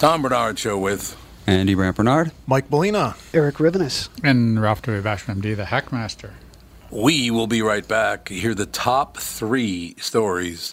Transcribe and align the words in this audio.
Tom 0.00 0.22
Barnard 0.22 0.58
Show 0.58 0.78
with 0.78 1.14
Andy 1.46 1.74
Brant 1.74 1.94
Barnard, 1.94 2.32
Mike 2.46 2.70
Molina, 2.70 3.16
Eric 3.34 3.56
Rivenes, 3.56 4.08
and 4.24 4.58
Ralph 4.58 4.80
W. 4.80 5.02
Basham, 5.02 5.42
MD, 5.42 5.54
the 5.54 5.64
Hackmaster. 5.64 6.30
We 6.90 7.30
will 7.30 7.46
be 7.46 7.60
right 7.60 7.86
back. 7.86 8.30
Hear 8.30 8.54
the 8.54 8.64
top 8.64 9.18
three 9.18 9.94
stories 9.98 10.72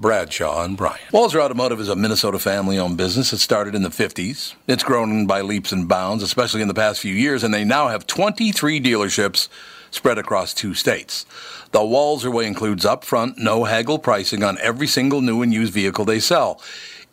Bradshaw, 0.00 0.64
and 0.64 0.76
Bryant. 0.76 1.10
Walser 1.12 1.40
Automotive 1.40 1.80
is 1.80 1.88
a 1.88 1.96
Minnesota 1.96 2.38
family-owned 2.38 2.96
business. 2.96 3.32
It 3.32 3.38
started 3.38 3.74
in 3.74 3.82
the 3.82 3.88
50s. 3.88 4.54
It's 4.66 4.84
grown 4.84 5.26
by 5.26 5.40
leaps 5.40 5.72
and 5.72 5.88
bounds, 5.88 6.22
especially 6.22 6.62
in 6.62 6.68
the 6.68 6.74
past 6.74 7.00
few 7.00 7.14
years, 7.14 7.42
and 7.42 7.52
they 7.52 7.64
now 7.64 7.88
have 7.88 8.06
23 8.06 8.80
dealerships 8.80 9.48
spread 9.90 10.18
across 10.18 10.54
two 10.54 10.74
states. 10.74 11.26
The 11.72 11.80
Walser 11.80 12.32
way 12.32 12.46
includes 12.46 12.84
upfront, 12.84 13.38
no 13.38 13.64
haggle 13.64 13.98
pricing 13.98 14.42
on 14.42 14.58
every 14.58 14.86
single 14.86 15.20
new 15.20 15.42
and 15.42 15.52
used 15.52 15.72
vehicle 15.72 16.04
they 16.04 16.20
sell. 16.20 16.60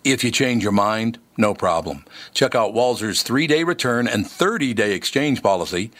If 0.03 0.23
you 0.23 0.29
change 0.29 0.61
your 0.61 0.71
mind, 0.71 1.17
no 1.37 1.53
problem. 1.53 2.05
Check 2.33 2.53
out 2.53 2.73
Walser's 2.73 3.23
three 3.23 3.47
day 3.47 3.63
return 3.63 4.07
and 4.07 4.27
30 4.29 4.73
day 4.73 4.93
exchange 4.93 5.41
policy. 5.41 5.91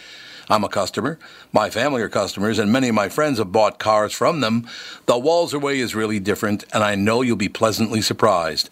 I'm 0.49 0.63
a 0.63 0.69
customer. 0.69 1.17
My 1.51 1.69
family 1.69 2.01
are 2.01 2.09
customers, 2.09 2.59
and 2.59 2.71
many 2.71 2.89
of 2.89 2.95
my 2.95 3.09
friends 3.09 3.39
have 3.39 3.51
bought 3.51 3.79
cars 3.79 4.13
from 4.13 4.41
them. 4.41 4.67
The 5.05 5.13
Walser 5.13 5.59
way 5.59 5.79
is 5.79 5.95
really 5.95 6.19
different, 6.19 6.63
and 6.73 6.83
I 6.83 6.95
know 6.95 7.21
you'll 7.21 7.35
be 7.35 7.49
pleasantly 7.49 8.01
surprised. 8.01 8.69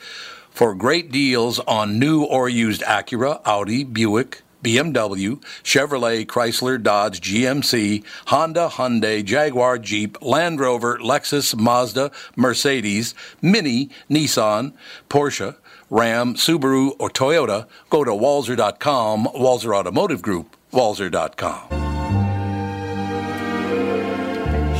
For 0.52 0.76
great 0.76 1.12
deals 1.12 1.60
on 1.60 1.98
new 1.98 2.24
or 2.24 2.48
used 2.48 2.82
Acura, 2.84 3.42
Audi, 3.44 3.84
Buick, 3.84 4.44
BMW, 4.64 5.42
Chevrolet, 5.64 6.26
Chrysler, 6.26 6.82
Dodge, 6.82 7.20
GMC, 7.22 8.04
Honda, 8.28 8.70
Hyundai, 8.72 9.24
Jaguar, 9.24 9.78
Jeep, 9.78 10.22
Land 10.22 10.60
Rover, 10.60 10.98
Lexus, 11.00 11.56
Mazda, 11.56 12.12
Mercedes, 12.36 13.14
Mini, 13.42 13.90
Nissan, 14.10 14.74
Porsche, 15.10 15.56
Ram, 15.90 16.36
Subaru, 16.36 16.96
or 16.98 17.10
Toyota, 17.10 17.68
go 17.90 18.04
to 18.04 18.12
walser.com, 18.12 19.26
Walser 19.36 19.76
Automotive 19.76 20.22
Group, 20.22 20.56
walser.com. 20.74 21.70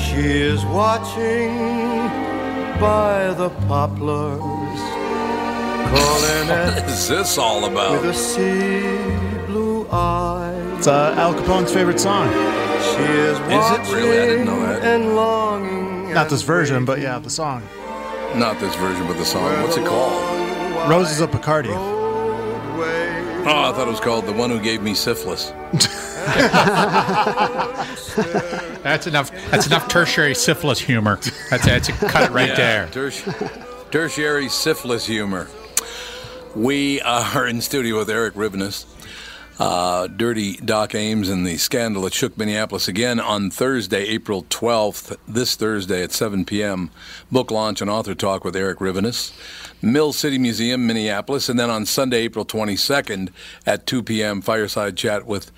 She 0.04 0.20
is 0.42 0.64
watching 0.66 1.58
by 2.80 3.34
the 3.38 3.50
poplars, 3.68 4.40
calling 5.90 6.48
What 6.50 6.84
is 6.90 7.08
this 7.08 7.38
all 7.38 7.66
about? 7.66 8.02
with 8.02 8.12
a 8.12 8.14
sea 8.14 9.46
blue 9.48 9.88
eye. 9.92 10.54
It's 10.78 10.88
uh, 10.88 11.14
Al 11.18 11.34
Capone's 11.34 11.72
favorite 11.74 12.00
song. 12.00 12.30
She 12.32 13.04
is 13.04 13.38
it 13.40 13.48
watching 13.48 13.94
really? 13.96 14.20
I 14.20 14.26
didn't 14.26 14.46
know 14.46 14.60
that. 14.62 14.84
and 14.84 15.16
longing. 15.16 16.14
Not 16.14 16.30
this 16.30 16.42
version, 16.42 16.86
but 16.86 17.00
yeah, 17.00 17.18
the 17.20 17.30
song. 17.30 17.64
Not 18.36 18.60
this 18.60 18.76
version, 18.76 19.08
but 19.08 19.18
the 19.18 19.26
song. 19.26 19.62
What's 19.64 19.78
it 19.78 19.86
called? 19.86 20.90
Roses 20.90 21.22
of 21.22 21.32
Picardy. 21.32 21.70
Oh, 23.46 23.70
I 23.70 23.74
thought 23.74 23.88
it 23.88 23.92
was 23.92 24.00
called 24.00 24.26
The 24.26 24.34
One 24.34 24.50
Who 24.50 24.60
Gave 24.60 24.82
Me 24.82 24.94
Syphilis. 24.94 25.52
That's 28.84 29.08
enough. 29.08 29.32
That's 29.52 29.68
enough 29.68 29.88
tertiary 29.88 30.36
syphilis 30.36 30.80
humor. 30.80 31.20
That's 31.50 31.66
that's 31.66 31.90
a 31.90 31.94
cut 31.94 32.30
it 32.30 32.34
right 32.34 32.50
Yeah, 32.50 32.56
there. 32.56 32.88
terti- 32.88 33.92
tertiary 33.92 34.50
syphilis 34.50 35.06
humor. 35.06 35.48
We 36.56 37.02
are 37.02 37.48
in 37.48 37.62
studio 37.62 37.98
with 38.00 38.10
Eric 38.10 38.36
Rivenes, 38.36 38.86
uh, 39.60 40.08
Dirty 40.08 40.58
Doc 40.58 40.96
Ames, 40.96 41.30
and 41.30 41.46
the 41.46 41.58
scandal 41.58 42.04
that 42.04 42.14
shook 42.14 42.38
Minneapolis 42.38 42.88
again 42.88 43.20
on 43.20 43.50
Thursday, 43.50 44.06
April 44.06 44.44
12th, 44.44 45.18
this 45.28 45.56
Thursday 45.56 46.04
at 46.04 46.12
7 46.12 46.46
p.m. 46.46 46.90
Book 47.32 47.52
launch 47.52 47.82
and 47.82 47.90
author 47.90 48.16
talk 48.16 48.44
with 48.44 48.56
Eric 48.56 48.80
Rivenes, 48.80 49.32
Mill 49.82 50.14
City 50.14 50.38
Museum, 50.38 50.88
Minneapolis, 50.88 51.50
and 51.50 51.60
then 51.60 51.70
on 51.70 51.86
Sunday, 51.86 52.22
April 52.22 52.46
22nd 52.46 53.30
at 53.66 53.86
2 53.86 54.04
p.m. 54.04 54.42
Fireside 54.42 54.98
Chat 54.98 55.26
with 55.26 55.52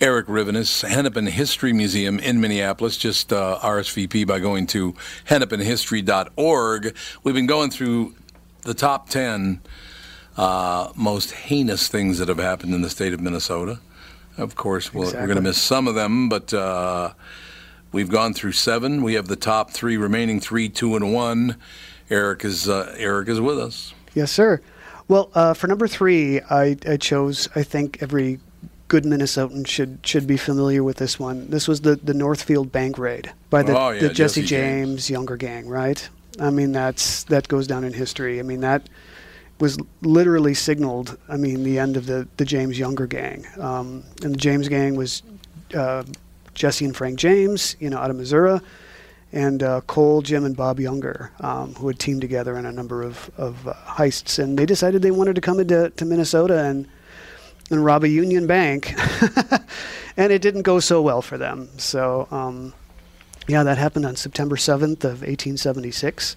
Eric 0.00 0.26
Rivenes, 0.26 0.86
Hennepin 0.86 1.26
History 1.26 1.72
Museum 1.72 2.18
in 2.18 2.40
Minneapolis. 2.40 2.96
Just 2.96 3.32
uh, 3.32 3.58
RSVP 3.62 4.26
by 4.26 4.38
going 4.38 4.66
to 4.68 4.94
hennepinhistory.org. 5.28 6.96
We've 7.22 7.34
been 7.34 7.46
going 7.46 7.70
through 7.70 8.14
the 8.62 8.74
top 8.74 9.08
10 9.08 9.60
uh, 10.36 10.92
most 10.96 11.32
heinous 11.32 11.88
things 11.88 12.18
that 12.18 12.28
have 12.28 12.38
happened 12.38 12.74
in 12.74 12.82
the 12.82 12.90
state 12.90 13.12
of 13.12 13.20
Minnesota. 13.20 13.80
Of 14.36 14.56
course, 14.56 14.92
we'll, 14.92 15.12
we're 15.12 15.26
going 15.26 15.36
to 15.36 15.42
miss 15.42 15.60
some 15.62 15.86
of 15.86 15.94
them, 15.94 16.28
but 16.28 16.52
uh, 16.52 17.12
we've 17.92 18.10
gone 18.10 18.34
through 18.34 18.52
seven. 18.52 19.02
We 19.02 19.14
have 19.14 19.28
the 19.28 19.36
top 19.36 19.70
three 19.70 19.96
remaining 19.96 20.40
three, 20.40 20.68
two, 20.68 20.96
and 20.96 21.12
one. 21.14 21.56
Eric 22.10 22.44
is 22.44 22.68
uh, 22.68 22.94
Eric 22.98 23.28
is 23.28 23.40
with 23.40 23.58
us. 23.58 23.94
Yes, 24.14 24.32
sir. 24.32 24.60
Well, 25.06 25.30
uh, 25.34 25.54
for 25.54 25.66
number 25.68 25.86
three, 25.86 26.40
I, 26.40 26.76
I 26.88 26.96
chose, 26.96 27.48
I 27.54 27.62
think, 27.62 27.98
every 28.00 28.40
good 28.88 29.04
Minnesotan 29.04 29.66
should 29.66 29.98
should 30.02 30.26
be 30.26 30.36
familiar 30.36 30.82
with 30.82 30.96
this 30.96 31.18
one. 31.18 31.48
This 31.50 31.68
was 31.68 31.82
the, 31.82 31.96
the 31.96 32.14
Northfield 32.14 32.72
bank 32.72 32.98
raid 32.98 33.32
by 33.50 33.62
the, 33.62 33.78
Oh, 33.78 33.90
yeah, 33.90 34.00
the 34.00 34.08
Jesse, 34.08 34.40
Jesse 34.40 34.42
James, 34.42 34.88
James. 34.88 35.10
younger 35.10 35.36
gang, 35.36 35.68
right? 35.68 36.08
I 36.40 36.50
mean 36.50 36.72
that's 36.72 37.24
that 37.24 37.46
goes 37.48 37.66
down 37.66 37.84
in 37.84 37.92
history. 37.92 38.40
I 38.40 38.42
mean 38.42 38.60
that 38.60 38.88
was 39.60 39.78
literally 40.02 40.54
signaled. 40.54 41.18
I 41.28 41.36
mean 41.36 41.62
the 41.62 41.78
end 41.78 41.96
of 41.96 42.06
the 42.06 42.28
the 42.36 42.44
James 42.44 42.78
Younger 42.78 43.06
gang, 43.06 43.46
um, 43.58 44.04
and 44.22 44.34
the 44.34 44.38
James 44.38 44.68
gang 44.68 44.96
was 44.96 45.22
uh, 45.74 46.04
Jesse 46.54 46.84
and 46.84 46.96
Frank 46.96 47.18
James, 47.18 47.76
you 47.80 47.90
know, 47.90 47.98
out 47.98 48.10
of 48.10 48.16
Missouri, 48.16 48.60
and 49.32 49.62
uh, 49.62 49.80
Cole, 49.82 50.22
Jim, 50.22 50.44
and 50.44 50.56
Bob 50.56 50.78
Younger, 50.78 51.32
um, 51.40 51.74
who 51.74 51.88
had 51.88 51.98
teamed 51.98 52.20
together 52.20 52.56
in 52.56 52.66
a 52.66 52.72
number 52.72 53.02
of, 53.02 53.30
of 53.36 53.66
uh, 53.66 53.74
heists. 53.86 54.38
And 54.38 54.58
they 54.58 54.64
decided 54.66 55.02
they 55.02 55.10
wanted 55.10 55.34
to 55.34 55.40
come 55.40 55.58
into 55.58 55.90
to 55.90 56.04
Minnesota 56.04 56.64
and 56.64 56.88
and 57.70 57.84
rob 57.84 58.04
a 58.04 58.08
Union 58.08 58.46
Bank, 58.46 58.94
and 60.18 60.30
it 60.30 60.42
didn't 60.42 60.62
go 60.62 60.80
so 60.80 61.00
well 61.00 61.22
for 61.22 61.38
them. 61.38 61.70
So, 61.78 62.28
um, 62.30 62.74
yeah, 63.48 63.62
that 63.62 63.78
happened 63.78 64.04
on 64.04 64.16
September 64.16 64.56
7th 64.56 65.02
of 65.04 65.22
1876. 65.22 66.36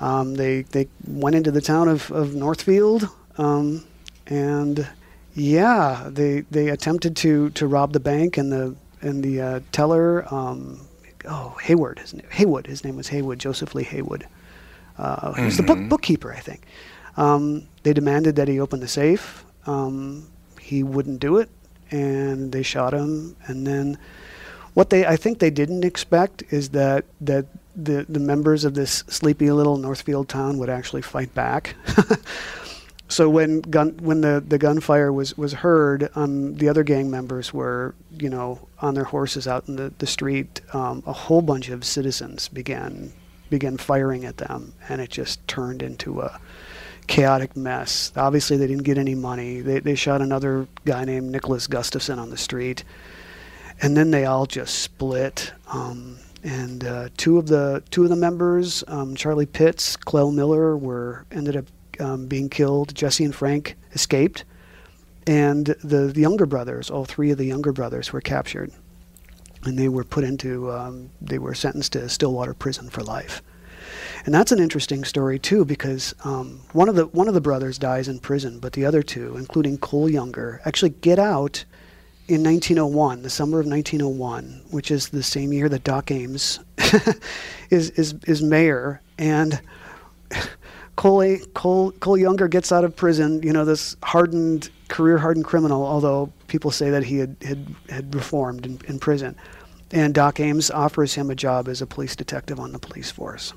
Um, 0.00 0.34
they 0.34 0.62
they 0.62 0.88
went 1.06 1.36
into 1.36 1.50
the 1.50 1.60
town 1.60 1.88
of, 1.88 2.10
of 2.10 2.34
Northfield, 2.34 3.08
um, 3.36 3.84
and 4.26 4.88
yeah, 5.34 6.08
they 6.10 6.40
they 6.50 6.68
attempted 6.68 7.16
to, 7.16 7.50
to 7.50 7.66
rob 7.66 7.92
the 7.92 8.00
bank 8.00 8.36
and 8.36 8.50
the 8.50 8.74
and 9.02 9.22
the 9.22 9.40
uh, 9.40 9.60
teller. 9.72 10.32
Um, 10.32 10.80
oh, 11.26 11.56
Hayward, 11.62 11.98
his 11.98 12.14
name, 12.14 12.26
Heywood. 12.30 12.66
His 12.66 12.84
name 12.84 12.96
was 12.96 13.08
Heywood, 13.08 13.38
Joseph 13.38 13.74
Lee 13.74 13.84
Heywood. 13.84 14.26
Uh, 14.98 15.32
he 15.34 15.44
was 15.44 15.56
the 15.56 15.62
book, 15.62 15.78
bookkeeper, 15.88 16.32
I 16.32 16.40
think. 16.40 16.62
Um, 17.16 17.66
they 17.82 17.92
demanded 17.92 18.36
that 18.36 18.48
he 18.48 18.60
open 18.60 18.80
the 18.80 18.88
safe. 18.88 19.44
Um, 19.66 20.28
he 20.60 20.82
wouldn't 20.82 21.20
do 21.20 21.38
it, 21.38 21.48
and 21.90 22.52
they 22.52 22.62
shot 22.62 22.92
him. 22.92 23.36
And 23.46 23.66
then, 23.66 23.98
what 24.74 24.90
they 24.90 25.06
I 25.06 25.16
think 25.16 25.38
they 25.38 25.50
didn't 25.50 25.84
expect 25.84 26.42
is 26.50 26.70
that 26.70 27.04
that 27.20 27.46
the 27.76 28.06
the 28.08 28.20
members 28.20 28.64
of 28.64 28.74
this 28.74 29.04
sleepy 29.08 29.50
little 29.50 29.76
Northfield 29.76 30.28
town 30.28 30.58
would 30.58 30.70
actually 30.70 31.02
fight 31.02 31.34
back. 31.34 31.74
so 33.08 33.28
when 33.28 33.60
gun 33.60 33.98
when 34.02 34.20
the, 34.20 34.42
the 34.46 34.58
gunfire 34.58 35.12
was 35.12 35.36
was 35.36 35.52
heard, 35.52 36.10
um, 36.14 36.56
the 36.56 36.68
other 36.68 36.82
gang 36.82 37.10
members 37.10 37.52
were 37.52 37.94
you 38.18 38.28
know 38.28 38.68
on 38.80 38.94
their 38.94 39.04
horses 39.04 39.46
out 39.46 39.68
in 39.68 39.76
the 39.76 39.92
the 39.98 40.06
street. 40.06 40.60
Um, 40.72 41.02
a 41.06 41.12
whole 41.12 41.42
bunch 41.42 41.68
of 41.68 41.84
citizens 41.84 42.48
began 42.48 43.12
began 43.50 43.76
firing 43.76 44.24
at 44.24 44.38
them, 44.38 44.72
and 44.88 45.00
it 45.00 45.10
just 45.10 45.46
turned 45.48 45.82
into 45.82 46.20
a 46.20 46.40
chaotic 47.06 47.56
mess. 47.56 48.12
Obviously, 48.16 48.56
they 48.56 48.66
didn't 48.66 48.84
get 48.84 48.98
any 48.98 49.14
money. 49.14 49.60
They 49.60 49.80
they 49.80 49.94
shot 49.94 50.22
another 50.22 50.66
guy 50.84 51.04
named 51.04 51.30
Nicholas 51.30 51.66
Gustafson 51.66 52.18
on 52.18 52.30
the 52.30 52.38
street, 52.38 52.84
and 53.80 53.96
then 53.96 54.10
they 54.10 54.24
all 54.24 54.46
just 54.46 54.78
split. 54.80 55.52
Um, 55.68 56.18
and 56.42 56.84
uh, 56.84 57.08
two 57.16 57.38
of 57.38 57.46
the 57.46 57.82
two 57.90 58.04
of 58.04 58.10
the 58.10 58.16
members, 58.16 58.84
um, 58.88 59.14
Charlie 59.14 59.46
Pitts, 59.46 59.96
Clell 59.96 60.32
Miller, 60.32 60.76
were 60.76 61.26
ended 61.30 61.56
up 61.56 61.66
um, 62.00 62.26
being 62.26 62.48
killed. 62.48 62.94
Jesse 62.94 63.24
and 63.24 63.34
Frank 63.34 63.76
escaped, 63.92 64.44
and 65.26 65.66
the, 65.66 66.06
the 66.06 66.20
younger 66.20 66.46
brothers, 66.46 66.90
all 66.90 67.04
three 67.04 67.30
of 67.30 67.38
the 67.38 67.44
younger 67.44 67.72
brothers, 67.72 68.12
were 68.12 68.20
captured, 68.20 68.72
and 69.64 69.78
they 69.78 69.88
were 69.88 70.04
put 70.04 70.24
into 70.24 70.70
um, 70.70 71.10
they 71.20 71.38
were 71.38 71.54
sentenced 71.54 71.92
to 71.92 72.08
Stillwater 72.08 72.54
prison 72.54 72.88
for 72.88 73.02
life. 73.02 73.42
And 74.24 74.34
that's 74.34 74.52
an 74.52 74.58
interesting 74.58 75.04
story 75.04 75.38
too, 75.38 75.64
because 75.64 76.14
um, 76.24 76.60
one 76.72 76.88
of 76.88 76.94
the 76.94 77.06
one 77.06 77.28
of 77.28 77.34
the 77.34 77.40
brothers 77.40 77.78
dies 77.78 78.08
in 78.08 78.18
prison, 78.18 78.58
but 78.58 78.72
the 78.72 78.84
other 78.84 79.02
two, 79.02 79.36
including 79.36 79.78
Cole 79.78 80.08
Younger, 80.08 80.60
actually 80.64 80.90
get 80.90 81.18
out 81.18 81.64
in 82.30 82.44
1901, 82.44 83.22
the 83.22 83.30
summer 83.30 83.58
of 83.58 83.66
1901, 83.66 84.62
which 84.70 84.92
is 84.92 85.08
the 85.08 85.22
same 85.22 85.52
year 85.52 85.68
that 85.68 85.82
Doc 85.82 86.12
Ames 86.12 86.60
is 87.70 87.90
is 87.90 88.14
is 88.28 88.40
mayor, 88.40 89.00
and 89.18 89.60
Cole, 90.96 91.38
Cole 91.54 91.90
Cole 91.92 92.16
Younger 92.16 92.46
gets 92.46 92.70
out 92.70 92.84
of 92.84 92.94
prison. 92.94 93.42
You 93.42 93.52
know, 93.52 93.64
this 93.64 93.96
hardened, 94.04 94.70
career 94.86 95.18
hardened 95.18 95.44
criminal. 95.44 95.84
Although 95.84 96.32
people 96.46 96.70
say 96.70 96.90
that 96.90 97.02
he 97.02 97.18
had 97.18 97.36
had, 97.42 97.74
had 97.88 98.14
reformed 98.14 98.64
in, 98.64 98.80
in 98.86 99.00
prison, 99.00 99.34
and 99.90 100.14
Doc 100.14 100.38
Ames 100.38 100.70
offers 100.70 101.14
him 101.14 101.30
a 101.30 101.34
job 101.34 101.66
as 101.66 101.82
a 101.82 101.86
police 101.86 102.14
detective 102.14 102.60
on 102.60 102.70
the 102.70 102.78
police 102.78 103.10
force. 103.10 103.52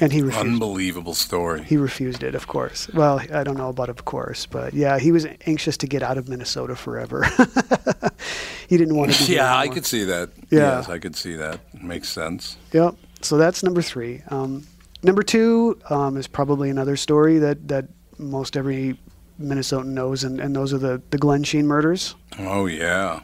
And 0.00 0.12
he 0.12 0.22
refused. 0.22 0.46
Unbelievable 0.46 1.14
story. 1.14 1.64
He 1.64 1.76
refused 1.76 2.22
it, 2.22 2.34
of 2.34 2.46
course. 2.46 2.88
Well, 2.94 3.20
I 3.32 3.42
don't 3.42 3.56
know 3.56 3.68
about 3.68 3.88
of 3.88 4.04
course, 4.04 4.46
but 4.46 4.72
yeah, 4.74 4.98
he 4.98 5.10
was 5.10 5.26
anxious 5.46 5.76
to 5.78 5.86
get 5.86 6.02
out 6.02 6.18
of 6.18 6.28
Minnesota 6.28 6.76
forever. 6.76 7.24
he 8.68 8.76
didn't 8.76 8.96
want 8.96 9.12
to 9.12 9.26
be. 9.26 9.34
Yeah, 9.34 9.56
I 9.56 9.68
could 9.68 9.84
see 9.84 10.04
that. 10.04 10.30
Yeah. 10.50 10.78
Yes, 10.78 10.88
I 10.88 10.98
could 10.98 11.16
see 11.16 11.34
that. 11.34 11.60
Makes 11.82 12.08
sense. 12.08 12.56
Yep. 12.72 12.94
So 13.22 13.36
that's 13.36 13.62
number 13.62 13.82
three. 13.82 14.22
Um, 14.28 14.66
number 15.02 15.22
two 15.22 15.80
um, 15.90 16.16
is 16.16 16.26
probably 16.26 16.70
another 16.70 16.96
story 16.96 17.38
that, 17.38 17.66
that 17.68 17.86
most 18.18 18.56
every 18.56 18.98
Minnesotan 19.40 19.86
knows, 19.86 20.24
and, 20.24 20.40
and 20.40 20.54
those 20.54 20.72
are 20.72 20.78
the, 20.78 21.02
the 21.10 21.18
Glensheen 21.18 21.64
murders. 21.64 22.14
Oh 22.38 22.66
yeah. 22.66 23.20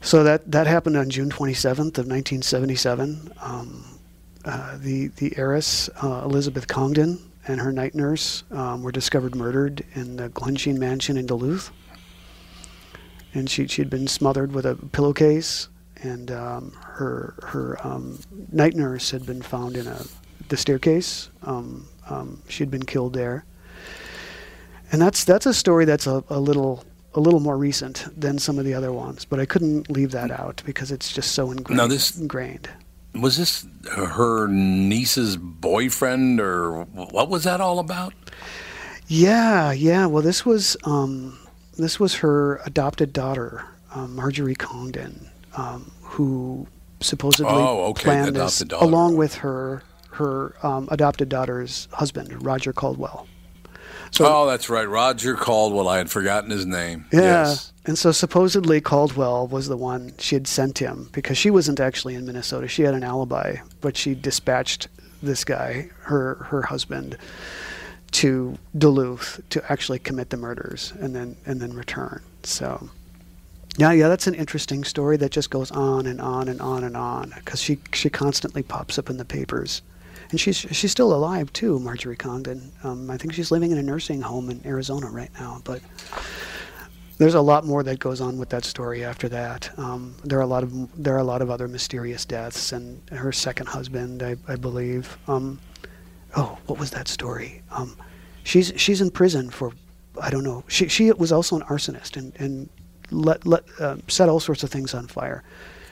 So 0.00 0.22
that, 0.24 0.50
that 0.50 0.66
happened 0.66 0.96
on 0.96 1.08
June 1.08 1.30
27th 1.30 1.98
of 1.98 2.06
1977. 2.06 3.32
Um, 3.40 3.93
uh, 4.44 4.76
the, 4.78 5.08
the 5.08 5.36
heiress, 5.36 5.88
uh, 6.02 6.22
Elizabeth 6.24 6.68
Congdon, 6.68 7.18
and 7.46 7.60
her 7.60 7.72
night 7.72 7.94
nurse 7.94 8.44
um, 8.50 8.82
were 8.82 8.92
discovered 8.92 9.34
murdered 9.34 9.84
in 9.94 10.16
the 10.16 10.28
Glensheen 10.30 10.78
mansion 10.78 11.16
in 11.16 11.26
Duluth. 11.26 11.70
And 13.34 13.50
she, 13.50 13.66
she 13.66 13.82
had 13.82 13.90
been 13.90 14.06
smothered 14.06 14.52
with 14.52 14.64
a 14.64 14.76
pillowcase, 14.92 15.68
and 16.02 16.30
um, 16.30 16.72
her, 16.82 17.34
her 17.42 17.78
um, 17.86 18.20
night 18.52 18.74
nurse 18.74 19.10
had 19.10 19.26
been 19.26 19.42
found 19.42 19.76
in 19.76 19.86
a, 19.86 20.02
the 20.48 20.56
staircase. 20.56 21.30
Um, 21.42 21.88
um, 22.08 22.42
she 22.48 22.62
had 22.62 22.70
been 22.70 22.84
killed 22.84 23.14
there. 23.14 23.44
And 24.92 25.02
that's, 25.02 25.24
that's 25.24 25.46
a 25.46 25.54
story 25.54 25.84
that's 25.84 26.06
a, 26.06 26.22
a 26.28 26.38
little 26.38 26.84
a 27.14 27.20
little 27.20 27.40
more 27.40 27.56
recent 27.56 28.06
than 28.20 28.38
some 28.38 28.58
of 28.58 28.64
the 28.64 28.74
other 28.74 28.92
ones, 28.92 29.24
but 29.24 29.38
I 29.38 29.46
couldn't 29.46 29.88
leave 29.90 30.10
that 30.10 30.30
out 30.30 30.62
because 30.66 30.90
it's 30.90 31.12
just 31.12 31.32
so 31.32 31.52
ingrained. 31.52 31.78
Now 31.78 31.86
this- 31.86 32.18
ingrained. 32.18 32.68
Was 33.14 33.36
this 33.36 33.66
her 33.92 34.48
niece's 34.48 35.36
boyfriend, 35.36 36.40
or 36.40 36.82
what 36.84 37.28
was 37.28 37.44
that 37.44 37.60
all 37.60 37.78
about? 37.78 38.12
Yeah, 39.06 39.72
yeah. 39.72 40.06
Well, 40.06 40.22
this 40.22 40.44
was 40.44 40.76
um, 40.84 41.38
this 41.78 42.00
was 42.00 42.16
her 42.16 42.56
adopted 42.66 43.12
daughter, 43.12 43.64
um, 43.94 44.16
Marjorie 44.16 44.54
Congdon, 44.56 45.28
um, 45.56 45.90
who 46.02 46.66
supposedly 47.00 47.52
Oh, 47.52 47.86
okay, 47.90 48.04
planned 48.04 48.34
this 48.36 48.60
daughter. 48.60 48.84
along 48.84 49.16
with 49.16 49.36
her 49.36 49.82
her 50.10 50.54
um, 50.66 50.88
adopted 50.90 51.28
daughter's 51.28 51.88
husband, 51.92 52.42
Roger 52.44 52.72
Caldwell. 52.72 53.26
So 54.14 54.26
oh, 54.26 54.46
that's 54.46 54.70
right, 54.70 54.88
Roger 54.88 55.34
Caldwell. 55.34 55.88
I 55.88 55.98
had 55.98 56.08
forgotten 56.08 56.50
his 56.50 56.64
name. 56.64 57.04
Yeah. 57.12 57.20
Yes. 57.20 57.72
And 57.84 57.98
so 57.98 58.12
supposedly 58.12 58.80
Caldwell 58.80 59.48
was 59.48 59.66
the 59.66 59.76
one 59.76 60.12
she 60.18 60.36
had 60.36 60.46
sent 60.46 60.78
him 60.78 61.08
because 61.12 61.36
she 61.36 61.50
wasn't 61.50 61.80
actually 61.80 62.14
in 62.14 62.24
Minnesota. 62.24 62.68
She 62.68 62.82
had 62.82 62.94
an 62.94 63.02
alibi, 63.02 63.56
but 63.80 63.96
she 63.96 64.14
dispatched 64.14 64.86
this 65.20 65.44
guy, 65.44 65.90
her 66.02 66.36
her 66.36 66.62
husband, 66.62 67.18
to 68.12 68.56
Duluth 68.78 69.40
to 69.50 69.72
actually 69.72 69.98
commit 69.98 70.30
the 70.30 70.36
murders 70.36 70.92
and 71.00 71.14
then 71.14 71.36
and 71.44 71.60
then 71.60 71.72
return. 71.72 72.22
So 72.44 72.88
yeah, 73.76 73.90
yeah, 73.90 74.06
that's 74.06 74.28
an 74.28 74.34
interesting 74.34 74.84
story 74.84 75.16
that 75.16 75.32
just 75.32 75.50
goes 75.50 75.72
on 75.72 76.06
and 76.06 76.20
on 76.20 76.48
and 76.48 76.60
on 76.60 76.84
and 76.84 76.96
on 76.96 77.32
because 77.36 77.60
she 77.60 77.78
she 77.92 78.08
constantly 78.10 78.62
pops 78.62 78.96
up 78.96 79.10
in 79.10 79.16
the 79.16 79.24
papers. 79.24 79.82
And 80.34 80.40
she's 80.40 80.66
she's 80.72 80.90
still 80.90 81.14
alive 81.14 81.52
too, 81.52 81.78
Marjorie 81.78 82.16
Congdon. 82.16 82.72
Um, 82.82 83.08
I 83.08 83.16
think 83.16 83.34
she's 83.34 83.52
living 83.52 83.70
in 83.70 83.78
a 83.78 83.82
nursing 83.84 84.20
home 84.20 84.50
in 84.50 84.60
Arizona 84.66 85.08
right 85.08 85.30
now. 85.38 85.60
But 85.62 85.80
there's 87.18 87.34
a 87.34 87.40
lot 87.40 87.64
more 87.64 87.84
that 87.84 88.00
goes 88.00 88.20
on 88.20 88.36
with 88.36 88.48
that 88.48 88.64
story 88.64 89.04
after 89.04 89.28
that. 89.28 89.70
Um, 89.78 90.16
there 90.24 90.36
are 90.40 90.42
a 90.42 90.46
lot 90.48 90.64
of 90.64 90.72
there 91.00 91.14
are 91.14 91.20
a 91.20 91.30
lot 91.32 91.40
of 91.40 91.50
other 91.50 91.68
mysterious 91.68 92.24
deaths, 92.24 92.72
and 92.72 93.00
her 93.10 93.30
second 93.30 93.68
husband, 93.68 94.24
I, 94.24 94.34
I 94.48 94.56
believe. 94.56 95.16
Um, 95.28 95.60
oh, 96.36 96.58
what 96.66 96.80
was 96.80 96.90
that 96.90 97.06
story? 97.06 97.62
Um, 97.70 97.96
she's 98.42 98.72
she's 98.74 99.00
in 99.00 99.12
prison 99.12 99.50
for 99.50 99.70
I 100.20 100.30
don't 100.30 100.42
know. 100.42 100.64
She 100.66 100.88
she 100.88 101.12
was 101.12 101.30
also 101.30 101.54
an 101.54 101.62
arsonist 101.62 102.16
and 102.16 102.32
and 102.40 102.68
let 103.12 103.46
let 103.46 103.62
uh, 103.78 103.98
set 104.08 104.28
all 104.28 104.40
sorts 104.40 104.64
of 104.64 104.70
things 104.70 104.94
on 104.94 105.06
fire. 105.06 105.44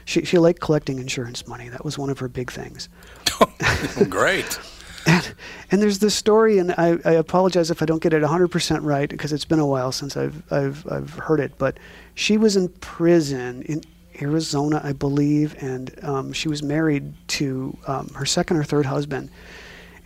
She 0.05 0.25
she 0.25 0.39
liked 0.39 0.61
collecting 0.61 0.99
insurance 0.99 1.47
money. 1.47 1.69
That 1.69 1.85
was 1.85 1.99
one 1.99 2.11
of 2.11 2.19
her 2.19 2.29
big 2.29 2.51
things. 2.51 2.89
Great. 4.09 4.59
And, 5.05 5.35
and 5.73 5.83
there's 5.83 5.99
this 5.99 6.15
story, 6.15 6.59
and 6.59 6.71
I, 6.79 6.97
I 7.05 7.15
apologize 7.15 7.73
if 7.73 7.83
I 7.83 7.87
don't 7.87 8.01
get 8.01 8.13
it 8.13 8.23
100% 8.23 8.85
right 8.85 9.09
because 9.09 9.33
it's 9.33 9.45
been 9.45 9.59
a 9.59 9.67
while 9.67 9.91
since 9.91 10.17
I've, 10.17 10.41
I've, 10.53 10.87
I've 10.89 11.11
heard 11.15 11.41
it. 11.41 11.59
But 11.59 11.79
she 12.15 12.37
was 12.37 12.55
in 12.55 12.69
prison 12.69 13.63
in 13.63 13.83
Arizona, 14.21 14.81
I 14.85 14.93
believe, 14.93 15.57
and 15.61 15.93
um, 16.05 16.33
she 16.33 16.49
was 16.49 16.63
married 16.63 17.13
to 17.29 17.77
um, 17.89 18.11
her 18.15 18.25
second 18.25 18.59
or 18.59 18.63
third 18.63 18.87
husband. 18.87 19.29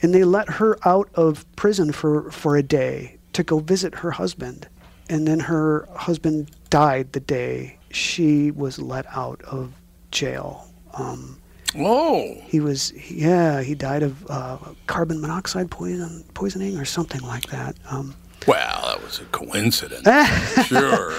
And 0.00 0.14
they 0.14 0.24
let 0.24 0.48
her 0.48 0.78
out 0.88 1.10
of 1.14 1.44
prison 1.56 1.92
for, 1.92 2.30
for 2.30 2.56
a 2.56 2.62
day 2.62 3.18
to 3.34 3.42
go 3.44 3.58
visit 3.58 3.96
her 3.96 4.12
husband. 4.12 4.66
and 5.10 5.28
then 5.28 5.40
her 5.40 5.86
husband 5.94 6.50
died 6.70 7.12
the 7.12 7.20
day 7.20 7.78
she 7.90 8.50
was 8.50 8.78
let 8.78 9.06
out 9.14 9.40
of 9.42 9.72
jail. 10.16 10.66
Um, 10.94 11.38
Oh, 11.78 12.34
he 12.46 12.60
was, 12.60 12.92
yeah, 13.10 13.60
he 13.60 13.74
died 13.74 14.02
of 14.02 14.30
uh, 14.30 14.56
carbon 14.86 15.20
monoxide 15.20 15.70
poison, 15.70 16.24
poisoning 16.32 16.78
or 16.78 16.86
something 16.86 17.20
like 17.20 17.46
that. 17.48 17.76
Um, 17.90 18.14
well, 18.46 18.82
that 18.86 19.02
was 19.02 19.20
a 19.20 19.24
coincidence. 19.26 20.06
sure. 20.68 21.12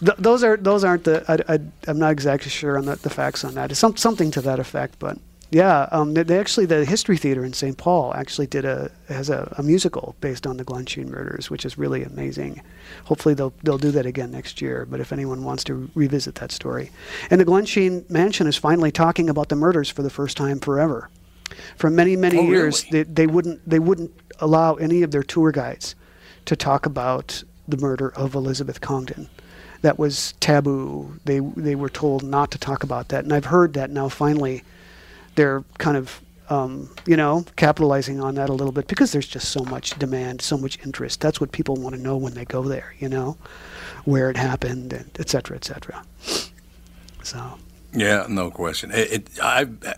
th- 0.00 0.16
those 0.18 0.42
are 0.42 0.56
those 0.56 0.82
aren't 0.82 1.04
the. 1.04 1.24
I, 1.28 1.54
I, 1.54 1.58
I'm 1.86 1.98
not 1.98 2.10
exactly 2.10 2.50
sure 2.50 2.76
on 2.78 2.86
the, 2.86 2.96
the 2.96 3.10
facts 3.10 3.44
on 3.44 3.54
that. 3.54 3.70
It's 3.70 3.78
some, 3.78 3.96
something 3.96 4.30
to 4.32 4.40
that 4.40 4.58
effect, 4.58 4.98
but 4.98 5.18
yeah, 5.50 5.88
um, 5.92 6.14
they, 6.14 6.22
they 6.24 6.38
actually 6.38 6.66
the 6.66 6.84
History 6.84 7.16
Theater 7.16 7.44
in 7.44 7.52
St. 7.54 7.76
Paul 7.78 8.12
actually 8.14 8.46
did 8.46 8.64
a 8.64 8.90
has 9.08 9.30
a, 9.30 9.54
a 9.56 9.62
musical 9.62 10.14
based 10.20 10.46
on 10.46 10.58
the 10.58 10.64
Glensheen 10.64 11.08
murders, 11.08 11.50
which 11.50 11.64
is 11.64 11.78
really 11.78 12.02
amazing. 12.04 12.60
Hopefully 13.04 13.34
they'll 13.34 13.54
they'll 13.62 13.78
do 13.78 13.90
that 13.92 14.04
again 14.06 14.30
next 14.30 14.60
year. 14.60 14.86
But 14.88 15.00
if 15.00 15.12
anyone 15.12 15.44
wants 15.44 15.64
to 15.64 15.90
revisit 15.94 16.34
that 16.36 16.52
story, 16.52 16.90
and 17.30 17.40
the 17.40 17.46
Glensheen 17.46 18.08
mansion 18.10 18.46
is 18.46 18.56
finally 18.56 18.92
talking 18.92 19.30
about 19.30 19.48
the 19.48 19.56
murders 19.56 19.88
for 19.88 20.02
the 20.02 20.10
first 20.10 20.36
time 20.36 20.60
forever. 20.60 21.08
For 21.76 21.88
many 21.88 22.14
many 22.14 22.38
Oh, 22.38 22.42
years, 22.42 22.84
really? 22.92 23.04
they, 23.04 23.12
they 23.12 23.26
wouldn't 23.26 23.66
they 23.68 23.78
wouldn't 23.78 24.12
allow 24.40 24.74
any 24.74 25.02
of 25.02 25.12
their 25.12 25.22
tour 25.22 25.50
guides 25.50 25.94
to 26.44 26.56
talk 26.56 26.84
about 26.84 27.42
the 27.66 27.78
murder 27.78 28.10
of 28.14 28.34
Elizabeth 28.34 28.80
Congdon. 28.82 29.28
That 29.80 29.98
was 29.98 30.34
taboo. 30.40 31.18
They 31.24 31.38
they 31.40 31.74
were 31.74 31.88
told 31.88 32.22
not 32.22 32.50
to 32.50 32.58
talk 32.58 32.82
about 32.82 33.08
that, 33.08 33.24
and 33.24 33.32
I've 33.32 33.46
heard 33.46 33.72
that 33.74 33.90
now. 33.90 34.10
Finally, 34.10 34.62
they're 35.38 35.62
kind 35.78 35.96
of 35.96 36.20
um, 36.50 36.90
you 37.06 37.16
know 37.16 37.44
capitalizing 37.56 38.20
on 38.20 38.34
that 38.34 38.48
a 38.50 38.52
little 38.52 38.72
bit 38.72 38.88
because 38.88 39.12
there's 39.12 39.28
just 39.28 39.48
so 39.50 39.62
much 39.64 39.98
demand, 39.98 40.42
so 40.42 40.58
much 40.58 40.78
interest. 40.84 41.20
That's 41.20 41.40
what 41.40 41.52
people 41.52 41.76
want 41.76 41.94
to 41.94 42.00
know 42.00 42.16
when 42.16 42.34
they 42.34 42.44
go 42.44 42.62
there. 42.62 42.94
You 42.98 43.08
know, 43.08 43.36
where 44.04 44.28
it 44.30 44.36
happened, 44.36 44.92
and 44.92 45.10
et 45.18 45.28
cetera, 45.30 45.56
et 45.56 45.64
cetera. 45.64 46.02
So 47.22 47.40
Yeah, 47.92 48.26
no 48.28 48.50
question. 48.50 48.90
It, 48.92 49.12
it, 49.12 49.38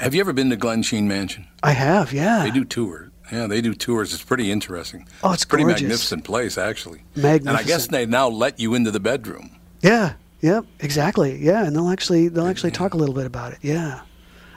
have 0.00 0.14
you 0.14 0.20
ever 0.20 0.32
been 0.32 0.50
to 0.50 0.56
Glensheen 0.56 1.04
Mansion? 1.04 1.46
I 1.62 1.72
have, 1.72 2.12
yeah. 2.12 2.44
They 2.44 2.50
do 2.50 2.64
tours. 2.64 3.10
Yeah, 3.32 3.46
they 3.46 3.60
do 3.60 3.74
tours. 3.74 4.12
It's 4.12 4.24
pretty 4.24 4.50
interesting. 4.50 5.06
Oh, 5.22 5.32
it's 5.32 5.44
a 5.44 5.46
pretty 5.46 5.64
gorgeous. 5.64 5.82
magnificent 5.82 6.24
place, 6.24 6.58
actually. 6.58 7.02
Magnificent. 7.14 7.48
And 7.48 7.56
I 7.56 7.62
guess 7.62 7.86
they 7.86 8.06
now 8.06 8.28
let 8.28 8.58
you 8.58 8.74
into 8.74 8.90
the 8.90 8.98
bedroom. 9.00 9.56
Yeah, 9.82 10.14
yep, 10.40 10.64
exactly. 10.80 11.36
Yeah, 11.38 11.64
and 11.64 11.74
they'll 11.74 11.88
actually 11.90 12.28
they'll 12.28 12.48
actually 12.48 12.72
talk 12.72 12.94
a 12.94 12.96
little 12.96 13.14
bit 13.14 13.26
about 13.26 13.52
it. 13.52 13.60
Yeah, 13.62 14.00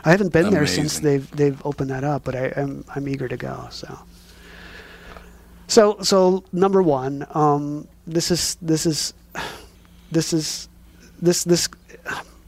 I 0.05 0.11
haven't 0.11 0.33
been 0.33 0.49
there 0.49 0.67
since 0.67 0.99
they've 0.99 1.29
they've 1.31 1.65
opened 1.65 1.89
that 1.89 2.03
up, 2.03 2.23
but 2.23 2.35
I, 2.35 2.53
I'm 2.57 2.83
I'm 2.93 3.07
eager 3.07 3.27
to 3.27 3.37
go. 3.37 3.67
So, 3.71 3.99
so 5.67 5.97
so 6.01 6.43
number 6.51 6.81
one, 6.81 7.25
um, 7.31 7.87
this 8.05 8.29
is 8.29 8.57
this 8.61 8.85
is 8.85 9.13
this 10.11 10.33
is 10.33 10.67
this 11.21 11.45
this 11.45 11.69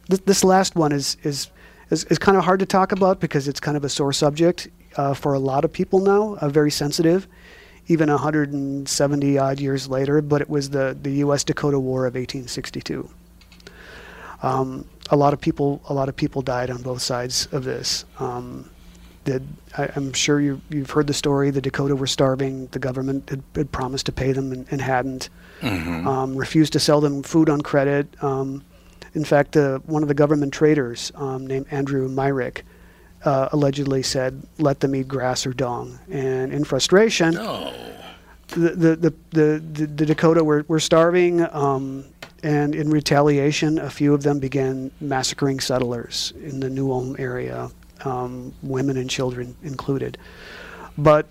this, 0.09 0.19
this 0.19 0.43
last 0.43 0.75
one 0.75 0.91
is 0.91 1.15
is 1.23 1.49
is, 1.91 2.03
is 2.05 2.17
kind 2.17 2.37
of 2.37 2.43
hard 2.43 2.59
to 2.59 2.65
talk 2.65 2.91
about 2.91 3.19
because 3.19 3.47
it's 3.47 3.59
kind 3.59 3.77
of 3.77 3.85
a 3.85 3.89
sore 3.89 4.11
subject 4.11 4.67
uh, 4.97 5.13
for 5.13 5.33
a 5.33 5.39
lot 5.39 5.63
of 5.63 5.71
people 5.71 5.99
now, 5.99 6.35
uh, 6.41 6.49
very 6.49 6.71
sensitive, 6.71 7.27
even 7.87 8.09
170 8.09 9.37
odd 9.37 9.59
years 9.59 9.87
later. 9.87 10.21
But 10.21 10.41
it 10.41 10.49
was 10.49 10.71
the 10.71 10.97
the 11.01 11.11
U.S. 11.25 11.45
Dakota 11.45 11.79
War 11.79 12.05
of 12.05 12.15
1862. 12.15 13.09
Um, 14.43 14.85
a 15.09 15.15
lot 15.15 15.33
of 15.33 15.41
people 15.41 15.81
a 15.87 15.93
lot 15.93 16.09
of 16.09 16.15
people 16.15 16.41
died 16.41 16.69
on 16.69 16.81
both 16.81 17.01
sides 17.01 17.47
of 17.51 17.63
this. 17.63 18.05
Um, 18.19 18.69
the, 19.25 19.41
I, 19.77 19.89
I'm 19.95 20.13
sure 20.13 20.39
you, 20.39 20.61
you've 20.69 20.91
heard 20.91 21.07
the 21.07 21.13
story. 21.13 21.49
The 21.49 21.61
Dakota 21.61 21.95
were 21.95 22.07
starving. 22.07 22.67
The 22.67 22.79
government 22.79 23.29
had, 23.29 23.43
had 23.55 23.71
promised 23.71 24.05
to 24.05 24.11
pay 24.11 24.31
them 24.31 24.51
and, 24.51 24.67
and 24.69 24.81
hadn't. 24.81 25.29
Um, 26.07 26.35
refused 26.35 26.73
to 26.73 26.79
sell 26.79 27.01
them 27.01 27.23
food 27.23 27.49
on 27.49 27.61
credit. 27.61 28.07
Um, 28.23 28.63
in 29.15 29.23
fact, 29.25 29.57
uh, 29.57 29.79
one 29.85 30.03
of 30.03 30.09
the 30.09 30.13
government 30.13 30.53
traders 30.53 31.11
um, 31.15 31.47
named 31.47 31.65
Andrew 31.71 32.07
Myrick 32.07 32.65
uh, 33.23 33.49
allegedly 33.51 34.03
said, 34.03 34.43
"Let 34.59 34.81
them 34.81 34.95
eat 34.95 35.07
grass 35.07 35.45
or 35.47 35.53
dung." 35.53 35.97
And 36.11 36.53
in 36.53 36.63
frustration, 36.65 37.33
the 38.49 38.69
the 38.69 38.95
the, 38.95 39.13
the, 39.31 39.63
the, 39.73 39.85
the 39.87 40.05
Dakota 40.05 40.43
were, 40.43 40.65
were 40.67 40.79
starving, 40.79 41.41
um, 41.55 42.05
and 42.45 42.75
in 42.75 42.91
retaliation, 42.91 43.79
a 43.79 43.89
few 43.89 44.13
of 44.13 44.21
them 44.21 44.37
began 44.37 44.91
massacring 45.01 45.59
settlers 45.59 46.31
in 46.43 46.59
the 46.59 46.69
New 46.69 46.91
Ulm 46.91 47.15
area, 47.17 47.71
um, 48.03 48.53
women 48.61 48.97
and 48.97 49.09
children 49.09 49.55
included. 49.63 50.19
But 50.95 51.25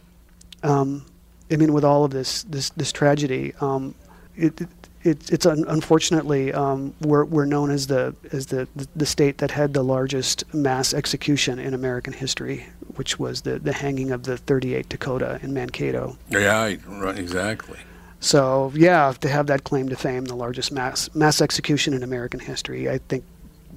um, 0.64 1.06
I 1.52 1.56
mean, 1.56 1.72
with 1.72 1.84
all 1.84 2.04
of 2.04 2.10
this 2.10 2.42
this 2.42 2.70
this 2.70 2.90
tragedy, 2.90 3.54
um, 3.60 3.94
it, 4.34 4.60
it 5.04 5.30
it's 5.30 5.46
un- 5.46 5.64
unfortunately 5.68 6.52
um, 6.52 6.92
we're 7.00 7.24
we're 7.24 7.44
known 7.44 7.70
as 7.70 7.86
the 7.86 8.16
as 8.32 8.46
the 8.46 8.66
the 8.96 9.06
state 9.06 9.38
that 9.38 9.52
had 9.52 9.72
the 9.72 9.84
largest 9.84 10.52
mass 10.52 10.92
execution 10.92 11.60
in 11.60 11.74
American 11.74 12.12
history, 12.12 12.66
which 12.96 13.20
was 13.20 13.42
the 13.42 13.60
the 13.60 13.72
hanging 13.72 14.10
of 14.10 14.24
the 14.24 14.36
38 14.36 14.88
Dakota 14.88 15.38
in 15.44 15.54
Mankato. 15.54 16.18
yeah, 16.28 16.74
right, 16.88 17.16
exactly. 17.16 17.78
So 18.24 18.72
yeah, 18.74 19.12
to 19.20 19.28
have 19.28 19.48
that 19.48 19.64
claim 19.64 19.90
to 19.90 19.96
fame, 19.96 20.24
the 20.24 20.34
largest 20.34 20.72
mass 20.72 21.14
mass 21.14 21.42
execution 21.42 21.92
in 21.92 22.02
American 22.02 22.40
history, 22.40 22.88
I 22.88 22.96
think 22.96 23.22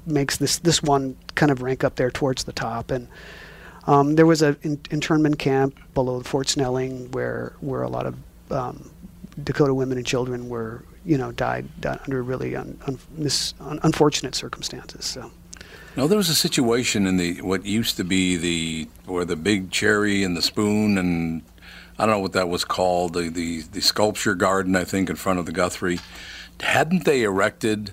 makes 0.05 0.37
this 0.37 0.59
this 0.59 0.81
one 0.81 1.17
kind 1.35 1.51
of 1.51 1.61
rank 1.61 1.83
up 1.83 1.97
there 1.97 2.09
towards 2.09 2.45
the 2.45 2.53
top. 2.53 2.89
And 2.89 3.09
um, 3.87 4.15
there 4.15 4.25
was 4.25 4.41
a 4.41 4.55
in, 4.61 4.79
internment 4.89 5.37
camp 5.37 5.77
below 5.93 6.21
Fort 6.21 6.47
Snelling 6.47 7.11
where 7.11 7.51
where 7.59 7.81
a 7.81 7.89
lot 7.89 8.05
of 8.05 8.15
um, 8.49 8.89
Dakota 9.43 9.73
women 9.73 9.97
and 9.97 10.07
children 10.07 10.47
were 10.47 10.81
you 11.03 11.17
know 11.17 11.33
died, 11.33 11.67
died 11.81 11.99
under 12.05 12.23
really 12.23 12.55
un, 12.55 12.79
un, 12.87 12.97
mis, 13.17 13.53
un, 13.59 13.81
unfortunate 13.83 14.33
circumstances. 14.33 15.03
So 15.03 15.29
No, 15.97 16.07
there 16.07 16.17
was 16.17 16.29
a 16.29 16.35
situation 16.35 17.05
in 17.05 17.17
the 17.17 17.41
what 17.41 17.65
used 17.65 17.97
to 17.97 18.05
be 18.05 18.37
the 18.37 18.87
where 19.11 19.25
the 19.25 19.35
big 19.35 19.71
cherry 19.71 20.23
and 20.23 20.37
the 20.37 20.41
spoon 20.41 20.97
and 20.97 21.41
I 21.99 22.05
don't 22.05 22.15
know 22.15 22.19
what 22.19 22.33
that 22.33 22.49
was 22.49 22.63
called 22.63 23.13
the 23.13 23.29
the, 23.29 23.61
the 23.61 23.81
sculpture 23.81 24.35
garden 24.35 24.75
I 24.75 24.83
think 24.83 25.09
in 25.09 25.15
front 25.15 25.39
of 25.39 25.45
the 25.45 25.51
Guthrie. 25.51 25.99
Hadn't 26.59 27.05
they 27.05 27.23
erected 27.23 27.91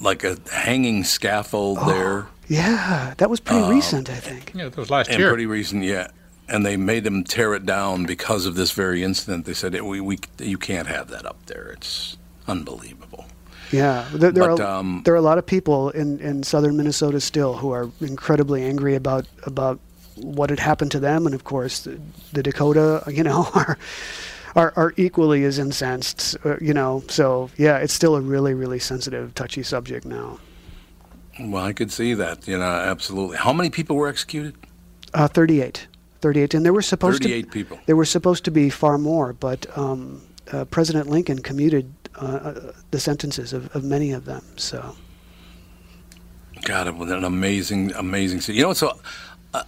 like 0.00 0.24
a 0.24 0.38
hanging 0.52 1.04
scaffold 1.04 1.78
there? 1.86 2.26
yeah, 2.48 3.14
that 3.18 3.28
was 3.28 3.40
pretty 3.40 3.68
recent, 3.68 4.08
I 4.08 4.16
think. 4.16 4.52
Yeah, 4.54 4.64
that 4.68 4.76
was 4.76 4.90
last 4.90 5.10
And 5.10 5.18
year. 5.18 5.28
pretty 5.28 5.46
recent, 5.46 5.82
yeah. 5.82 6.08
And 6.48 6.64
they 6.64 6.76
made 6.76 7.02
them 7.04 7.24
tear 7.24 7.54
it 7.54 7.66
down 7.66 8.04
because 8.06 8.46
of 8.46 8.54
this 8.54 8.70
very 8.70 9.02
incident. 9.02 9.46
They 9.46 9.52
said 9.54 9.78
we, 9.82 10.00
we 10.00 10.18
you 10.38 10.58
can't 10.58 10.86
have 10.86 11.08
that 11.08 11.26
up 11.26 11.44
there. 11.46 11.70
It's 11.72 12.16
unbelievable. 12.46 13.24
Yeah, 13.72 14.06
there, 14.12 14.30
there, 14.30 14.48
But, 14.48 14.60
are, 14.60 14.78
um, 14.78 15.02
there 15.04 15.12
are 15.14 15.16
a 15.16 15.22
lot 15.22 15.38
of 15.38 15.46
people 15.46 15.90
in, 15.90 16.20
in 16.20 16.44
southern 16.44 16.76
Minnesota 16.76 17.20
still 17.20 17.54
who 17.54 17.72
are 17.72 17.90
incredibly 18.00 18.62
angry 18.62 18.94
about 18.94 19.26
about 19.42 19.80
what 20.16 20.50
had 20.50 20.60
happened 20.60 20.90
to 20.92 21.00
them, 21.00 21.26
and 21.26 21.34
of 21.34 21.44
course, 21.44 21.80
the, 21.80 22.00
the 22.32 22.42
Dakota, 22.42 23.02
you 23.12 23.22
know, 23.22 23.48
are, 23.54 23.78
are 24.54 24.72
are 24.76 24.94
equally 24.96 25.44
as 25.44 25.58
incensed, 25.58 26.36
uh, 26.44 26.56
you 26.60 26.74
know. 26.74 27.02
So 27.08 27.50
yeah, 27.56 27.78
it's 27.78 27.92
still 27.92 28.16
a 28.16 28.20
really 28.20 28.54
really 28.54 28.78
sensitive, 28.78 29.34
touchy 29.34 29.62
subject 29.62 30.04
now. 30.06 30.38
Well, 31.38 31.62
I 31.64 31.72
could 31.72 31.92
see 31.92 32.14
that. 32.14 32.48
You 32.48 32.58
know, 32.58 32.64
absolutely. 32.64 33.36
How 33.36 33.52
many 33.52 33.70
people 33.70 33.96
were 33.96 34.08
executed? 34.08 34.54
Uh, 35.14 35.28
38, 35.28 35.86
38, 36.20 36.54
and 36.54 36.64
there 36.64 36.72
were 36.72 36.82
supposed 36.82 37.22
to 37.22 37.28
Thirty-eight 37.28 37.50
people. 37.50 37.78
there 37.86 37.96
were 37.96 38.04
supposed 38.04 38.44
to 38.44 38.50
be 38.50 38.68
far 38.70 38.98
more, 38.98 39.32
but 39.32 39.66
um, 39.78 40.20
uh, 40.52 40.64
President 40.66 41.08
Lincoln 41.08 41.38
commuted 41.40 41.92
uh, 42.16 42.24
uh, 42.24 42.72
the 42.90 42.98
sentences 43.00 43.52
of, 43.52 43.74
of 43.74 43.84
many 43.84 44.12
of 44.12 44.24
them. 44.24 44.42
So. 44.56 44.96
God, 46.64 46.86
it 46.88 46.96
was 46.96 47.10
an 47.10 47.24
amazing, 47.24 47.92
amazing. 47.92 48.40
scene. 48.40 48.56
You 48.56 48.62
know 48.62 48.72
so 48.72 48.98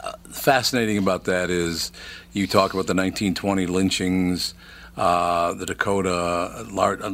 uh, 0.01 0.13
fascinating 0.31 0.99
about 0.99 1.25
that 1.25 1.51
is 1.51 1.93
you 2.33 2.47
talk 2.47 2.73
about 2.73 2.87
the 2.87 2.95
1920 2.95 3.67
lynchings, 3.67 4.55
uh, 4.97 5.55
the 5.55 5.67
Dakota, 5.67 6.67
lar- 6.71 7.03
uh, 7.03 7.11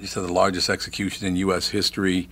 you 0.00 0.06
said 0.06 0.22
the 0.22 0.32
largest 0.32 0.68
execution 0.70 1.26
in 1.26 1.36
U.S. 1.36 1.68
history. 1.68 2.28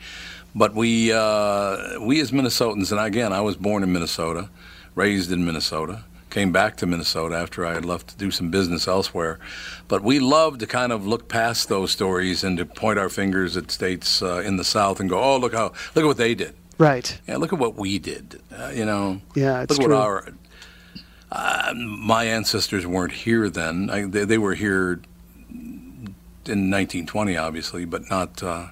But 0.55 0.75
we, 0.75 1.13
uh, 1.13 2.01
we 2.01 2.21
as 2.21 2.31
Minnesotans, 2.31 2.93
and 2.93 3.01
again, 3.01 3.33
I 3.33 3.41
was 3.41 3.57
born 3.57 3.83
in 3.83 3.93
Minnesota, 3.93 4.49
raised 4.95 5.33
in 5.33 5.45
Minnesota, 5.45 6.05
came 6.31 6.53
back 6.53 6.77
to 6.77 6.87
Minnesota 6.87 7.37
after 7.37 7.67
I 7.67 7.75
had 7.75 7.85
left 7.85 8.09
to 8.09 8.17
do 8.17 8.31
some 8.31 8.51
business 8.51 8.87
elsewhere. 8.87 9.39
But 9.89 10.03
we 10.03 10.21
love 10.21 10.59
to 10.59 10.67
kind 10.67 10.93
of 10.93 11.07
look 11.07 11.29
past 11.29 11.69
those 11.69 11.91
stories 11.91 12.45
and 12.45 12.57
to 12.59 12.67
point 12.67 12.99
our 12.99 13.09
fingers 13.09 13.57
at 13.57 13.71
states 13.71 14.23
uh, 14.23 14.43
in 14.45 14.57
the 14.57 14.65
South 14.65 15.01
and 15.01 15.11
go, 15.11 15.19
"Oh, 15.19 15.39
look 15.39 15.55
how 15.55 15.73
look 15.95 16.05
at 16.05 16.07
what 16.07 16.17
they 16.17 16.35
did." 16.35 16.55
Right. 16.79 17.19
Yeah, 17.29 17.37
look 17.37 17.53
at 17.53 17.59
what 17.59 17.77
we 17.77 17.99
did. 17.99 18.41
Uh, 18.57 18.69
you 18.75 18.85
know. 18.85 19.21
Yeah, 19.35 19.63
it's 19.63 19.71
look 19.71 19.81
at 19.81 19.85
true. 19.87 19.95
what 19.95 20.03
our. 20.03 20.29
Uh, 21.31 21.75
my 21.75 22.25
ancestors 22.25 22.87
weren't 22.87 23.13
here 23.13 23.49
then. 23.51 23.91
I, 23.91 24.05
they, 24.05 24.25
they 24.25 24.39
were 24.39 24.55
here 24.55 25.01
in 25.51 26.71
1920, 26.71 27.37
obviously, 27.37 27.85
but 27.85 28.09
not. 28.11 28.43
Uh, 28.43 28.69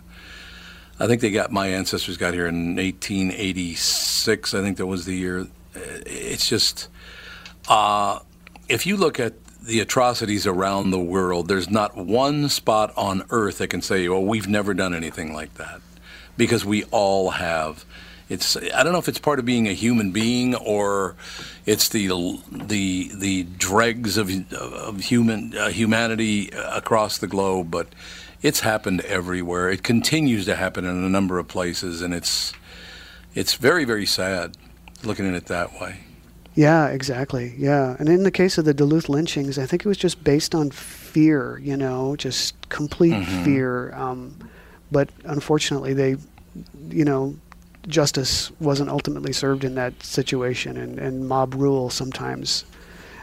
I 1.00 1.06
think 1.06 1.20
they 1.20 1.30
got 1.30 1.50
my 1.50 1.68
ancestors 1.68 2.16
got 2.16 2.34
here 2.34 2.46
in 2.46 2.76
1886. 2.76 4.54
I 4.54 4.60
think 4.60 4.76
that 4.76 4.86
was 4.86 5.04
the 5.04 5.14
year. 5.16 5.40
Uh, 5.40 5.80
It's 6.06 6.48
just 6.48 6.88
uh, 7.68 8.20
if 8.68 8.86
you 8.86 8.96
look 8.96 9.18
at 9.18 9.34
the 9.62 9.80
atrocities 9.80 10.46
around 10.46 10.90
the 10.90 11.00
world, 11.00 11.48
there's 11.48 11.70
not 11.70 11.96
one 11.96 12.48
spot 12.48 12.92
on 12.96 13.24
earth 13.30 13.58
that 13.58 13.68
can 13.68 13.82
say, 13.82 14.08
"Well, 14.08 14.24
we've 14.24 14.48
never 14.48 14.74
done 14.74 14.94
anything 14.94 15.32
like 15.32 15.54
that," 15.54 15.80
because 16.36 16.64
we 16.64 16.84
all 16.84 17.30
have. 17.30 17.84
It's 18.32 18.56
I 18.56 18.82
don't 18.82 18.92
know 18.92 18.98
if 18.98 19.08
it's 19.08 19.18
part 19.18 19.38
of 19.38 19.44
being 19.44 19.68
a 19.68 19.72
human 19.74 20.10
being 20.10 20.54
or 20.54 21.16
it's 21.66 21.88
the 21.90 22.08
the 22.50 23.10
the 23.14 23.42
dregs 23.58 24.16
of 24.16 24.30
of 24.52 25.00
human 25.00 25.56
uh, 25.56 25.68
humanity 25.68 26.48
across 26.50 27.18
the 27.18 27.26
globe, 27.26 27.70
but 27.70 27.88
it's 28.40 28.60
happened 28.60 29.02
everywhere. 29.02 29.68
It 29.68 29.82
continues 29.82 30.46
to 30.46 30.56
happen 30.56 30.84
in 30.86 31.04
a 31.04 31.08
number 31.10 31.38
of 31.38 31.46
places, 31.46 32.00
and 32.00 32.14
it's 32.14 32.54
it's 33.34 33.54
very 33.54 33.84
very 33.84 34.06
sad 34.06 34.56
looking 35.04 35.28
at 35.28 35.34
it 35.34 35.46
that 35.46 35.78
way. 35.80 36.00
Yeah, 36.54 36.88
exactly. 36.88 37.54
Yeah, 37.58 37.96
and 37.98 38.08
in 38.08 38.22
the 38.24 38.30
case 38.30 38.56
of 38.58 38.64
the 38.64 38.74
Duluth 38.74 39.08
lynchings, 39.08 39.58
I 39.58 39.66
think 39.66 39.84
it 39.84 39.88
was 39.88 39.96
just 39.98 40.22
based 40.24 40.54
on 40.54 40.70
fear. 40.70 41.58
You 41.62 41.76
know, 41.76 42.16
just 42.16 42.54
complete 42.70 43.12
Mhm. 43.14 43.44
fear. 43.44 43.92
Um, 43.94 44.36
but 44.90 45.08
unfortunately, 45.24 45.92
they, 45.94 46.16
you 46.90 47.04
know, 47.04 47.36
justice 47.86 48.50
wasn't 48.60 48.90
ultimately 48.90 49.32
served 49.32 49.64
in 49.64 49.74
that 49.74 50.02
situation, 50.02 50.76
and, 50.76 50.98
and 50.98 51.28
mob 51.28 51.54
rule 51.54 51.90
sometimes. 51.90 52.64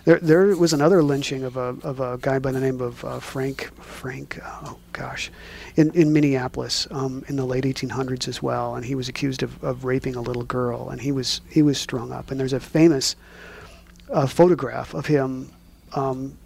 There, 0.05 0.19
there 0.19 0.55
was 0.55 0.73
another 0.73 1.03
lynching 1.03 1.43
of 1.43 1.57
a 1.57 1.75
of 1.83 1.99
a 1.99 2.17
guy 2.17 2.39
by 2.39 2.51
the 2.51 2.59
name 2.59 2.81
of 2.81 3.03
uh, 3.03 3.19
Frank 3.19 3.69
Frank. 3.81 4.39
Oh 4.43 4.77
gosh, 4.93 5.29
in 5.75 5.91
in 5.91 6.13
Minneapolis 6.13 6.87
um, 6.91 7.23
in 7.27 7.35
the 7.35 7.45
late 7.45 7.63
1800s 7.63 8.27
as 8.27 8.41
well, 8.41 8.75
and 8.75 8.85
he 8.85 8.95
was 8.95 9.09
accused 9.09 9.43
of, 9.43 9.61
of 9.63 9.85
raping 9.85 10.15
a 10.15 10.21
little 10.21 10.43
girl, 10.43 10.89
and 10.89 11.01
he 11.01 11.11
was 11.11 11.41
he 11.49 11.61
was 11.61 11.77
strung 11.77 12.11
up. 12.11 12.31
And 12.31 12.39
there's 12.39 12.53
a 12.53 12.59
famous 12.59 13.15
uh, 14.11 14.25
photograph 14.25 14.93
of 14.93 15.05
him 15.05 15.51
um, 15.93 16.37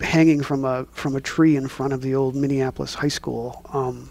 hanging 0.00 0.42
from 0.42 0.64
a 0.64 0.84
from 0.92 1.16
a 1.16 1.20
tree 1.20 1.56
in 1.56 1.68
front 1.68 1.92
of 1.92 2.02
the 2.02 2.14
old 2.14 2.34
Minneapolis 2.34 2.94
high 2.94 3.08
school. 3.08 3.62
Um, 3.72 4.10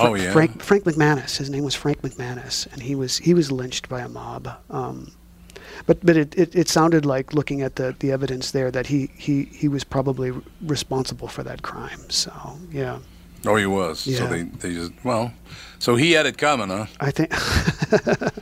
Oh, 0.00 0.14
yeah. 0.14 0.32
Frank 0.32 0.62
Frank 0.62 0.84
McManus. 0.84 1.36
His 1.38 1.50
name 1.50 1.64
was 1.64 1.74
Frank 1.74 2.02
McManus, 2.02 2.66
and 2.72 2.82
he 2.82 2.94
was 2.94 3.18
he 3.18 3.34
was 3.34 3.50
lynched 3.52 3.88
by 3.88 4.00
a 4.00 4.08
mob. 4.08 4.48
Um, 4.70 5.12
but 5.86 6.04
but 6.04 6.16
it, 6.16 6.36
it, 6.36 6.54
it 6.54 6.68
sounded 6.68 7.04
like 7.06 7.32
looking 7.34 7.62
at 7.62 7.76
the, 7.76 7.94
the 8.00 8.10
evidence 8.12 8.50
there 8.50 8.70
that 8.70 8.86
he, 8.86 9.10
he, 9.16 9.44
he 9.44 9.68
was 9.68 9.84
probably 9.84 10.32
responsible 10.62 11.28
for 11.28 11.42
that 11.44 11.62
crime. 11.62 12.00
So 12.10 12.32
yeah, 12.72 12.98
Oh, 13.46 13.54
he 13.56 13.66
was. 13.66 14.00
So 14.00 14.10
Yeah. 14.10 14.26
they, 14.26 14.42
they 14.42 14.74
just 14.74 14.92
well, 15.04 15.32
so 15.78 15.94
he 15.96 16.12
had 16.12 16.26
it 16.26 16.36
coming, 16.38 16.68
huh? 16.68 16.86
I 17.00 17.10
think. 17.10 17.32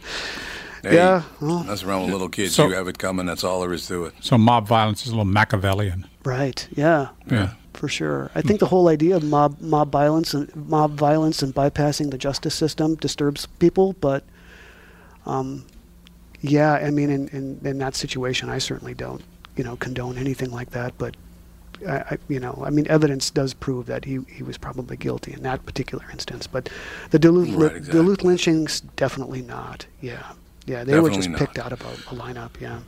Hey, 0.83 0.95
Yeah, 0.95 1.23
well- 1.41 1.65
that's 1.65 1.83
around 1.83 2.03
with 2.03 2.13
little 2.13 2.29
kids. 2.29 2.55
So- 2.55 2.69
you 2.69 2.75
have 2.75 2.87
it 2.87 2.99
coming. 2.99 3.27
That's 3.27 3.43
all 3.43 3.61
there 3.61 3.73
is 3.73 3.87
to 3.89 4.05
it. 4.05 4.15
So 4.21 4.39
mob 4.39 4.69
violence 4.69 5.03
is 5.03 5.09
a 5.09 5.11
little 5.13 5.25
Machiavellian. 5.25 6.07
right. 6.25 6.69
Yeah. 6.77 7.09
Yeah. 7.31 7.55
For 7.77 7.89
sure. 7.89 8.31
I 8.35 8.41
think 8.41 8.61
the 8.61 8.67
whole 8.67 8.89
idea 8.89 9.17
of 9.17 9.23
mob 9.23 9.61
mob 9.61 9.93
violence 9.93 10.33
and 10.33 10.55
mob 10.57 10.93
violence 10.93 11.43
and 11.43 11.55
bypassing 11.55 12.11
the 12.11 12.17
justice 12.19 12.55
system 12.55 12.95
disturbs 12.95 13.45
people, 13.59 13.93
but 14.01 14.25
um, 15.27 15.67
yeah, 16.41 16.73
I 16.75 16.91
mean, 16.91 17.11
in, 17.11 17.29
in, 17.29 17.61
in 17.65 17.79
that 17.79 17.95
situation, 17.95 18.49
I 18.49 18.59
certainly 18.59 18.95
don't, 18.95 19.23
you 19.57 19.65
know, 19.65 19.77
condone 19.77 20.17
anything 20.17 20.51
like 20.51 20.71
that. 20.71 20.97
But 20.97 21.17
I, 21.87 21.97
I, 21.97 22.19
you 22.29 22.41
know, 22.41 22.63
I 22.65 22.71
mean, 22.71 22.87
evidence 22.89 23.31
does 23.31 23.53
prove 23.53 23.87
that 23.87 24.05
he, 24.07 24.21
he 24.29 24.43
was 24.43 24.57
probably 24.57 24.97
guilty 24.97 25.35
in 25.35 25.43
that 25.43 25.67
particular 25.67 26.05
instance. 26.11 26.47
But 26.47 26.71
the 27.11 27.19
Duluth 27.19 27.49
Right, 27.51 27.59
li- 27.59 27.77
exactly. 27.77 27.93
Duluth 27.93 28.23
lynchings, 28.25 28.81
definitely 28.97 29.43
not. 29.43 29.87
Yeah, 30.01 30.33
yeah, 30.65 30.85
they 30.85 30.99
were 30.99 31.11
just 31.11 31.29
not. 31.29 31.39
picked 31.39 31.59
out 31.59 31.73
of 31.73 31.83
a, 31.83 32.15
a 32.15 32.17
lineup. 32.17 32.59
Yeah. 32.61 32.81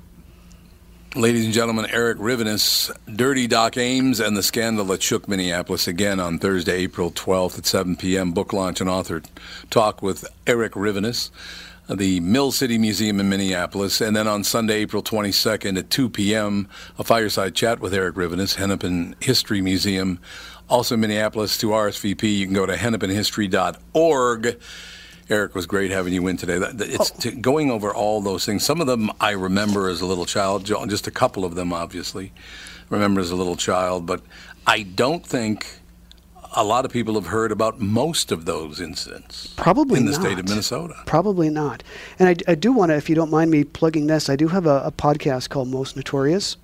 Ladies 1.16 1.46
and 1.46 1.54
gentlemen, 1.54 1.86
Eric 1.90 2.18
Rivenes, 2.18 2.94
Dirty 3.16 3.46
Doc 3.46 3.78
Ames, 3.78 4.20
and 4.20 4.36
the 4.36 4.42
scandal 4.42 4.84
that 4.86 5.02
shook 5.02 5.26
Minneapolis 5.26 5.88
again 5.88 6.20
on 6.20 6.38
Thursday, 6.38 6.82
April 6.82 7.10
12th 7.10 7.58
at 7.58 7.64
7 7.64 7.96
p.m. 7.96 8.32
Book 8.32 8.52
launch 8.52 8.82
and 8.82 8.90
author 8.90 9.22
talk 9.70 10.02
with 10.02 10.26
Eric 10.46 10.74
Rivenes, 10.74 11.30
the 11.88 12.20
Mill 12.20 12.52
City 12.52 12.76
Museum 12.76 13.20
in 13.20 13.28
Minneapolis, 13.30 14.02
and 14.02 14.14
then 14.14 14.28
on 14.28 14.44
Sunday, 14.44 14.80
April 14.80 15.02
22nd 15.02 15.78
at 15.78 15.88
2 15.88 16.10
p.m. 16.10 16.68
a 16.98 17.04
fireside 17.04 17.54
chat 17.54 17.80
with 17.80 17.94
Eric 17.94 18.16
Rivenes, 18.16 18.56
Hennepin 18.56 19.16
History 19.18 19.62
Museum, 19.62 20.20
also 20.68 20.94
in 20.94 21.00
Minneapolis. 21.00 21.56
To 21.58 21.68
RSVP, 21.68 22.36
you 22.36 22.44
can 22.44 22.54
go 22.54 22.66
to 22.66 22.76
hennepinhistory.org. 22.76 24.58
Eric 25.30 25.54
was 25.54 25.66
great 25.66 25.90
having 25.90 26.12
you 26.14 26.26
in 26.26 26.36
today. 26.36 26.58
It's 26.78 27.12
Oh. 27.26 27.30
going 27.40 27.70
over 27.70 27.92
all 27.94 28.20
those 28.20 28.44
things. 28.46 28.64
Some 28.64 28.80
of 28.80 28.86
them 28.86 29.10
I 29.20 29.32
remember 29.32 29.88
as 29.88 30.00
a 30.00 30.06
little 30.06 30.24
child, 30.24 30.64
just 30.64 31.06
a 31.06 31.10
couple 31.10 31.44
of 31.44 31.54
them, 31.54 31.72
obviously, 31.72 32.32
remember 32.88 33.20
as 33.20 33.30
a 33.30 33.36
little 33.36 33.56
child. 33.56 34.06
But 34.06 34.22
I 34.66 34.82
don't 34.82 35.26
think 35.26 35.66
a 36.56 36.64
lot 36.64 36.86
of 36.86 36.90
people 36.92 37.14
have 37.14 37.26
heard 37.26 37.52
about 37.52 37.78
most 37.78 38.32
of 38.32 38.46
those 38.46 38.80
incidents. 38.80 39.48
Probably 39.56 39.98
in 40.00 40.06
the 40.06 40.12
not. 40.12 40.20
state 40.22 40.38
of 40.38 40.48
Minnesota. 40.48 40.94
Probably 41.04 41.50
not. 41.50 41.82
And 42.18 42.28
I, 42.30 42.36
I 42.50 42.54
do 42.54 42.72
want 42.72 42.90
to, 42.90 42.96
if 42.96 43.10
you 43.10 43.14
don't 43.14 43.30
mind 43.30 43.50
me 43.50 43.64
plugging 43.64 44.06
this, 44.06 44.30
I 44.30 44.36
do 44.36 44.48
have 44.48 44.64
a, 44.66 44.82
a 44.84 44.90
podcast 44.92 45.50
called 45.50 45.68
Most 45.68 45.94
Notorious, 45.94 46.56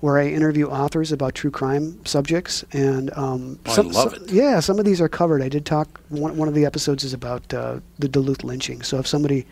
where 0.00 0.18
I 0.18 0.26
interview 0.28 0.66
authors 0.68 1.10
about 1.12 1.34
true 1.34 1.50
crime 1.50 2.04
subjects. 2.04 2.64
And 2.72 3.10
um, 3.16 3.58
Oh, 3.66 3.72
I 3.72 3.80
love 3.80 4.12
some- 4.14 4.24
it. 4.24 4.30
Yeah, 4.30 4.60
some 4.60 4.78
of 4.78 4.84
these 4.84 5.00
are 5.00 5.08
covered. 5.08 5.42
I 5.42 5.48
did 5.48 5.64
talk. 5.64 6.00
One, 6.10 6.36
one 6.36 6.48
of 6.48 6.54
the 6.54 6.66
episodes 6.66 7.02
is 7.04 7.12
about 7.14 7.52
uh, 7.54 7.80
the 7.98 8.08
Duluth 8.08 8.44
lynching. 8.44 8.82
So 8.82 8.98
if 8.98 9.06
somebody 9.06 9.46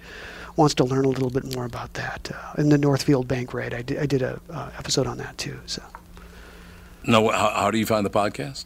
wants 0.57 0.75
to 0.75 0.85
learn 0.85 1.05
a 1.05 1.09
little 1.09 1.31
bit 1.31 1.55
more 1.57 1.65
about 1.65 1.95
that, 1.95 2.31
uh, 2.35 2.61
in 2.61 2.69
the 2.69 2.79
Northfield 2.79 3.27
Bank 3.27 3.53
raid, 3.55 3.73
I 3.75 3.83
did, 3.83 3.99
I 3.99 4.07
did 4.07 4.23
a 4.23 4.41
uh, 4.51 4.71
episode 4.79 5.07
on 5.07 5.19
that 5.19 5.37
too. 5.39 5.59
So 5.67 5.83
No, 7.05 7.29
how, 7.31 7.51
how 7.51 7.71
do 7.71 7.79
you 7.79 7.87
find 7.87 8.05
the 8.07 8.11
podcast? 8.11 8.65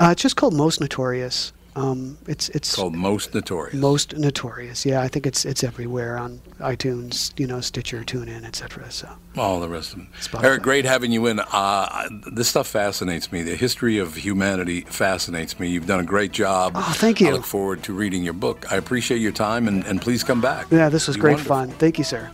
uh, 0.00 0.08
it's 0.12 0.22
just 0.22 0.36
called 0.36 0.54
Most 0.54 0.80
Notorious. 0.80 1.52
Um, 1.78 2.18
it's 2.26 2.48
it's 2.50 2.74
called 2.74 2.94
Most 2.94 3.34
Notorious. 3.34 3.74
Most 3.74 4.16
notorious. 4.16 4.84
Yeah, 4.84 5.00
I 5.02 5.08
think 5.08 5.26
it's 5.26 5.44
it's 5.44 5.62
everywhere 5.62 6.18
on 6.18 6.40
iTunes, 6.58 7.38
you 7.38 7.46
know, 7.46 7.60
Stitcher, 7.60 8.02
TuneIn, 8.02 8.44
etc. 8.44 8.90
So 8.90 9.08
All 9.36 9.60
the 9.60 9.68
rest 9.68 9.92
of 9.92 9.98
them. 9.98 10.08
Spotify. 10.20 10.44
Eric, 10.44 10.62
great 10.62 10.84
having 10.84 11.12
you 11.12 11.26
in. 11.26 11.40
Uh, 11.40 12.08
this 12.32 12.48
stuff 12.48 12.66
fascinates 12.66 13.30
me. 13.30 13.42
The 13.42 13.54
history 13.56 13.98
of 13.98 14.16
humanity 14.16 14.80
fascinates 14.82 15.60
me. 15.60 15.68
You've 15.68 15.86
done 15.86 16.00
a 16.00 16.04
great 16.04 16.32
job. 16.32 16.72
Oh, 16.74 16.92
thank 16.96 17.20
you. 17.20 17.28
I 17.28 17.32
look 17.32 17.44
forward 17.44 17.82
to 17.84 17.92
reading 17.92 18.22
your 18.24 18.34
book. 18.34 18.70
I 18.72 18.76
appreciate 18.76 19.18
your 19.20 19.32
time, 19.32 19.68
and, 19.68 19.84
and 19.86 20.00
please 20.02 20.24
come 20.24 20.40
back. 20.40 20.66
yeah, 20.70 20.88
this 20.88 21.06
was 21.06 21.16
great 21.16 21.32
wonderful. 21.34 21.56
fun. 21.56 21.70
Thank 21.70 21.98
you, 21.98 22.04
sir. 22.04 22.30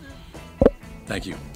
Thank 1.07 1.27
you. 1.27 1.37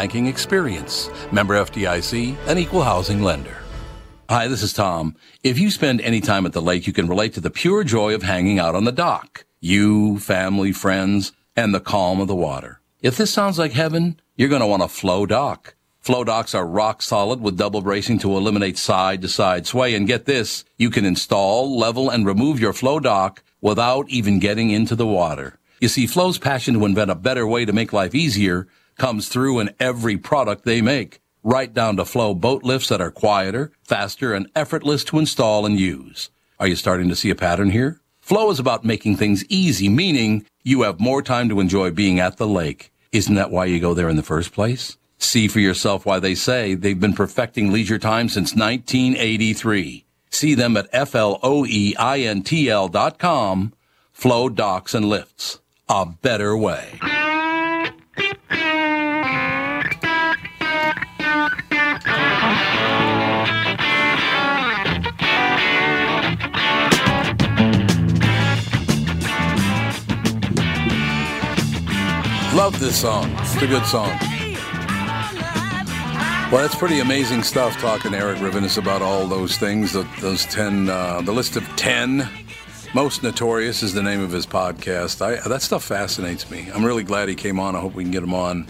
banking 0.00 0.28
experience. 0.28 1.10
Member 1.30 1.56
FDIC, 1.56 2.34
an 2.46 2.56
equal 2.56 2.82
housing 2.82 3.22
lender. 3.22 3.58
Hi, 4.30 4.48
this 4.48 4.62
is 4.62 4.72
Tom. 4.72 5.14
If 5.44 5.58
you 5.58 5.70
spend 5.70 6.00
any 6.00 6.22
time 6.22 6.46
at 6.46 6.54
the 6.54 6.62
lake, 6.62 6.86
you 6.86 6.94
can 6.94 7.06
relate 7.06 7.34
to 7.34 7.40
the 7.42 7.50
pure 7.50 7.84
joy 7.84 8.14
of 8.14 8.22
hanging 8.22 8.58
out 8.58 8.74
on 8.74 8.84
the 8.84 8.92
dock. 8.92 9.44
You, 9.60 10.18
family, 10.18 10.72
friends, 10.72 11.32
and 11.54 11.74
the 11.74 11.80
calm 11.80 12.18
of 12.18 12.28
the 12.28 12.34
water. 12.34 12.80
If 13.02 13.18
this 13.18 13.30
sounds 13.30 13.58
like 13.58 13.72
heaven, 13.72 14.18
you're 14.36 14.48
going 14.48 14.62
to 14.62 14.66
want 14.66 14.82
a 14.82 14.88
Floe 14.88 15.26
dock. 15.26 15.74
Floe 16.00 16.24
docks 16.24 16.54
are 16.54 16.66
rock 16.66 17.02
solid 17.02 17.42
with 17.42 17.58
double 17.58 17.82
bracing 17.82 18.20
to 18.20 18.38
eliminate 18.38 18.78
side 18.78 19.20
to 19.20 19.28
side 19.28 19.66
sway. 19.66 19.94
And 19.94 20.06
get 20.06 20.24
this, 20.24 20.64
you 20.78 20.88
can 20.88 21.04
install, 21.04 21.78
level, 21.78 22.08
and 22.08 22.24
remove 22.24 22.58
your 22.58 22.72
Floe 22.72 23.00
dock 23.00 23.42
without 23.60 24.08
even 24.08 24.38
getting 24.38 24.70
into 24.70 24.96
the 24.96 25.06
water. 25.06 25.58
You 25.78 25.88
see, 25.88 26.06
Floe's 26.06 26.38
passion 26.38 26.72
to 26.72 26.86
invent 26.86 27.10
a 27.10 27.14
better 27.14 27.46
way 27.46 27.66
to 27.66 27.74
make 27.74 27.92
life 27.92 28.14
easier 28.14 28.66
comes 29.00 29.28
through 29.30 29.60
in 29.60 29.74
every 29.80 30.18
product 30.18 30.66
they 30.66 30.82
make, 30.82 31.20
right 31.42 31.72
down 31.72 31.96
to 31.96 32.04
Floe 32.04 32.34
boat 32.34 32.62
lifts 32.62 32.90
that 32.90 33.00
are 33.00 33.10
quieter, 33.10 33.72
faster, 33.82 34.34
and 34.34 34.46
effortless 34.54 35.04
to 35.04 35.18
install 35.18 35.64
and 35.64 35.80
use. 35.80 36.28
Are 36.58 36.66
you 36.66 36.76
starting 36.76 37.08
to 37.08 37.16
see 37.16 37.30
a 37.30 37.34
pattern 37.34 37.70
here? 37.70 38.02
Floe 38.20 38.50
is 38.50 38.58
about 38.58 38.84
making 38.84 39.16
things 39.16 39.42
easy, 39.48 39.88
meaning 39.88 40.44
you 40.62 40.82
have 40.82 41.00
more 41.00 41.22
time 41.22 41.48
to 41.48 41.60
enjoy 41.60 41.90
being 41.90 42.20
at 42.20 42.36
the 42.36 42.46
lake. 42.46 42.92
Isn't 43.10 43.36
that 43.36 43.50
why 43.50 43.64
you 43.64 43.80
go 43.80 43.94
there 43.94 44.10
in 44.10 44.16
the 44.16 44.22
first 44.22 44.52
place? 44.52 44.98
See 45.16 45.48
for 45.48 45.60
yourself 45.60 46.04
why 46.04 46.18
they 46.18 46.34
say 46.34 46.74
they've 46.74 47.00
been 47.00 47.14
perfecting 47.14 47.72
leisure 47.72 47.98
time 47.98 48.28
since 48.28 48.54
1983. 48.54 50.04
See 50.28 50.54
them 50.54 50.76
at 50.76 50.84
E 50.84 50.88
F-L-O-E-I-N-T-L 50.92 52.88
dot 52.88 53.18
com. 53.18 53.72
Floe 54.12 54.50
Docks 54.50 54.92
and 54.92 55.06
Lifts. 55.06 55.58
A 55.88 56.04
better 56.04 56.54
way. 56.54 57.29
Love 72.70 72.78
this 72.78 73.00
song. 73.00 73.28
It's 73.40 73.56
a 73.56 73.66
good 73.66 73.84
song. 73.84 74.16
Well, 76.52 76.62
that's 76.62 76.76
pretty 76.76 77.00
amazing 77.00 77.42
stuff. 77.42 77.76
Talking 77.78 78.12
to 78.12 78.16
Eric 78.16 78.38
Rivenes 78.38 78.78
about 78.78 79.02
all 79.02 79.26
those 79.26 79.56
things. 79.58 79.92
The, 79.92 80.06
those 80.20 80.44
ten, 80.44 80.88
uh, 80.88 81.20
the 81.20 81.32
list 81.32 81.56
of 81.56 81.64
ten 81.74 82.28
most 82.94 83.24
notorious 83.24 83.82
is 83.82 83.92
the 83.92 84.04
name 84.04 84.20
of 84.20 84.30
his 84.30 84.46
podcast. 84.46 85.20
I, 85.20 85.48
that 85.48 85.62
stuff 85.62 85.82
fascinates 85.82 86.48
me. 86.48 86.68
I'm 86.72 86.84
really 86.84 87.02
glad 87.02 87.28
he 87.28 87.34
came 87.34 87.58
on. 87.58 87.74
I 87.74 87.80
hope 87.80 87.94
we 87.94 88.04
can 88.04 88.12
get 88.12 88.22
him 88.22 88.34
on 88.34 88.68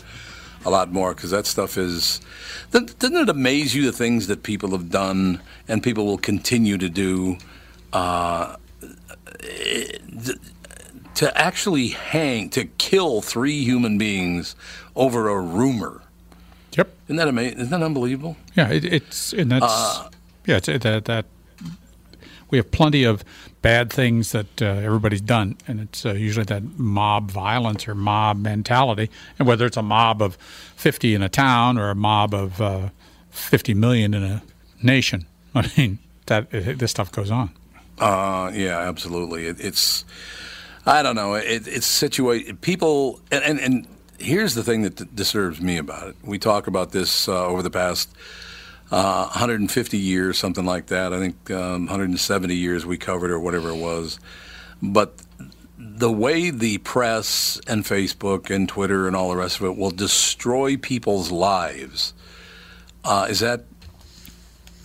a 0.64 0.70
lot 0.70 0.90
more 0.90 1.14
because 1.14 1.30
that 1.32 1.44
stuff 1.44 1.76
is. 1.76 2.22
Doesn't 2.70 3.02
it 3.02 3.28
amaze 3.28 3.74
you 3.74 3.84
the 3.84 3.92
things 3.92 4.28
that 4.28 4.44
people 4.44 4.70
have 4.70 4.88
done 4.88 5.42
and 5.68 5.82
people 5.82 6.06
will 6.06 6.16
continue 6.16 6.78
to 6.78 6.88
do? 6.88 7.36
Uh, 7.92 8.56
to 11.20 11.38
actually 11.38 11.88
hang, 11.88 12.48
to 12.48 12.64
kill 12.78 13.20
three 13.20 13.62
human 13.62 13.98
beings 13.98 14.56
over 14.96 15.28
a 15.28 15.38
rumor. 15.38 16.00
Yep. 16.78 16.90
Isn't 17.08 17.16
that 17.16 17.28
amazing? 17.28 17.58
Isn't 17.58 17.78
that 17.78 17.84
unbelievable? 17.84 18.38
Yeah, 18.54 18.70
it, 18.70 18.86
it's 18.86 19.34
and 19.34 19.52
that's 19.52 19.62
Uh, 19.62 20.08
yeah, 20.46 20.56
it's 20.56 20.66
that 20.66 21.04
that 21.04 21.26
we 22.48 22.56
have 22.56 22.70
plenty 22.70 23.04
of 23.04 23.22
bad 23.60 23.92
things 23.92 24.32
that 24.32 24.62
uh, 24.62 24.64
everybody's 24.64 25.20
done, 25.20 25.58
and 25.68 25.80
it's 25.80 26.06
uh, 26.06 26.14
usually 26.14 26.46
that 26.46 26.62
mob 26.78 27.30
violence 27.30 27.86
or 27.86 27.94
mob 27.94 28.38
mentality, 28.38 29.10
and 29.38 29.46
whether 29.46 29.66
it's 29.66 29.76
a 29.76 29.82
mob 29.82 30.22
of 30.22 30.38
fifty 30.74 31.14
in 31.14 31.22
a 31.22 31.28
town 31.28 31.76
or 31.76 31.90
a 31.90 31.94
mob 31.94 32.32
of 32.32 32.62
uh, 32.62 32.88
fifty 33.28 33.74
million 33.74 34.14
in 34.14 34.22
a 34.22 34.42
nation. 34.82 35.26
I 35.54 35.70
mean, 35.76 35.98
that 36.26 36.46
it, 36.50 36.78
this 36.78 36.92
stuff 36.92 37.12
goes 37.12 37.30
on. 37.30 37.50
Uh, 37.98 38.50
yeah, 38.54 38.78
absolutely. 38.78 39.48
It, 39.48 39.60
it's, 39.60 40.06
I 40.86 41.02
don't 41.02 41.14
know. 41.14 41.34
It, 41.34 41.68
it's 41.68 41.86
situate 41.86 42.60
people, 42.60 43.20
and, 43.30 43.44
and, 43.44 43.60
and 43.60 43.86
here's 44.18 44.54
the 44.54 44.62
thing 44.62 44.82
that 44.82 45.14
disturbs 45.14 45.60
me 45.60 45.76
about 45.76 46.08
it. 46.08 46.16
We 46.22 46.38
talk 46.38 46.66
about 46.66 46.92
this 46.92 47.28
uh, 47.28 47.46
over 47.46 47.62
the 47.62 47.70
past 47.70 48.14
uh, 48.90 49.24
150 49.26 49.98
years, 49.98 50.38
something 50.38 50.64
like 50.64 50.86
that. 50.86 51.12
I 51.12 51.18
think 51.18 51.50
um, 51.50 51.86
170 51.86 52.54
years 52.54 52.86
we 52.86 52.96
covered, 52.96 53.30
or 53.30 53.38
whatever 53.38 53.70
it 53.70 53.76
was. 53.76 54.18
But 54.82 55.20
the 55.78 56.10
way 56.10 56.50
the 56.50 56.78
press 56.78 57.60
and 57.66 57.84
Facebook 57.84 58.54
and 58.54 58.68
Twitter 58.68 59.06
and 59.06 59.14
all 59.14 59.30
the 59.30 59.36
rest 59.36 59.60
of 59.60 59.66
it 59.66 59.76
will 59.76 59.90
destroy 59.90 60.76
people's 60.76 61.30
lives 61.30 62.14
uh, 63.04 63.26
is 63.30 63.40
that 63.40 63.64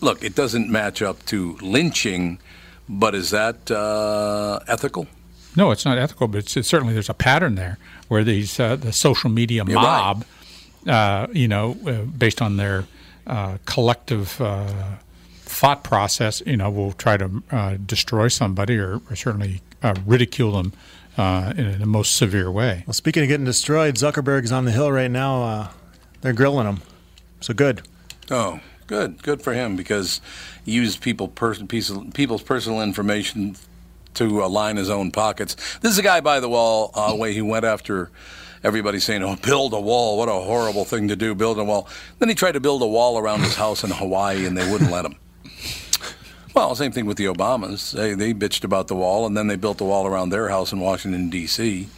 look? 0.02 0.24
It 0.24 0.36
doesn't 0.36 0.70
match 0.70 1.02
up 1.02 1.26
to 1.28 1.58
lynching, 1.62 2.40
but 2.88 3.16
is 3.16 3.32
that 3.32 3.70
uh, 3.72 4.60
ethical? 4.68 5.08
No, 5.56 5.72
it's 5.72 5.86
not 5.86 5.98
ethical, 5.98 6.28
but 6.28 6.39
it's, 6.39 6.58
it's 6.58 6.68
certainly 6.68 6.94
there's 6.94 7.10
a 7.10 7.13
pattern 7.13 7.56
there 7.56 7.78
where 8.08 8.24
these 8.24 8.60
uh, 8.60 8.76
the 8.76 8.91
social 8.91 9.30
media 9.30 9.63
You're 9.65 9.76
right. 9.78 9.84
mob, 9.84 10.26
uh, 10.88 11.28
you 11.32 11.48
know, 11.48 11.78
uh, 11.88 12.02
based 12.04 12.41
on 12.41 12.58
their 12.58 12.86
uh, 13.28 13.58
collective 13.65 14.39
uh, 14.41 14.68
thought 15.41 15.84
process, 15.84 16.41
you 16.46 16.58
know, 16.58 16.70
will 16.70 16.91
try 16.94 17.18
to 17.18 17.44
uh, 17.52 17.78
destroy 17.86 18.28
somebody 18.28 18.78
or, 18.78 19.02
or 19.10 19.15
certainly 19.15 19.62
uh, 19.82 19.96
ridicule 20.06 20.52
them 20.52 20.74
uh, 21.18 21.54
in 21.56 21.80
the 21.80 21.86
most 21.86 22.15
severe 22.15 22.52
way. 22.52 22.84
Well, 22.86 22.94
speaking 22.94 23.24
of 23.24 23.30
getting 23.30 23.46
destroyed, 23.46 23.96
Zuckerberg's 23.96 24.52
on 24.52 24.65
the 24.65 24.72
hill 24.72 24.91
right 24.91 25.10
now. 25.10 25.44
Uh, 25.44 25.68
they're 26.22 26.34
grilling 26.34 26.68
him. 26.68 26.82
So 27.39 27.54
good. 27.54 27.84
Oh, 28.30 28.60
good, 28.88 29.22
good 29.24 29.41
for 29.41 29.54
him 29.54 29.76
because 29.76 30.20
he 30.65 30.74
used 30.74 31.02
people 31.02 31.28
person 31.28 31.68
piece 31.68 31.89
of, 31.89 32.13
people's 32.13 32.44
personal 32.44 32.82
information 32.82 33.56
to 34.15 34.43
uh, 34.43 34.49
line 34.49 34.78
his 34.78 34.89
own 34.89 35.12
pockets. 35.12 35.56
This 35.80 35.91
is 35.91 35.97
a 35.97 36.04
guy 36.04 36.21
by 36.21 36.39
the 36.39 36.49
wall 36.49 36.91
uh, 36.93 37.15
way 37.15 37.34
he 37.34 37.41
went 37.41 37.65
after 37.65 38.10
everybody 38.63 38.99
saying, 38.99 39.23
"Oh, 39.23 39.36
build 39.36 39.73
a 39.73 39.80
wall! 39.80 40.17
What 40.17 40.30
a 40.30 40.34
horrible 40.34 40.86
thing 40.86 41.08
to 41.10 41.15
do, 41.15 41.36
build 41.36 41.60
a 41.60 41.63
wall." 41.63 41.88
Then 42.19 42.30
he 42.30 42.36
tried 42.36 42.54
to 42.54 42.60
build 42.60 42.82
a 42.82 42.88
wall 42.88 43.17
around 43.17 43.41
his 43.41 43.56
house 43.56 43.84
in 43.84 43.91
Hawaii, 43.91 44.45
and 44.45 44.58
they 44.58 44.69
wouldn't 44.69 44.91
let 44.91 45.06
him. 45.06 45.15
Well, 46.54 46.73
same 46.73 46.93
thing 46.93 47.06
with 47.06 47.17
the 47.17 47.25
Obamas. 47.25 47.91
They, 47.91 48.13
they 48.13 48.34
bitched 48.34 48.63
about 48.63 48.88
the 48.88 48.95
wall, 48.95 49.25
and 49.25 49.36
then 49.36 49.47
they 49.47 49.58
built 49.58 49.78
the 49.78 49.84
wall 49.84 50.08
around 50.08 50.30
their 50.30 50.47
house 50.47 50.71
in 50.71 50.80
Washington 50.80 51.30
D.C. 51.30 51.89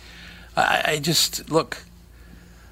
I, 0.56 0.84
I 0.86 1.00
just 1.00 1.52
look. 1.52 1.84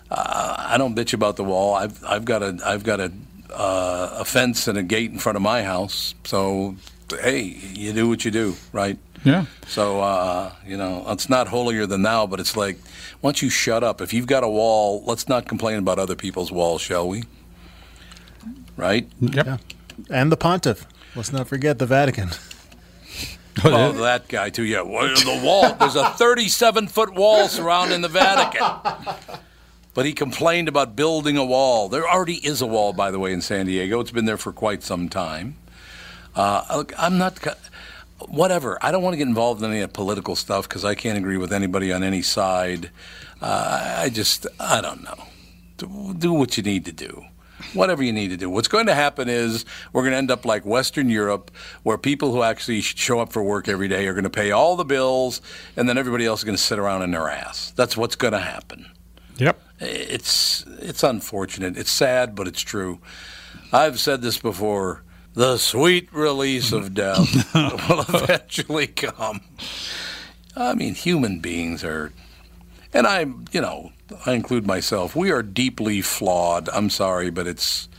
Uh, 0.10 0.56
I 0.58 0.78
don't 0.78 0.96
bitch 0.96 1.14
about 1.14 1.36
the 1.36 1.44
wall. 1.44 1.76
I've 1.76 2.04
I've 2.04 2.26
got 2.26 2.42
a 2.42 2.58
I've 2.66 2.84
got 2.84 3.00
a 3.00 3.12
uh, 3.52 4.18
a 4.20 4.26
fence 4.26 4.68
and 4.68 4.78
a 4.78 4.84
gate 4.84 5.12
in 5.12 5.20
front 5.20 5.36
of 5.36 5.42
my 5.42 5.64
house. 5.64 6.16
So 6.24 6.76
hey, 7.10 7.42
you 7.42 7.94
do 7.94 8.10
what 8.10 8.26
you 8.26 8.32
do, 8.32 8.56
right? 8.72 8.98
Yeah. 9.26 9.46
So 9.68 10.00
uh, 10.02 10.52
you 10.66 10.78
know, 10.78 11.04
it's 11.10 11.30
not 11.30 11.48
holier 11.48 11.86
than 11.86 12.04
thou, 12.04 12.28
but 12.28 12.40
it's 12.40 12.56
like 12.56 12.78
once 13.22 13.42
you 13.42 13.50
shut 13.50 13.84
up, 13.84 14.00
if 14.02 14.14
you've 14.14 14.28
got 14.28 14.44
a 14.44 14.48
wall, 14.48 15.04
let's 15.06 15.28
not 15.28 15.48
complain 15.48 15.80
about 15.80 16.00
other 16.00 16.16
people's 16.16 16.52
walls, 16.52 16.82
shall 16.82 17.08
we? 17.10 17.24
Right? 18.78 19.08
Yep. 19.20 19.46
Yeah. 19.46 19.58
And 20.10 20.32
the 20.32 20.38
pontiff. 20.38 20.86
Let's 21.16 21.32
not 21.34 21.48
forget 21.48 21.80
the 21.80 21.86
Vatican. 21.86 22.30
Oh, 23.64 23.94
that 23.94 24.28
guy 24.28 24.50
too. 24.50 24.64
Yeah, 24.66 24.82
Well, 24.82 25.08
the 25.16 25.42
wall. 25.42 25.74
There's 25.76 25.96
a 25.96 26.10
37 26.18 26.90
foot 26.90 27.14
wall 27.16 27.48
surrounding 27.48 28.02
the 28.02 28.10
Vatican. 28.10 28.62
But 29.94 30.06
he 30.06 30.12
complained 30.12 30.68
about 30.68 30.98
building 30.98 31.38
a 31.38 31.46
wall. 31.46 31.88
There 31.88 32.06
already 32.06 32.46
is 32.46 32.62
a 32.62 32.66
wall, 32.66 32.92
by 32.92 33.12
the 33.12 33.18
way, 33.18 33.32
in 33.32 33.40
San 33.40 33.68
Diego. 33.68 34.02
It's 34.02 34.12
been 34.12 34.26
there 34.26 34.36
for 34.36 34.52
quite 34.52 34.84
some 34.84 35.08
time. 35.08 35.56
Uh, 36.36 36.66
look, 36.76 36.92
I'm 36.98 37.18
not. 37.18 37.40
Whatever. 38.28 38.78
I 38.82 38.92
don't 38.92 39.04
want 39.04 39.14
to 39.14 39.18
get 39.18 39.28
involved 39.28 39.64
in 39.64 39.72
any 39.72 39.86
political 39.88 40.36
stuff 40.36 40.68
because 40.68 40.84
I 40.84 40.96
can't 40.96 41.18
agree 41.18 41.38
with 41.38 41.54
anybody 41.54 41.94
on 41.94 42.04
any 42.04 42.22
side. 42.22 42.92
Uh, 43.42 43.98
I 44.00 44.10
just, 44.10 44.48
I 44.60 44.82
don't 44.82 45.04
know. 45.04 45.24
Do, 45.78 46.16
do 46.18 46.34
what 46.34 46.58
you 46.58 46.64
need 46.64 46.86
to 46.86 46.92
do. 46.92 47.26
Whatever 47.74 48.04
you 48.04 48.12
need 48.12 48.30
to 48.30 48.38
do. 48.38 48.50
What's 48.50 48.68
going 48.68 48.88
to 48.88 48.94
happen 48.94 49.30
is 49.30 49.66
we're 49.94 50.02
going 50.02 50.12
to 50.12 50.18
end 50.18 50.32
up 50.32 50.46
like 50.46 50.66
Western 50.66 51.10
Europe, 51.10 51.52
where 51.84 51.98
people 51.98 52.32
who 52.32 52.44
actually 52.44 52.82
show 52.82 53.20
up 53.20 53.32
for 53.32 53.44
work 53.44 53.68
every 53.68 53.88
day 53.88 54.08
are 54.08 54.14
going 54.14 54.26
to 54.26 54.30
pay 54.30 54.52
all 54.52 54.76
the 54.76 54.86
bills, 54.86 55.42
and 55.78 55.88
then 55.88 55.98
everybody 55.98 56.26
else 56.26 56.42
is 56.42 56.44
going 56.44 56.58
to 56.58 56.62
sit 56.62 56.80
around 56.80 57.02
in 57.04 57.12
their 57.12 57.30
ass. 57.30 57.72
That's 57.72 57.96
what's 57.96 58.16
going 58.16 58.34
to 58.34 58.40
happen. 58.40 58.86
Yep. 59.38 59.62
It's 59.80 60.66
it's 60.80 61.04
unfortunate. 61.04 61.78
It's 61.78 61.92
sad, 61.92 62.36
but 62.36 62.48
it's 62.48 62.62
true. 62.62 63.00
I've 63.72 64.00
said 64.00 64.22
this 64.22 64.38
before. 64.38 65.04
The 65.36 65.58
sweet 65.58 66.08
release 66.14 66.72
of 66.72 66.94
death 66.94 67.54
will 67.54 68.06
eventually 68.08 68.88
come. 68.88 69.42
I 70.56 70.74
mean, 70.74 70.96
human 70.96 71.40
beings 71.40 71.84
are, 71.84 72.14
and 72.94 73.06
I, 73.06 73.26
you 73.52 73.60
know, 73.60 73.92
I 74.26 74.32
include 74.32 74.66
myself. 74.66 75.14
We 75.14 75.32
are 75.32 75.44
deeply 75.44 76.02
flawed. 76.02 76.70
I'm 76.70 76.90
sorry, 76.90 77.30
but 77.32 77.48
it's 77.48 77.90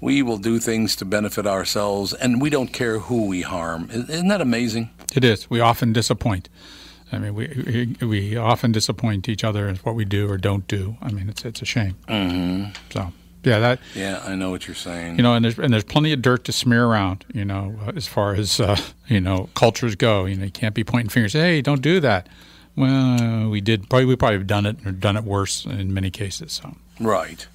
we 0.00 0.20
will 0.20 0.38
do 0.38 0.58
things 0.58 0.96
to 0.96 1.04
benefit 1.04 1.46
ourselves, 1.46 2.12
and 2.12 2.42
we 2.42 2.50
don't 2.50 2.72
care 2.72 2.98
who 2.98 3.26
we 3.26 3.42
harm. 3.42 3.88
Isn't 3.92 4.28
that 4.28 4.40
amazing? 4.40 4.90
It 5.14 5.24
is. 5.24 5.48
We 5.48 5.60
often 5.60 5.92
disappoint. 5.92 6.48
I 7.12 7.18
mean, 7.18 7.34
we 7.34 7.96
we, 8.00 8.06
we 8.06 8.36
often 8.36 8.72
disappoint 8.72 9.28
each 9.28 9.44
other 9.44 9.68
in 9.68 9.76
what 9.76 9.94
we 9.94 10.04
do 10.04 10.28
or 10.28 10.36
don't 10.36 10.66
do. 10.66 10.96
I 11.00 11.12
mean, 11.12 11.28
it's 11.28 11.44
it's 11.44 11.62
a 11.62 11.64
shame. 11.64 11.94
Mm-hmm. 12.08 12.72
So 12.90 13.12
yeah, 13.44 13.58
that 13.60 13.80
Yeah, 13.94 14.22
I 14.26 14.34
know 14.34 14.50
what 14.50 14.66
you're 14.66 14.74
saying. 14.74 15.16
you 15.16 15.22
know, 15.22 15.34
and 15.34 15.44
there's 15.44 15.58
and 15.58 15.72
there's 15.72 15.84
plenty 15.84 16.12
of 16.12 16.20
dirt 16.22 16.44
to 16.44 16.52
smear 16.52 16.84
around. 16.86 17.24
You 17.32 17.44
know, 17.44 17.74
uh, 17.86 17.92
as 17.96 18.06
far 18.06 18.34
as 18.34 18.60
uh, 18.60 18.76
you 19.08 19.20
know, 19.20 19.48
cultures 19.54 19.94
go. 19.94 20.24
You 20.26 20.36
know, 20.36 20.44
you 20.46 20.50
can't 20.50 20.74
be 20.74 20.84
pointing 20.84 21.08
fingers. 21.10 21.32
Hey, 21.32 21.62
don't 21.62 21.82
do 21.82 22.00
that. 22.00 22.28
Well, 22.76 23.48
we 23.48 23.60
did. 23.60 23.88
Probably 23.90 24.04
we 24.06 24.16
probably 24.16 24.38
have 24.38 24.46
done 24.46 24.66
it 24.66 24.76
or 24.86 24.92
done 24.92 25.16
it 25.16 25.24
worse 25.24 25.64
in 25.66 25.92
many 25.94 26.10
cases. 26.10 26.52
So 26.52 26.76
Right. 27.00 27.46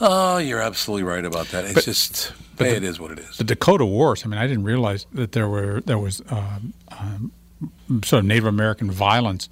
Oh, 0.00 0.38
you're 0.38 0.60
absolutely 0.62 1.02
right 1.04 1.24
about 1.24 1.48
that. 1.48 1.64
It's 1.64 1.74
But- 1.74 1.84
just, 1.84 2.32
but 2.56 2.64
hey, 2.66 2.70
the- 2.72 2.76
it 2.78 2.84
is 2.84 2.98
what 2.98 3.10
it 3.10 3.18
is. 3.18 3.36
the 3.36 3.44
Dakota 3.44 3.84
Wars. 3.84 4.22
I 4.24 4.28
mean, 4.28 4.38
I 4.38 4.46
didn't 4.46 4.64
realize 4.64 5.06
that 5.12 5.32
there 5.32 5.48
were 5.48 5.82
there 5.82 5.98
was 5.98 6.22
um, 6.30 6.72
um, 6.90 7.32
sort 8.04 8.20
of 8.20 8.24
Native 8.24 8.46
American 8.46 8.90
violence 8.90 9.48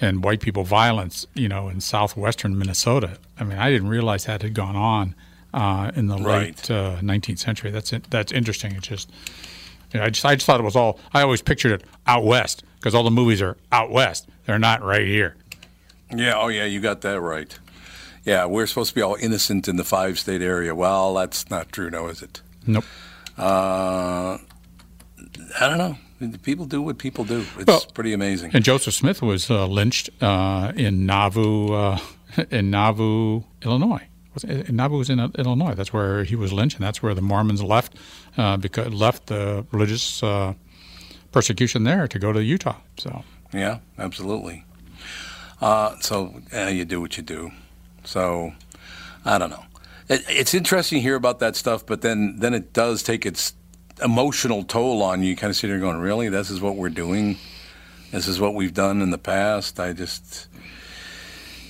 and 0.00 0.22
white 0.24 0.40
people 0.40 0.64
violence. 0.64 1.26
You 1.34 1.48
know, 1.48 1.68
in 1.68 1.80
southwestern 1.80 2.58
Minnesota. 2.58 3.18
I 3.38 3.44
mean, 3.44 3.58
I 3.58 3.70
didn't 3.70 3.88
realize 3.88 4.24
that 4.26 4.42
had 4.42 4.54
gone 4.54 4.76
on 4.76 5.14
uh, 5.52 5.90
in 5.96 6.06
the 6.08 6.16
Right. 6.16 6.56
late 6.56 6.70
uh, 6.70 6.96
19th 7.00 7.38
century. 7.38 7.70
That's 7.70 7.92
that's 8.10 8.32
interesting. 8.32 8.72
It's 8.76 8.88
just. 8.88 9.10
You 9.92 10.00
know, 10.00 10.06
I 10.06 10.10
just 10.10 10.24
I 10.24 10.34
just 10.34 10.44
thought 10.46 10.58
it 10.58 10.64
was 10.64 10.74
all. 10.76 10.98
I 11.12 11.22
always 11.22 11.40
pictured 11.42 11.70
it 11.80 11.84
out 12.06 12.24
west 12.24 12.64
because 12.78 12.94
all 12.96 13.04
the 13.04 13.12
movies 13.12 13.40
are 13.40 13.56
out 13.70 13.90
west. 13.92 14.28
They're 14.44 14.58
not 14.58 14.82
right 14.82 15.06
here. 15.06 15.36
Yeah, 16.14 16.34
oh 16.36 16.48
yeah, 16.48 16.64
you 16.64 16.80
got 16.80 17.00
that 17.02 17.20
right. 17.20 17.56
Yeah, 18.24 18.46
we're 18.46 18.66
supposed 18.66 18.88
to 18.88 18.94
be 18.96 19.02
all 19.02 19.14
innocent 19.20 19.68
in 19.68 19.76
the 19.76 19.84
five 19.84 20.18
state 20.18 20.42
area. 20.42 20.74
Well, 20.74 21.14
that's 21.14 21.48
not 21.50 21.70
true, 21.70 21.90
now 21.90 22.06
is 22.08 22.22
it? 22.22 22.40
Nope. 22.66 22.84
Uh, 23.38 24.38
I 25.60 25.68
don't 25.68 25.78
know. 25.78 25.96
People 26.42 26.64
do 26.66 26.80
what 26.80 26.98
people 26.98 27.24
do. 27.24 27.44
It's 27.58 27.66
Well, 27.66 27.84
pretty 27.92 28.12
amazing. 28.12 28.52
And 28.54 28.64
Joseph 28.64 28.94
Smith 28.94 29.20
was 29.20 29.50
uh, 29.50 29.66
lynched 29.66 30.10
uh, 30.22 30.72
in 30.76 31.06
Nauvoo, 31.06 31.72
uh, 31.72 31.98
in 32.50 32.70
Nauvoo, 32.70 33.42
Illinois. 33.62 34.06
Nauvoo 34.68 34.98
was 34.98 35.10
in 35.10 35.20
uh, 35.20 35.28
Illinois. 35.38 35.74
That's 35.74 35.92
where 35.92 36.24
he 36.24 36.36
was 36.36 36.52
lynched, 36.52 36.76
and 36.76 36.84
that's 36.84 37.02
where 37.02 37.14
the 37.14 37.22
Mormons 37.22 37.62
left 37.62 37.96
uh, 38.36 38.56
because 38.56 38.92
left 38.92 39.26
the 39.26 39.64
religious 39.70 40.22
uh, 40.22 40.54
persecution 41.32 41.84
there 41.84 42.08
to 42.08 42.18
go 42.18 42.32
to 42.32 42.42
Utah. 42.42 42.76
So 42.98 43.22
Yeah, 43.52 43.78
absolutely. 43.98 44.64
Uh, 45.60 45.96
so 46.00 46.42
you 46.52 46.84
do 46.84 47.00
what 47.00 47.16
you 47.16 47.22
do. 47.22 47.52
So 48.04 48.52
I 49.24 49.38
don't 49.38 49.50
know. 49.50 49.64
It, 50.08 50.24
it's 50.28 50.52
interesting 50.52 50.98
to 50.98 51.02
hear 51.02 51.14
about 51.14 51.38
that 51.38 51.56
stuff, 51.56 51.86
but 51.86 52.02
then 52.02 52.36
then 52.38 52.54
it 52.54 52.72
does 52.72 53.02
take 53.02 53.24
its 53.24 53.54
emotional 54.02 54.64
toll 54.64 55.02
on 55.02 55.22
you. 55.22 55.30
You 55.30 55.36
kind 55.36 55.50
of 55.50 55.56
sit 55.56 55.68
there 55.68 55.78
going, 55.78 55.98
"Really? 55.98 56.28
This 56.28 56.50
is 56.50 56.60
what 56.60 56.76
we're 56.76 56.88
doing? 56.90 57.36
This 58.10 58.28
is 58.28 58.40
what 58.40 58.54
we've 58.54 58.74
done 58.74 59.02
in 59.02 59.10
the 59.10 59.18
past?" 59.18 59.78
I 59.80 59.92
just. 59.92 60.48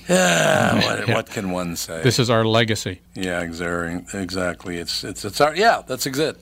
Yeah, 0.07 0.75
what, 0.75 1.07
Yeah. 1.07 1.15
what 1.15 1.25
can 1.31 1.51
one 1.51 1.75
say? 1.75 2.01
This 2.03 2.19
is 2.19 2.29
our 2.29 2.45
legacy. 2.45 3.01
Yeah, 3.15 3.41
exactly. 3.41 4.19
Exactly. 4.19 4.77
It's 4.77 5.03
it's 5.03 5.25
it's 5.25 5.41
our 5.41 5.55
yeah. 5.55 5.81
That's 5.87 6.05
it. 6.05 6.37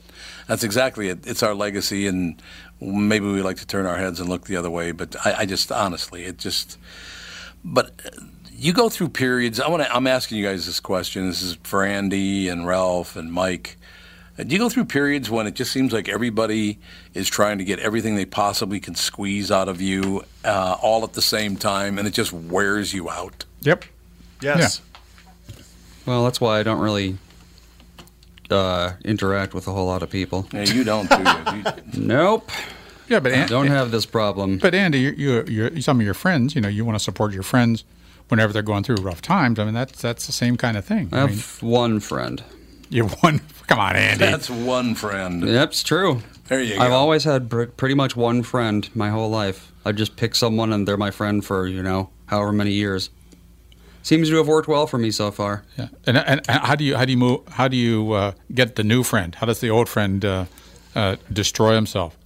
That's 0.47 0.63
exactly 0.63 1.07
it. 1.07 1.25
It's 1.25 1.41
our 1.43 1.53
legacy, 1.55 2.07
and 2.07 2.41
maybe 2.81 3.25
we 3.25 3.41
like 3.41 3.57
to 3.57 3.65
turn 3.67 3.85
our 3.85 3.97
heads 3.97 4.19
and 4.19 4.27
look 4.29 4.47
the 4.47 4.57
other 4.57 4.69
way. 4.69 4.91
But 4.91 5.15
I, 5.25 5.35
I 5.39 5.45
just 5.45 5.71
honestly, 5.71 6.25
it 6.25 6.37
just. 6.37 6.77
But 7.63 7.91
uh, 8.05 8.09
you 8.51 8.73
go 8.73 8.89
through 8.89 9.09
periods. 9.09 9.61
I 9.61 9.69
want 9.69 9.83
to. 9.83 9.95
I'm 9.95 10.07
asking 10.07 10.37
you 10.39 10.45
guys 10.45 10.65
this 10.65 10.81
question. 10.81 11.27
This 11.27 11.41
is 11.41 11.57
for 11.63 11.85
Andy 11.85 12.49
and 12.49 12.67
Ralph 12.67 13.15
and 13.15 13.31
Mike. 13.31 13.77
Do 14.37 14.45
you 14.47 14.57
go 14.57 14.67
through 14.69 14.85
periods 14.85 15.29
when 15.29 15.45
it 15.45 15.53
just 15.53 15.71
seems 15.71 15.93
like 15.93 16.09
everybody 16.09 16.79
is 17.13 17.29
trying 17.29 17.59
to 17.59 17.63
get 17.63 17.77
everything 17.79 18.15
they 18.15 18.25
possibly 18.25 18.79
can 18.79 18.95
squeeze 18.95 19.51
out 19.51 19.69
of 19.69 19.79
you, 19.79 20.23
uh, 20.43 20.75
all 20.81 21.03
at 21.03 21.13
the 21.13 21.21
same 21.21 21.55
time, 21.55 21.99
and 21.99 22.07
it 22.07 22.11
just 22.15 22.33
wears 22.33 22.93
you 22.93 23.09
out? 23.11 23.45
Yep. 23.61 23.85
Yes. 24.41 24.81
Well, 26.07 26.23
that's 26.23 26.41
why 26.41 26.59
I 26.59 26.63
don't 26.63 26.79
really 26.81 27.17
uh, 28.49 28.93
interact 29.05 29.53
with 29.53 29.67
a 29.67 29.71
whole 29.71 29.85
lot 29.85 30.03
of 30.03 30.09
people. 30.09 30.47
Yeah, 30.51 30.63
you 30.63 30.83
don't 30.83 31.09
do 31.09 31.17
you? 31.17 31.57
You- 31.57 31.73
Nope. 32.07 32.49
Yeah, 33.09 33.19
but 33.19 33.33
I 33.33 33.45
don't 33.45 33.67
have 33.67 33.91
this 33.91 34.05
problem. 34.05 34.57
But 34.57 34.73
Andy, 34.73 34.99
you, 34.99 35.11
you, 35.15 35.43
you, 35.75 35.81
some 35.81 35.99
of 35.99 36.05
your 36.05 36.13
friends, 36.15 36.55
you 36.55 36.61
know, 36.61 36.69
you 36.69 36.83
want 36.85 36.95
to 36.97 37.03
support 37.03 37.33
your 37.33 37.43
friends 37.43 37.83
whenever 38.29 38.51
they're 38.53 38.61
going 38.61 38.83
through 38.83 38.95
rough 38.97 39.21
times. 39.21 39.59
I 39.59 39.65
mean, 39.65 39.73
that's 39.73 40.01
that's 40.01 40.25
the 40.25 40.31
same 40.31 40.57
kind 40.57 40.77
of 40.77 40.85
thing. 40.85 41.09
I 41.11 41.17
I 41.17 41.19
have 41.27 41.29
mean, 41.61 41.69
one 41.71 41.99
friend. 41.99 42.43
You 42.93 43.08
one. 43.08 43.41
Come 43.67 43.79
on, 43.79 43.95
Andy. 43.95 44.23
That's 44.23 44.49
one 44.49 44.95
friend. 44.95 45.43
That's 45.43 45.84
true. 45.84 46.21
There 46.47 46.62
you 46.62 46.75
go. 46.75 46.82
I've 46.82 46.91
always 46.91 47.23
had 47.23 47.49
pr- 47.49 47.65
pretty 47.65 47.95
much 47.95 48.15
one 48.15 48.43
friend 48.43 48.89
my 48.95 49.10
whole 49.10 49.29
life. 49.29 49.71
I 49.86 49.91
just 49.91 50.15
pick 50.15 50.36
someone 50.36 50.71
and 50.71 50.88
they're 50.88 50.97
my 50.97 51.12
friend 51.12 51.43
for, 51.43 51.67
you 51.67 51.82
know, 51.82 52.10
however 52.27 52.51
many 52.51 52.71
years. 52.71 53.10
Seems 54.01 54.29
to 54.29 54.36
have 54.36 54.47
worked 54.47 54.67
well 54.67 54.86
for 54.86 54.97
me 54.97 55.12
so 55.12 55.32
far. 55.32 55.63
Yeah. 55.77 55.88
And, 56.06 56.17
and, 56.17 56.41
and 56.47 56.62
how 56.62 56.75
do 56.75 56.84
you 56.84 56.97
how 56.97 57.06
do 57.06 57.12
you 57.12 57.17
move? 57.17 57.47
How 57.47 57.69
do 57.69 57.77
you 57.77 58.12
uh, 58.12 58.32
get 58.53 58.75
the 58.75 58.84
new 58.84 59.03
friend? 59.03 59.34
How 59.36 59.45
does 59.45 59.62
the 59.62 59.69
old 59.69 59.88
friend 59.88 60.23
uh, 60.25 60.45
uh, 60.93 61.15
destroy 61.32 61.75
himself? 61.75 62.17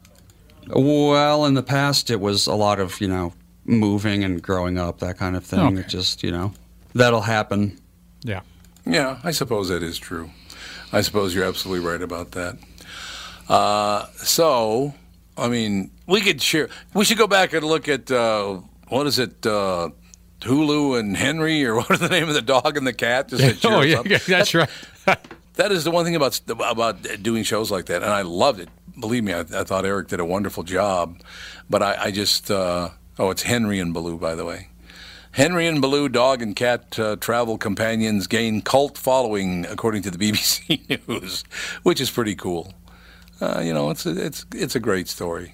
Well, 0.67 1.45
in 1.45 1.53
the 1.53 1.63
past, 1.63 2.09
it 2.09 2.19
was 2.19 2.47
a 2.47 2.55
lot 2.55 2.79
of, 2.79 2.99
you 2.99 3.07
know, 3.07 3.33
moving 3.65 4.23
and 4.23 4.41
growing 4.41 4.77
up, 4.79 4.99
that 4.99 5.17
kind 5.17 5.35
of 5.35 5.45
thing. 5.45 5.59
Okay. 5.59 5.79
It 5.81 5.87
just, 5.87 6.23
you 6.23 6.31
know, 6.31 6.53
that'll 6.93 7.21
happen. 7.21 7.79
Yeah. 8.23 8.41
Yeah, 8.85 9.19
I 9.23 9.31
suppose 9.31 9.69
that 9.69 9.83
is 9.83 9.97
true. 9.97 10.31
I 10.91 11.01
suppose 11.01 11.35
you're 11.35 11.45
absolutely 11.45 11.85
right 11.87 12.01
about 12.01 12.31
that. 12.31 12.57
Uh, 13.49 14.07
so, 14.17 14.93
I 15.37 15.47
mean, 15.47 15.91
we 16.05 16.21
could 16.21 16.41
share. 16.41 16.69
We 16.93 17.05
should 17.05 17.17
go 17.17 17.27
back 17.27 17.53
and 17.53 17.65
look 17.65 17.87
at 17.87 18.09
uh, 18.11 18.61
what 18.87 19.07
is 19.07 19.19
it, 19.19 19.45
uh, 19.45 19.89
Hulu 20.41 20.99
and 20.99 21.15
Henry, 21.17 21.65
or 21.65 21.75
what 21.77 21.91
is 21.91 21.99
the 21.99 22.09
name 22.09 22.27
of 22.27 22.33
the 22.33 22.41
dog 22.41 22.77
and 22.77 22.85
the 22.85 22.93
cat? 22.93 23.29
Just 23.29 23.65
oh 23.65 23.81
yeah, 23.81 24.01
that's 24.27 24.53
right. 24.53 24.69
That 25.55 25.71
is 25.71 25.83
the 25.83 25.89
one 25.89 26.05
thing 26.05 26.15
about 26.15 26.39
about 26.47 27.01
doing 27.23 27.41
shows 27.41 27.71
like 27.71 27.87
that, 27.87 28.03
and 28.03 28.11
I 28.11 28.21
loved 28.21 28.59
it. 28.59 28.69
Believe 28.99 29.23
me, 29.23 29.33
I, 29.33 29.39
I 29.39 29.63
thought 29.63 29.85
Eric 29.85 30.07
did 30.07 30.19
a 30.19 30.25
wonderful 30.25 30.61
job. 30.61 31.19
But 31.67 31.81
I, 31.81 31.95
I 32.03 32.11
just 32.11 32.51
uh, 32.51 32.89
oh, 33.17 33.31
it's 33.31 33.41
Henry 33.41 33.79
and 33.79 33.91
Baloo, 33.91 34.19
by 34.19 34.35
the 34.35 34.45
way. 34.45 34.67
Henry 35.37 35.67
and 35.67 35.79
Baloo, 35.79 36.09
dog 36.09 36.41
and 36.41 36.55
cat 36.55 36.97
uh, 36.97 37.15
travel 37.17 37.59
companions, 37.59 38.25
gain 38.25 38.59
cult 38.59 38.97
following, 38.97 39.67
according 39.67 40.01
to 40.01 40.09
the 40.09 40.17
BBC 40.31 41.07
News, 41.07 41.43
which 41.83 42.01
is 42.01 42.09
pretty 42.09 42.33
cool. 42.33 42.73
Uh, 43.39 43.61
you 43.63 43.71
know, 43.71 43.91
it's 43.91 44.07
a, 44.07 44.25
it's 44.25 44.47
it's 44.55 44.75
a 44.75 44.79
great 44.79 45.07
story. 45.07 45.53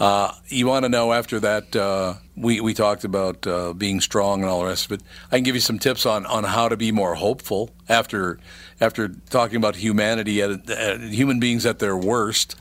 Uh, 0.00 0.32
you 0.48 0.66
want 0.66 0.86
to 0.86 0.88
know 0.88 1.12
after 1.12 1.38
that? 1.40 1.76
Uh, 1.76 2.14
we 2.36 2.62
we 2.62 2.72
talked 2.72 3.04
about 3.04 3.46
uh, 3.46 3.74
being 3.74 4.00
strong 4.00 4.40
and 4.40 4.48
all 4.48 4.60
the 4.60 4.68
rest 4.68 4.86
of 4.86 4.92
it. 4.92 5.02
I 5.30 5.36
can 5.36 5.44
give 5.44 5.54
you 5.54 5.60
some 5.60 5.78
tips 5.78 6.06
on, 6.06 6.24
on 6.24 6.44
how 6.44 6.70
to 6.70 6.76
be 6.78 6.90
more 6.90 7.16
hopeful 7.16 7.68
after 7.90 8.38
after 8.80 9.08
talking 9.28 9.56
about 9.56 9.76
humanity 9.76 10.40
at, 10.40 10.70
at 10.70 11.00
human 11.02 11.38
beings 11.38 11.66
at 11.66 11.80
their 11.80 11.98
worst. 11.98 12.56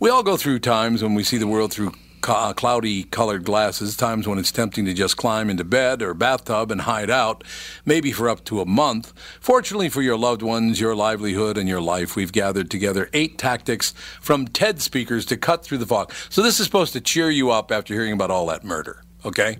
We 0.00 0.10
all 0.10 0.22
go 0.22 0.36
through 0.36 0.58
times 0.58 1.02
when 1.02 1.14
we 1.14 1.24
see 1.24 1.38
the 1.38 1.46
world 1.46 1.72
through 1.72 1.94
co- 2.20 2.32
uh, 2.32 2.52
cloudy 2.52 3.04
colored 3.04 3.44
glasses, 3.44 3.96
times 3.96 4.26
when 4.26 4.38
it's 4.38 4.52
tempting 4.52 4.84
to 4.84 4.94
just 4.94 5.16
climb 5.16 5.50
into 5.50 5.64
bed 5.64 6.02
or 6.02 6.14
bathtub 6.14 6.70
and 6.70 6.82
hide 6.82 7.10
out, 7.10 7.44
maybe 7.84 8.12
for 8.12 8.28
up 8.28 8.44
to 8.44 8.60
a 8.60 8.66
month. 8.66 9.12
Fortunately 9.40 9.88
for 9.88 10.02
your 10.02 10.16
loved 10.16 10.42
ones, 10.42 10.80
your 10.80 10.94
livelihood, 10.94 11.56
and 11.56 11.68
your 11.68 11.80
life, 11.80 12.16
we've 12.16 12.32
gathered 12.32 12.70
together 12.70 13.08
eight 13.12 13.38
tactics 13.38 13.92
from 14.20 14.46
TED 14.46 14.80
speakers 14.80 15.24
to 15.26 15.36
cut 15.36 15.64
through 15.64 15.78
the 15.78 15.86
fog. 15.86 16.12
So 16.28 16.42
this 16.42 16.60
is 16.60 16.66
supposed 16.66 16.92
to 16.92 17.00
cheer 17.00 17.30
you 17.30 17.50
up 17.50 17.72
after 17.72 17.94
hearing 17.94 18.12
about 18.12 18.30
all 18.30 18.46
that 18.46 18.64
murder, 18.64 19.02
okay? 19.24 19.58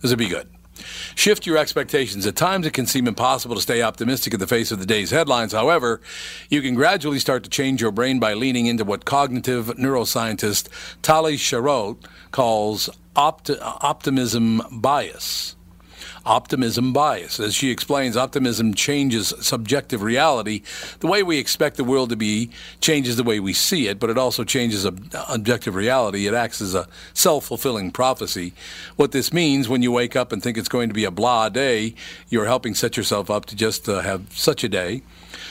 This 0.00 0.10
would 0.10 0.18
be 0.18 0.28
good. 0.28 0.48
Shift 1.14 1.46
your 1.46 1.56
expectations. 1.56 2.26
At 2.26 2.36
times, 2.36 2.66
it 2.66 2.72
can 2.72 2.86
seem 2.86 3.06
impossible 3.06 3.54
to 3.56 3.62
stay 3.62 3.82
optimistic 3.82 4.34
in 4.34 4.40
the 4.40 4.46
face 4.46 4.72
of 4.72 4.78
the 4.78 4.86
day's 4.86 5.10
headlines. 5.10 5.52
However, 5.52 6.00
you 6.48 6.62
can 6.62 6.74
gradually 6.74 7.18
start 7.18 7.44
to 7.44 7.50
change 7.50 7.80
your 7.80 7.92
brain 7.92 8.18
by 8.18 8.34
leaning 8.34 8.66
into 8.66 8.84
what 8.84 9.04
cognitive 9.04 9.66
neuroscientist 9.76 10.68
Tali 11.02 11.36
Sharot 11.36 12.04
calls 12.30 12.88
opt- 13.16 13.50
optimism 13.60 14.62
bias. 14.70 15.56
Optimism 16.30 16.92
bias. 16.92 17.40
As 17.40 17.56
she 17.56 17.72
explains, 17.72 18.16
optimism 18.16 18.72
changes 18.72 19.34
subjective 19.40 20.00
reality. 20.00 20.62
The 21.00 21.08
way 21.08 21.24
we 21.24 21.38
expect 21.38 21.76
the 21.76 21.82
world 21.82 22.10
to 22.10 22.16
be 22.16 22.50
changes 22.80 23.16
the 23.16 23.24
way 23.24 23.40
we 23.40 23.52
see 23.52 23.88
it, 23.88 23.98
but 23.98 24.10
it 24.10 24.16
also 24.16 24.44
changes 24.44 24.86
ob- 24.86 25.12
objective 25.28 25.74
reality. 25.74 26.28
It 26.28 26.34
acts 26.34 26.60
as 26.60 26.72
a 26.72 26.86
self 27.14 27.46
fulfilling 27.46 27.90
prophecy. 27.90 28.52
What 28.94 29.10
this 29.10 29.32
means 29.32 29.68
when 29.68 29.82
you 29.82 29.90
wake 29.90 30.14
up 30.14 30.30
and 30.30 30.40
think 30.40 30.56
it's 30.56 30.68
going 30.68 30.88
to 30.88 30.94
be 30.94 31.04
a 31.04 31.10
blah 31.10 31.48
day, 31.48 31.96
you're 32.28 32.46
helping 32.46 32.76
set 32.76 32.96
yourself 32.96 33.28
up 33.28 33.46
to 33.46 33.56
just 33.56 33.88
uh, 33.88 33.98
have 33.98 34.22
such 34.30 34.62
a 34.62 34.68
day. 34.68 35.02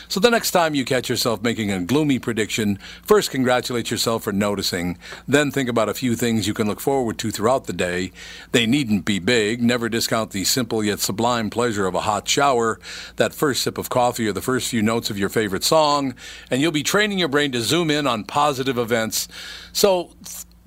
So 0.07 0.19
the 0.19 0.29
next 0.29 0.51
time 0.51 0.75
you 0.75 0.85
catch 0.85 1.09
yourself 1.09 1.41
making 1.41 1.71
a 1.71 1.79
gloomy 1.79 2.19
prediction, 2.19 2.79
first 3.03 3.31
congratulate 3.31 3.91
yourself 3.91 4.23
for 4.23 4.31
noticing. 4.31 4.97
Then 5.27 5.51
think 5.51 5.69
about 5.69 5.89
a 5.89 5.93
few 5.93 6.15
things 6.15 6.47
you 6.47 6.53
can 6.53 6.67
look 6.67 6.79
forward 6.79 7.17
to 7.19 7.31
throughout 7.31 7.65
the 7.65 7.73
day. 7.73 8.11
They 8.51 8.65
needn't 8.65 9.05
be 9.05 9.19
big. 9.19 9.61
Never 9.61 9.89
discount 9.89 10.31
the 10.31 10.43
simple 10.43 10.83
yet 10.83 10.99
sublime 10.99 11.49
pleasure 11.49 11.85
of 11.85 11.95
a 11.95 12.01
hot 12.01 12.27
shower, 12.27 12.79
that 13.17 13.33
first 13.33 13.63
sip 13.63 13.77
of 13.77 13.89
coffee, 13.89 14.27
or 14.27 14.33
the 14.33 14.41
first 14.41 14.69
few 14.69 14.81
notes 14.81 15.09
of 15.09 15.17
your 15.17 15.29
favorite 15.29 15.63
song, 15.63 16.15
and 16.49 16.61
you'll 16.61 16.71
be 16.71 16.83
training 16.83 17.19
your 17.19 17.27
brain 17.27 17.51
to 17.51 17.61
zoom 17.61 17.89
in 17.89 18.07
on 18.07 18.23
positive 18.23 18.77
events. 18.77 19.27
So 19.73 20.11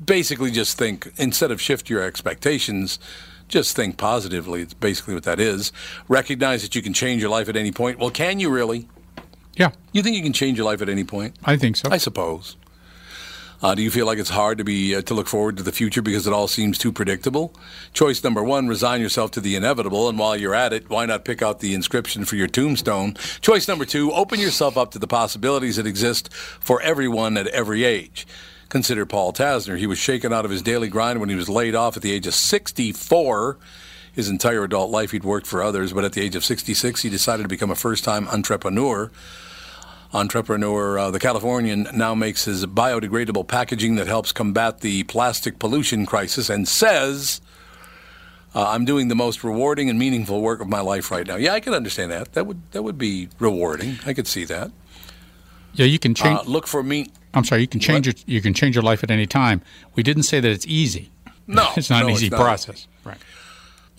basically, 0.04 0.50
just 0.50 0.78
think 0.78 1.12
instead 1.16 1.50
of 1.50 1.60
shift 1.60 1.90
your 1.90 2.02
expectations. 2.02 2.98
Just 3.48 3.76
think 3.76 3.98
positively. 3.98 4.62
It's 4.62 4.72
basically 4.72 5.12
what 5.12 5.24
that 5.24 5.38
is. 5.38 5.72
Recognize 6.08 6.62
that 6.62 6.74
you 6.74 6.80
can 6.80 6.94
change 6.94 7.20
your 7.20 7.30
life 7.30 7.50
at 7.50 7.56
any 7.56 7.70
point. 7.70 7.98
Well, 7.98 8.10
can 8.10 8.40
you 8.40 8.48
really? 8.48 8.88
Yeah, 9.54 9.70
You 9.92 10.02
think 10.02 10.16
you 10.16 10.22
can 10.22 10.32
change 10.32 10.56
your 10.56 10.64
life 10.64 10.80
at 10.80 10.88
any 10.88 11.04
point? 11.04 11.36
I 11.44 11.56
think 11.56 11.76
so. 11.76 11.88
I 11.90 11.98
suppose. 11.98 12.56
Uh, 13.62 13.76
do 13.76 13.82
you 13.82 13.92
feel 13.92 14.06
like 14.06 14.18
it's 14.18 14.30
hard 14.30 14.58
to 14.58 14.64
be 14.64 14.96
uh, 14.96 15.02
to 15.02 15.14
look 15.14 15.28
forward 15.28 15.56
to 15.56 15.62
the 15.62 15.70
future 15.70 16.02
because 16.02 16.26
it 16.26 16.32
all 16.32 16.48
seems 16.48 16.76
too 16.76 16.90
predictable? 16.90 17.54
Choice 17.92 18.24
number 18.24 18.42
one: 18.42 18.66
resign 18.66 19.00
yourself 19.00 19.30
to 19.32 19.40
the 19.40 19.54
inevitable, 19.54 20.08
and 20.08 20.18
while 20.18 20.36
you're 20.36 20.54
at 20.54 20.72
it, 20.72 20.90
why 20.90 21.06
not 21.06 21.24
pick 21.24 21.42
out 21.42 21.60
the 21.60 21.72
inscription 21.72 22.24
for 22.24 22.34
your 22.34 22.48
tombstone? 22.48 23.14
Choice 23.40 23.68
number 23.68 23.84
two: 23.84 24.10
open 24.12 24.40
yourself 24.40 24.76
up 24.76 24.90
to 24.92 24.98
the 24.98 25.06
possibilities 25.06 25.76
that 25.76 25.86
exist 25.86 26.32
for 26.32 26.82
everyone 26.82 27.36
at 27.36 27.46
every 27.48 27.84
age. 27.84 28.26
Consider 28.68 29.06
Paul 29.06 29.32
Tasner. 29.32 29.78
He 29.78 29.86
was 29.86 29.98
shaken 29.98 30.32
out 30.32 30.44
of 30.44 30.50
his 30.50 30.62
daily 30.62 30.88
grind 30.88 31.20
when 31.20 31.28
he 31.28 31.36
was 31.36 31.48
laid 31.48 31.76
off 31.76 31.96
at 31.96 32.02
the 32.02 32.10
age 32.10 32.26
of 32.26 32.34
64. 32.34 33.58
His 34.12 34.28
entire 34.28 34.64
adult 34.64 34.90
life, 34.90 35.10
he'd 35.12 35.24
worked 35.24 35.46
for 35.46 35.62
others, 35.62 35.92
but 35.92 36.04
at 36.04 36.12
the 36.12 36.20
age 36.20 36.36
of 36.36 36.44
66, 36.44 37.02
he 37.02 37.08
decided 37.08 37.44
to 37.44 37.48
become 37.48 37.70
a 37.70 37.74
first-time 37.74 38.28
entrepreneur 38.28 39.10
entrepreneur, 40.14 40.98
uh, 40.98 41.10
the 41.10 41.18
Californian, 41.18 41.88
now 41.94 42.14
makes 42.14 42.44
his 42.44 42.66
biodegradable 42.66 43.46
packaging 43.48 43.96
that 43.96 44.06
helps 44.06 44.32
combat 44.32 44.80
the 44.80 45.04
plastic 45.04 45.58
pollution 45.58 46.06
crisis 46.06 46.50
and 46.50 46.68
says, 46.68 47.40
uh, 48.54 48.70
"I'm 48.70 48.84
doing 48.84 49.08
the 49.08 49.14
most 49.14 49.42
rewarding 49.42 49.88
and 49.88 49.98
meaningful 49.98 50.40
work 50.40 50.60
of 50.60 50.68
my 50.68 50.80
life 50.80 51.10
right 51.10 51.26
now." 51.26 51.36
Yeah, 51.36 51.54
I 51.54 51.60
can 51.60 51.74
understand 51.74 52.10
that. 52.12 52.32
That 52.34 52.46
would 52.46 52.60
that 52.72 52.82
would 52.82 52.98
be 52.98 53.28
rewarding. 53.38 53.98
I 54.04 54.12
could 54.12 54.26
see 54.26 54.44
that. 54.44 54.70
yeah, 55.74 55.86
you 55.86 55.98
can 55.98 56.14
change. 56.14 56.40
Uh, 56.40 56.42
look 56.44 56.66
for 56.66 56.82
me. 56.82 57.08
I'm 57.34 57.44
sorry, 57.44 57.62
you 57.62 57.68
can 57.68 57.80
change 57.80 58.06
your, 58.06 58.14
you 58.26 58.42
can 58.42 58.52
change 58.52 58.74
your 58.74 58.84
life 58.84 59.02
at 59.02 59.10
any 59.10 59.26
time. 59.26 59.62
We 59.94 60.02
didn't 60.02 60.24
say 60.24 60.38
that 60.40 60.50
it's 60.50 60.66
easy. 60.66 61.10
No, 61.46 61.70
it's 61.76 61.88
not 61.88 62.00
no, 62.00 62.08
an 62.08 62.12
easy 62.12 62.28
not. 62.28 62.40
process. 62.40 62.86
Right. 63.04 63.16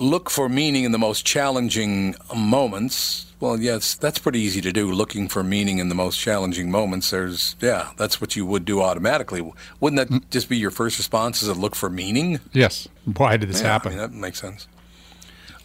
Look 0.03 0.29
for 0.29 0.49
meaning 0.49 0.83
in 0.83 0.91
the 0.91 0.99
most 0.99 1.25
challenging 1.25 2.15
moments. 2.35 3.25
Well, 3.39 3.59
yes, 3.59 3.95
that's 3.95 4.19
pretty 4.19 4.39
easy 4.39 4.61
to 4.61 4.71
do. 4.71 4.91
Looking 4.91 5.27
for 5.27 5.43
meaning 5.43 5.79
in 5.79 5.89
the 5.89 5.95
most 5.95 6.19
challenging 6.19 6.69
moments. 6.69 7.09
There's, 7.09 7.55
yeah, 7.59 7.91
that's 7.97 8.21
what 8.21 8.35
you 8.35 8.45
would 8.45 8.65
do 8.65 8.81
automatically. 8.81 9.51
Wouldn't 9.79 10.09
that 10.09 10.29
just 10.29 10.47
be 10.49 10.57
your 10.57 10.71
first 10.71 10.97
response? 10.97 11.41
Is 11.41 11.49
to 11.49 11.59
look 11.59 11.75
for 11.75 11.89
meaning? 11.89 12.39
Yes. 12.51 12.87
Why 13.17 13.37
did 13.37 13.49
this 13.49 13.61
Yeah, 13.61 13.67
happen? 13.67 13.93
I 13.93 13.95
mean, 13.95 13.99
that 13.99 14.11
makes 14.13 14.39
sense. 14.39 14.67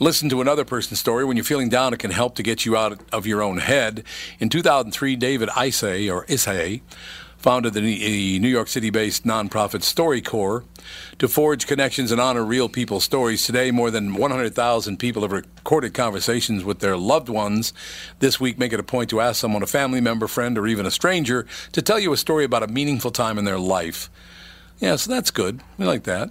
Listen 0.00 0.28
to 0.28 0.40
another 0.40 0.64
person's 0.64 1.00
story. 1.00 1.24
When 1.24 1.36
you're 1.36 1.44
feeling 1.44 1.68
down, 1.68 1.92
it 1.92 1.98
can 1.98 2.12
help 2.12 2.36
to 2.36 2.42
get 2.42 2.64
you 2.64 2.76
out 2.76 3.00
of 3.12 3.26
your 3.26 3.42
own 3.42 3.58
head. 3.58 4.04
In 4.38 4.48
2003, 4.48 5.16
David 5.16 5.48
Isay, 5.50 6.12
or 6.12 6.24
Isay, 6.26 6.82
founded 7.38 7.72
the 7.72 7.80
New 8.38 8.48
York 8.48 8.68
City 8.68 8.90
based 8.90 9.24
nonprofit 9.24 9.82
StoryCorps 9.82 10.64
to 11.18 11.28
forge 11.28 11.66
connections 11.66 12.10
and 12.10 12.20
honor 12.20 12.44
real 12.44 12.68
people's 12.68 13.04
stories. 13.04 13.46
Today, 13.46 13.70
more 13.70 13.90
than 13.90 14.14
100,000 14.14 14.98
people 14.98 15.22
have 15.22 15.32
recorded 15.32 15.94
conversations 15.94 16.64
with 16.64 16.80
their 16.80 16.96
loved 16.96 17.28
ones. 17.28 17.72
This 18.18 18.40
week, 18.40 18.58
make 18.58 18.72
it 18.72 18.80
a 18.80 18.84
point 18.84 19.08
to 19.10 19.20
ask 19.20 19.40
someone, 19.40 19.62
a 19.62 19.66
family 19.66 20.00
member, 20.00 20.26
friend, 20.26 20.58
or 20.58 20.66
even 20.66 20.84
a 20.84 20.90
stranger, 20.90 21.46
to 21.72 21.80
tell 21.80 21.98
you 21.98 22.12
a 22.12 22.16
story 22.16 22.44
about 22.44 22.64
a 22.64 22.68
meaningful 22.68 23.12
time 23.12 23.38
in 23.38 23.44
their 23.44 23.58
life. 23.58 24.10
Yeah, 24.80 24.96
so 24.96 25.10
that's 25.10 25.30
good. 25.30 25.60
We 25.78 25.86
like 25.86 26.04
that. 26.04 26.30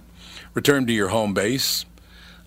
Return 0.54 0.86
to 0.86 0.92
your 0.92 1.08
home 1.08 1.34
base. 1.34 1.84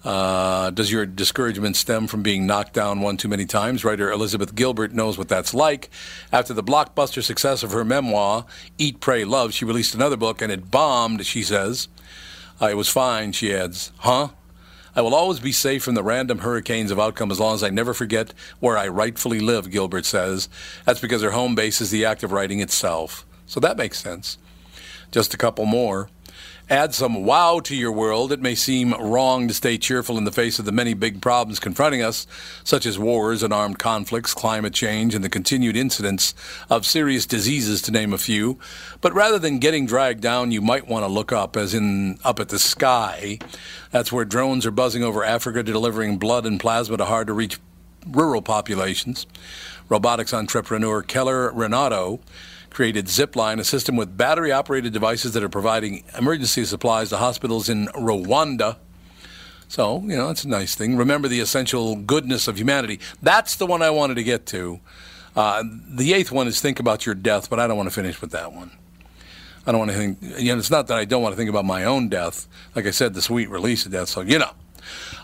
Uh, 0.04 0.72
does 0.72 0.92
your 0.92 1.06
discouragement 1.06 1.76
stem 1.76 2.08
from 2.08 2.24
being 2.24 2.48
knocked 2.48 2.74
down 2.74 3.02
one 3.02 3.18
too 3.18 3.28
many 3.28 3.46
times? 3.46 3.84
Writer 3.84 4.12
Elizabeth 4.12 4.56
Gilbert 4.56 4.94
knows 4.94 5.18
what 5.18 5.30
that's 5.30 5.54
like. 5.54 5.90
After 6.32 6.54
the 6.54 6.64
blockbuster 6.64 7.22
success 7.22 7.62
of 7.62 7.72
her 7.72 7.86
memoir, 7.86 8.46
Eat, 8.78 9.00
Pray, 9.00 9.24
Love, 9.24 9.54
she 9.54 9.66
released 9.66 9.94
another 9.94 10.18
book 10.18 10.42
and 10.42 10.52
it 10.52 10.72
bombed, 10.72 11.26
she 11.26 11.44
says. 11.44 11.88
Uh, 12.60 12.70
it 12.70 12.78
was 12.78 12.90
fine, 12.90 13.32
she 13.32 13.54
adds. 13.54 13.92
Huh? 14.00 14.30
I 14.96 15.02
will 15.02 15.16
always 15.16 15.40
be 15.40 15.52
safe 15.52 15.84
from 15.84 15.96
the 15.96 16.04
random 16.04 16.40
hurricanes 16.40 16.92
of 16.92 17.00
outcome 17.00 17.32
as 17.32 17.40
long 17.40 17.56
as 17.56 17.64
I 17.64 17.70
never 17.70 17.94
forget 17.94 18.34
where 18.60 18.78
I 18.78 18.88
rightfully 18.88 19.40
live, 19.40 19.72
Gilbert 19.72 20.06
says. 20.06 20.50
That's 20.86 21.00
because 21.00 21.22
her 21.22 21.32
home 21.32 21.56
base 21.56 21.80
is 21.80 21.92
the 21.92 22.06
act 22.06 22.24
of 22.24 22.32
writing 22.32 22.60
itself. 22.60 23.26
So 23.46 23.60
that 23.62 23.78
makes 23.78 24.00
sense. 24.00 24.38
Just 25.12 25.34
a 25.34 25.38
couple 25.38 25.66
more. 25.66 26.10
Add 26.71 26.95
some 26.95 27.25
wow 27.25 27.60
to 27.65 27.75
your 27.75 27.91
world. 27.91 28.31
It 28.31 28.39
may 28.39 28.55
seem 28.55 28.93
wrong 28.93 29.49
to 29.49 29.53
stay 29.53 29.77
cheerful 29.77 30.17
in 30.17 30.23
the 30.23 30.31
face 30.31 30.57
of 30.57 30.63
the 30.63 30.71
many 30.71 30.93
big 30.93 31.21
problems 31.21 31.60
confronting 31.60 32.01
us, 32.01 32.25
such 32.63 32.86
as 32.86 32.97
wars 32.97 33.43
and 33.43 33.51
armed 33.51 33.77
conflicts, 33.77 34.34
climate 34.34 34.73
change, 34.73 35.13
and 35.13 35.21
the 35.21 35.27
continued 35.27 35.75
incidence 35.75 36.34
of 36.69 36.86
serious 36.86 37.25
diseases, 37.25 37.81
to 37.81 37.91
name 37.91 38.13
a 38.13 38.17
few. 38.17 38.57
But 39.01 39.13
rather 39.13 39.38
than 39.38 39.60
getting 39.60 39.86
dragged 39.86 40.21
down, 40.21 40.51
you 40.51 40.62
might 40.62 40.88
want 40.88 41.03
to 41.03 41.12
look 41.12 41.34
up, 41.34 41.57
as 41.57 41.73
in 41.73 42.17
up 42.23 42.39
at 42.39 42.47
the 42.47 42.57
sky. 42.57 43.39
That's 43.91 44.13
where 44.13 44.23
drones 44.23 44.65
are 44.65 44.71
buzzing 44.71 45.03
over 45.03 45.25
Africa, 45.25 45.63
delivering 45.63 46.19
blood 46.19 46.45
and 46.45 46.57
plasma 46.57 46.95
to 46.95 47.03
hard 47.03 47.27
to 47.27 47.34
reach 47.34 47.60
rural 48.07 48.41
populations. 48.41 49.27
Robotics 49.89 50.34
entrepreneur 50.34 51.01
Keller 51.01 51.51
Rinaudo 51.51 52.21
created 52.71 53.05
Zipline, 53.05 53.60
a 53.60 53.63
system 53.63 53.95
with 53.95 54.17
battery 54.17 54.51
operated 54.51 54.93
devices 54.93 55.34
that 55.34 55.43
are 55.43 55.49
providing 55.49 56.03
emergency 56.17 56.65
supplies 56.65 57.10
to 57.10 57.17
hospitals 57.17 57.69
in 57.69 57.88
Rwanda. 57.88 58.77
So, 59.67 60.01
you 60.01 60.17
know, 60.17 60.27
that's 60.27 60.43
a 60.43 60.49
nice 60.49 60.75
thing. 60.75 60.97
Remember 60.97 61.27
the 61.27 61.39
essential 61.39 61.95
goodness 61.95 62.47
of 62.47 62.57
humanity. 62.57 62.99
That's 63.21 63.55
the 63.55 63.65
one 63.65 63.81
I 63.81 63.89
wanted 63.89 64.15
to 64.15 64.23
get 64.23 64.45
to. 64.47 64.79
Uh, 65.36 65.63
the 65.88 66.13
eighth 66.13 66.31
one 66.31 66.47
is 66.47 66.60
think 66.60 66.79
about 66.79 67.05
your 67.05 67.15
death, 67.15 67.49
but 67.49 67.60
I 67.60 67.67
don't 67.67 67.77
want 67.77 67.88
to 67.88 67.95
finish 67.95 68.19
with 68.19 68.31
that 68.31 68.51
one. 68.51 68.71
I 69.65 69.71
don't 69.71 69.79
want 69.79 69.91
to 69.91 69.97
think, 69.97 70.17
you 70.39 70.51
know, 70.51 70.57
it's 70.57 70.71
not 70.71 70.88
that 70.88 70.97
I 70.97 71.05
don't 71.05 71.21
want 71.21 71.34
to 71.34 71.38
think 71.38 71.49
about 71.49 71.65
my 71.65 71.84
own 71.84 72.10
death. 72.10 72.47
Like 72.75 72.86
I 72.86 72.91
said, 72.91 73.13
the 73.13 73.21
sweet 73.21 73.49
release 73.49 73.86
of 73.86 73.91
death, 73.91 74.10
so, 74.10 74.21
you 74.21 74.39
know. 74.39 74.51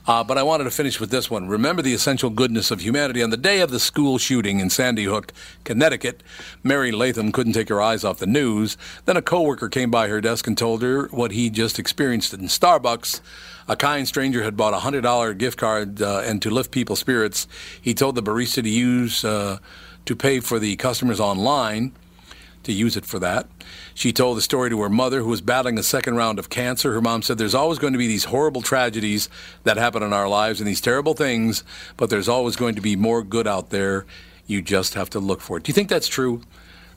Uh, 0.07 0.23
but 0.23 0.37
I 0.37 0.43
wanted 0.43 0.63
to 0.63 0.71
finish 0.71 1.01
with 1.01 1.09
this 1.09 1.29
one. 1.29 1.49
Remember 1.49 1.81
the 1.81 1.93
essential 1.93 2.29
goodness 2.29 2.71
of 2.71 2.79
humanity. 2.79 3.21
On 3.21 3.29
the 3.29 3.35
day 3.35 3.59
of 3.59 3.71
the 3.71 3.79
school 3.79 4.17
shooting 4.17 4.61
in 4.61 4.69
Sandy 4.69 5.03
Hook, 5.03 5.33
Connecticut, 5.65 6.23
Mary 6.63 6.93
Latham 6.93 7.33
couldn't 7.33 7.51
take 7.51 7.67
her 7.67 7.81
eyes 7.81 8.05
off 8.05 8.19
the 8.19 8.25
news. 8.25 8.77
Then 9.03 9.17
a 9.17 9.21
coworker 9.21 9.67
came 9.67 9.91
by 9.91 10.07
her 10.07 10.21
desk 10.21 10.47
and 10.47 10.57
told 10.57 10.81
her 10.81 11.07
what 11.07 11.31
he 11.31 11.49
just 11.49 11.77
experienced 11.77 12.33
in 12.33 12.43
Starbucks. 12.43 13.19
A 13.67 13.75
kind 13.75 14.07
stranger 14.07 14.43
had 14.43 14.55
bought 14.55 14.73
a 14.73 14.79
hundred 14.79 15.01
dollar 15.01 15.33
gift 15.33 15.57
card, 15.57 16.01
uh, 16.01 16.21
and 16.23 16.41
to 16.41 16.49
lift 16.49 16.71
people's 16.71 16.99
spirits, 16.99 17.45
he 17.81 17.93
told 17.93 18.15
the 18.15 18.23
barista 18.23 18.63
to 18.63 18.69
use 18.69 19.25
uh, 19.25 19.57
to 20.05 20.15
pay 20.15 20.39
for 20.39 20.57
the 20.57 20.77
customers 20.77 21.19
online 21.19 21.91
to 22.67 22.73
use 22.73 22.95
it 22.95 23.05
for 23.05 23.19
that. 23.19 23.47
She 23.93 24.13
told 24.13 24.37
the 24.37 24.41
story 24.41 24.69
to 24.69 24.81
her 24.81 24.89
mother, 24.89 25.21
who 25.21 25.29
was 25.29 25.41
battling 25.41 25.77
a 25.79 25.83
second 25.83 26.15
round 26.15 26.37
of 26.37 26.49
cancer. 26.49 26.93
Her 26.93 27.01
mom 27.01 27.23
said, 27.23 27.37
There's 27.37 27.55
always 27.55 27.79
going 27.79 27.93
to 27.93 27.99
be 27.99 28.07
these 28.07 28.25
horrible 28.25 28.61
tragedies 28.61 29.27
that 29.63 29.77
happen 29.77 30.03
in 30.03 30.13
our 30.13 30.29
lives 30.29 30.59
and 30.59 30.67
these 30.67 30.81
terrible 30.81 31.13
things, 31.13 31.63
but 31.97 32.09
there's 32.09 32.29
always 32.29 32.55
going 32.55 32.75
to 32.75 32.81
be 32.81 32.95
more 32.95 33.23
good 33.23 33.47
out 33.47 33.71
there. 33.71 34.05
You 34.45 34.61
just 34.61 34.93
have 34.93 35.09
to 35.11 35.19
look 35.19 35.41
for 35.41 35.57
it. 35.57 35.63
Do 35.63 35.69
you 35.69 35.73
think 35.73 35.89
that's 35.89 36.07
true? 36.07 36.41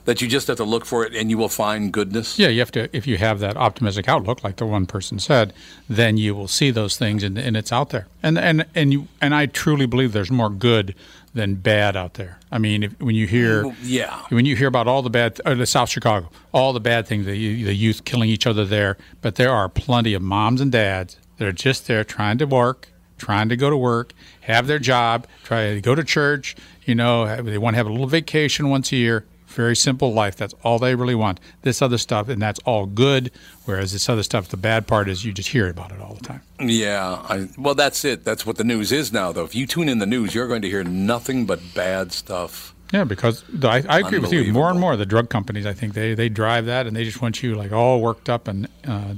That 0.05 0.19
you 0.19 0.27
just 0.27 0.47
have 0.47 0.57
to 0.57 0.63
look 0.63 0.85
for 0.85 1.05
it 1.05 1.13
and 1.13 1.29
you 1.29 1.37
will 1.37 1.47
find 1.47 1.93
goodness? 1.93 2.39
Yeah, 2.39 2.47
you 2.47 2.59
have 2.59 2.71
to. 2.71 2.89
If 2.95 3.05
you 3.05 3.17
have 3.17 3.39
that 3.39 3.55
optimistic 3.55 4.09
outlook, 4.09 4.43
like 4.43 4.55
the 4.55 4.65
one 4.65 4.87
person 4.87 5.19
said, 5.19 5.53
then 5.87 6.17
you 6.17 6.33
will 6.33 6.47
see 6.47 6.71
those 6.71 6.97
things, 6.97 7.21
and, 7.23 7.37
and 7.37 7.55
it's 7.55 7.71
out 7.71 7.91
there. 7.91 8.07
And 8.23 8.39
and 8.39 8.65
and 8.73 8.91
you 8.91 9.07
and 9.21 9.35
I 9.35 9.45
truly 9.45 9.85
believe 9.85 10.11
there's 10.11 10.31
more 10.31 10.49
good 10.49 10.95
than 11.33 11.55
bad 11.55 11.95
out 11.95 12.15
there. 12.15 12.39
I 12.51 12.57
mean, 12.57 12.83
if, 12.83 12.99
when 12.99 13.15
you 13.15 13.27
hear 13.27 13.65
yeah. 13.81 14.21
when 14.29 14.45
you 14.45 14.55
hear 14.55 14.67
about 14.67 14.87
all 14.87 15.01
the 15.01 15.09
bad, 15.09 15.39
uh, 15.45 15.55
the 15.55 15.65
South 15.65 15.89
Chicago, 15.89 16.29
all 16.51 16.73
the 16.73 16.79
bad 16.79 17.07
things, 17.07 17.25
the, 17.25 17.63
the 17.63 17.73
youth 17.73 18.03
killing 18.05 18.29
each 18.29 18.45
other 18.45 18.65
there, 18.65 18.97
but 19.21 19.35
there 19.35 19.51
are 19.51 19.69
plenty 19.69 20.13
of 20.13 20.21
moms 20.21 20.61
and 20.61 20.71
dads 20.71 21.17
that 21.37 21.47
are 21.47 21.53
just 21.53 21.87
there 21.87 22.03
trying 22.03 22.37
to 22.37 22.45
work, 22.45 22.89
trying 23.17 23.49
to 23.49 23.55
go 23.55 23.69
to 23.69 23.77
work, 23.77 24.13
have 24.41 24.67
their 24.67 24.79
job, 24.79 25.27
try 25.43 25.73
to 25.73 25.81
go 25.81 25.95
to 25.95 26.03
church. 26.03 26.55
You 26.85 26.95
know, 26.95 27.41
they 27.41 27.57
want 27.57 27.75
to 27.75 27.77
have 27.77 27.87
a 27.87 27.91
little 27.91 28.07
vacation 28.07 28.69
once 28.69 28.91
a 28.91 28.97
year. 28.97 29.25
Very 29.51 29.75
simple 29.75 30.13
life. 30.13 30.35
That's 30.35 30.53
all 30.63 30.79
they 30.79 30.95
really 30.95 31.15
want. 31.15 31.39
This 31.61 31.81
other 31.81 31.97
stuff, 31.97 32.29
and 32.29 32.41
that's 32.41 32.59
all 32.65 32.85
good. 32.85 33.31
Whereas 33.65 33.91
this 33.91 34.07
other 34.09 34.23
stuff, 34.23 34.47
the 34.47 34.57
bad 34.57 34.87
part 34.87 35.09
is 35.09 35.25
you 35.25 35.33
just 35.33 35.49
hear 35.49 35.69
about 35.69 35.91
it 35.91 35.99
all 35.99 36.13
the 36.13 36.23
time. 36.23 36.41
Yeah. 36.59 37.21
I, 37.27 37.47
well, 37.57 37.75
that's 37.75 38.05
it. 38.05 38.23
That's 38.23 38.45
what 38.45 38.57
the 38.57 38.63
news 38.63 38.91
is 38.91 39.11
now, 39.11 39.31
though. 39.31 39.43
If 39.43 39.55
you 39.55 39.67
tune 39.67 39.89
in 39.89 39.99
the 39.99 40.05
news, 40.05 40.33
you're 40.33 40.47
going 40.47 40.61
to 40.61 40.69
hear 40.69 40.83
nothing 40.83 41.45
but 41.45 41.59
bad 41.73 42.11
stuff. 42.11 42.73
Yeah, 42.91 43.05
because 43.05 43.43
I, 43.63 43.83
I 43.87 43.99
agree 43.99 44.19
with 44.19 44.33
you. 44.33 44.51
More 44.51 44.69
and 44.69 44.79
more, 44.79 44.97
the 44.97 45.05
drug 45.05 45.29
companies, 45.29 45.65
I 45.65 45.73
think 45.73 45.93
they, 45.93 46.13
they 46.13 46.27
drive 46.27 46.65
that, 46.65 46.87
and 46.87 46.95
they 46.95 47.05
just 47.05 47.21
want 47.21 47.41
you 47.41 47.55
like 47.55 47.71
all 47.71 48.01
worked 48.01 48.29
up 48.29 48.49
and 48.49 48.67
uh, 48.85 49.13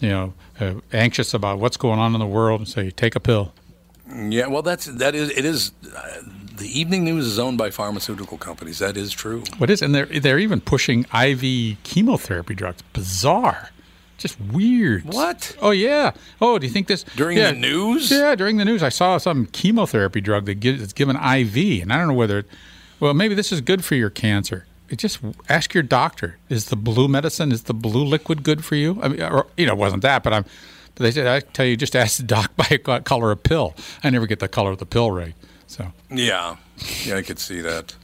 you 0.00 0.08
know 0.08 0.32
uh, 0.60 0.74
anxious 0.92 1.34
about 1.34 1.58
what's 1.58 1.76
going 1.76 1.98
on 1.98 2.14
in 2.14 2.20
the 2.20 2.26
world, 2.26 2.60
and 2.60 2.68
so 2.68 2.80
you 2.80 2.92
take 2.92 3.16
a 3.16 3.20
pill. 3.20 3.52
Yeah, 4.08 4.46
well, 4.46 4.62
that's 4.62 4.86
that 4.86 5.16
is 5.16 5.30
it 5.30 5.44
is. 5.44 5.72
Uh, 5.84 6.22
the 6.60 6.78
evening 6.78 7.04
news 7.04 7.26
is 7.26 7.38
owned 7.38 7.58
by 7.58 7.70
pharmaceutical 7.70 8.38
companies. 8.38 8.78
That 8.78 8.96
is 8.96 9.12
true. 9.12 9.42
What 9.58 9.70
is? 9.70 9.82
And 9.82 9.94
they're 9.94 10.06
they're 10.06 10.38
even 10.38 10.60
pushing 10.60 11.06
IV 11.12 11.78
chemotherapy 11.82 12.54
drugs. 12.54 12.82
Bizarre, 12.92 13.70
just 14.18 14.40
weird. 14.40 15.04
What? 15.04 15.56
Oh 15.60 15.70
yeah. 15.70 16.12
Oh, 16.40 16.58
do 16.58 16.66
you 16.66 16.72
think 16.72 16.86
this 16.86 17.02
During 17.02 17.38
yeah, 17.38 17.50
the 17.50 17.58
news? 17.58 18.10
Yeah, 18.10 18.34
during 18.36 18.58
the 18.58 18.64
news, 18.64 18.82
I 18.82 18.90
saw 18.90 19.18
some 19.18 19.46
chemotherapy 19.46 20.20
drug 20.20 20.44
that 20.44 20.60
gives 20.60 20.82
it's 20.82 20.92
given 20.92 21.16
IV, 21.16 21.82
and 21.82 21.92
I 21.92 21.98
don't 21.98 22.08
know 22.08 22.14
whether. 22.14 22.40
It, 22.40 22.46
well, 23.00 23.14
maybe 23.14 23.34
this 23.34 23.50
is 23.50 23.62
good 23.62 23.84
for 23.84 23.94
your 23.94 24.10
cancer. 24.10 24.66
It 24.90 24.98
just 24.98 25.20
ask 25.48 25.72
your 25.72 25.82
doctor: 25.82 26.36
Is 26.50 26.66
the 26.66 26.76
blue 26.76 27.08
medicine, 27.08 27.50
is 27.50 27.64
the 27.64 27.74
blue 27.74 28.04
liquid 28.04 28.42
good 28.42 28.64
for 28.64 28.76
you? 28.76 29.00
I 29.02 29.08
mean, 29.08 29.22
or, 29.22 29.46
you 29.56 29.66
know, 29.66 29.72
it 29.72 29.78
wasn't 29.78 30.02
that, 30.02 30.22
but 30.22 30.32
I'm. 30.32 30.44
But 30.96 31.04
they 31.04 31.12
said 31.12 31.26
I 31.26 31.40
tell 31.40 31.64
you 31.64 31.76
just 31.76 31.96
ask 31.96 32.18
the 32.18 32.24
doc 32.24 32.54
by 32.56 32.76
color 32.76 33.30
of 33.32 33.42
pill. 33.42 33.74
I 34.04 34.10
never 34.10 34.26
get 34.26 34.40
the 34.40 34.48
color 34.48 34.72
of 34.72 34.78
the 34.78 34.86
pill 34.86 35.10
right. 35.10 35.34
So 35.70 35.92
Yeah, 36.10 36.56
yeah, 37.06 37.16
I 37.16 37.22
could 37.22 37.38
see 37.38 37.60
that. 37.60 37.94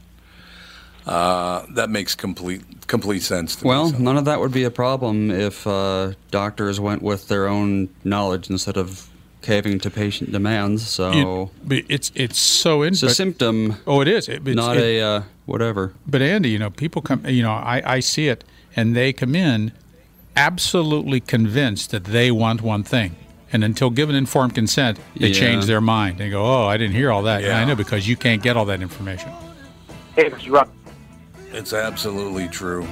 Uh, 1.05 1.65
that 1.75 1.89
makes 1.89 2.15
complete 2.15 2.61
complete 2.87 3.23
sense. 3.23 3.57
To 3.57 3.67
Well, 3.67 3.85
me, 3.85 3.91
so. 3.91 3.97
none 3.97 4.17
of 4.17 4.25
that 4.25 4.39
would 4.39 4.51
be 4.53 4.63
a 4.63 4.71
problem 4.71 5.29
if 5.31 5.65
uh, 5.67 6.13
doctors 6.31 6.79
went 6.79 7.01
with 7.01 7.27
their 7.27 7.47
own 7.47 7.89
knowledge 8.05 8.49
instead 8.49 8.77
of 8.77 9.09
caving 9.41 9.79
to 9.81 9.89
patient 9.89 10.31
demands. 10.31 10.87
So 10.87 11.11
You- 11.11 11.49
but 11.65 11.83
it's 11.89 12.11
it's 12.15 12.39
so 12.39 12.83
in. 12.83 12.93
it's 12.93 13.03
a 13.03 13.07
but- 13.07 13.15
symptom, 13.15 13.75
Oh, 13.85 14.01
it 14.01 14.07
is. 14.07 14.27
It- 14.29 14.35
it's- 14.47 14.55
not 14.55 14.77
it- 14.77 14.83
a 14.83 15.01
uh, 15.01 15.21
whatever. 15.45 15.91
But 16.05 16.21
Andy, 16.21 16.49
you 16.49 16.59
know, 16.59 16.69
people 16.69 17.01
come. 17.01 17.25
You 17.27 17.43
know, 17.43 17.51
I, 17.51 17.81
I 17.97 17.99
see 18.01 18.27
it, 18.29 18.43
and 18.75 18.95
they 18.95 19.11
come 19.13 19.35
in 19.35 19.71
absolutely 20.35 21.19
convinced 21.19 21.91
that 21.91 22.05
they 22.05 22.31
want 22.31 22.61
one 22.61 22.83
thing, 22.83 23.15
and 23.53 23.63
until 23.63 23.89
given 23.89 24.15
informed 24.15 24.55
consent, 24.55 24.99
they 25.15 25.27
Yeah. 25.29 25.33
change 25.39 25.65
their 25.65 25.81
mind. 25.81 26.17
They 26.17 26.29
go, 26.29 26.43
"Oh, 26.45 26.67
I 26.67 26.77
didn't 26.77 26.95
hear 26.95 27.11
all 27.11 27.23
that." 27.23 27.43
Yeah, 27.43 27.57
I 27.59 27.65
know 27.65 27.75
because 27.75 28.07
you 28.07 28.15
can't 28.15 28.41
get 28.41 28.57
all 28.57 28.65
that 28.65 28.81
information. 28.81 29.29
Hey, 30.15 30.29
Mr. 30.29 30.51
Rock. 30.51 30.69
it's 31.53 31.73
absolutely 31.73 32.47
true. 32.49 32.85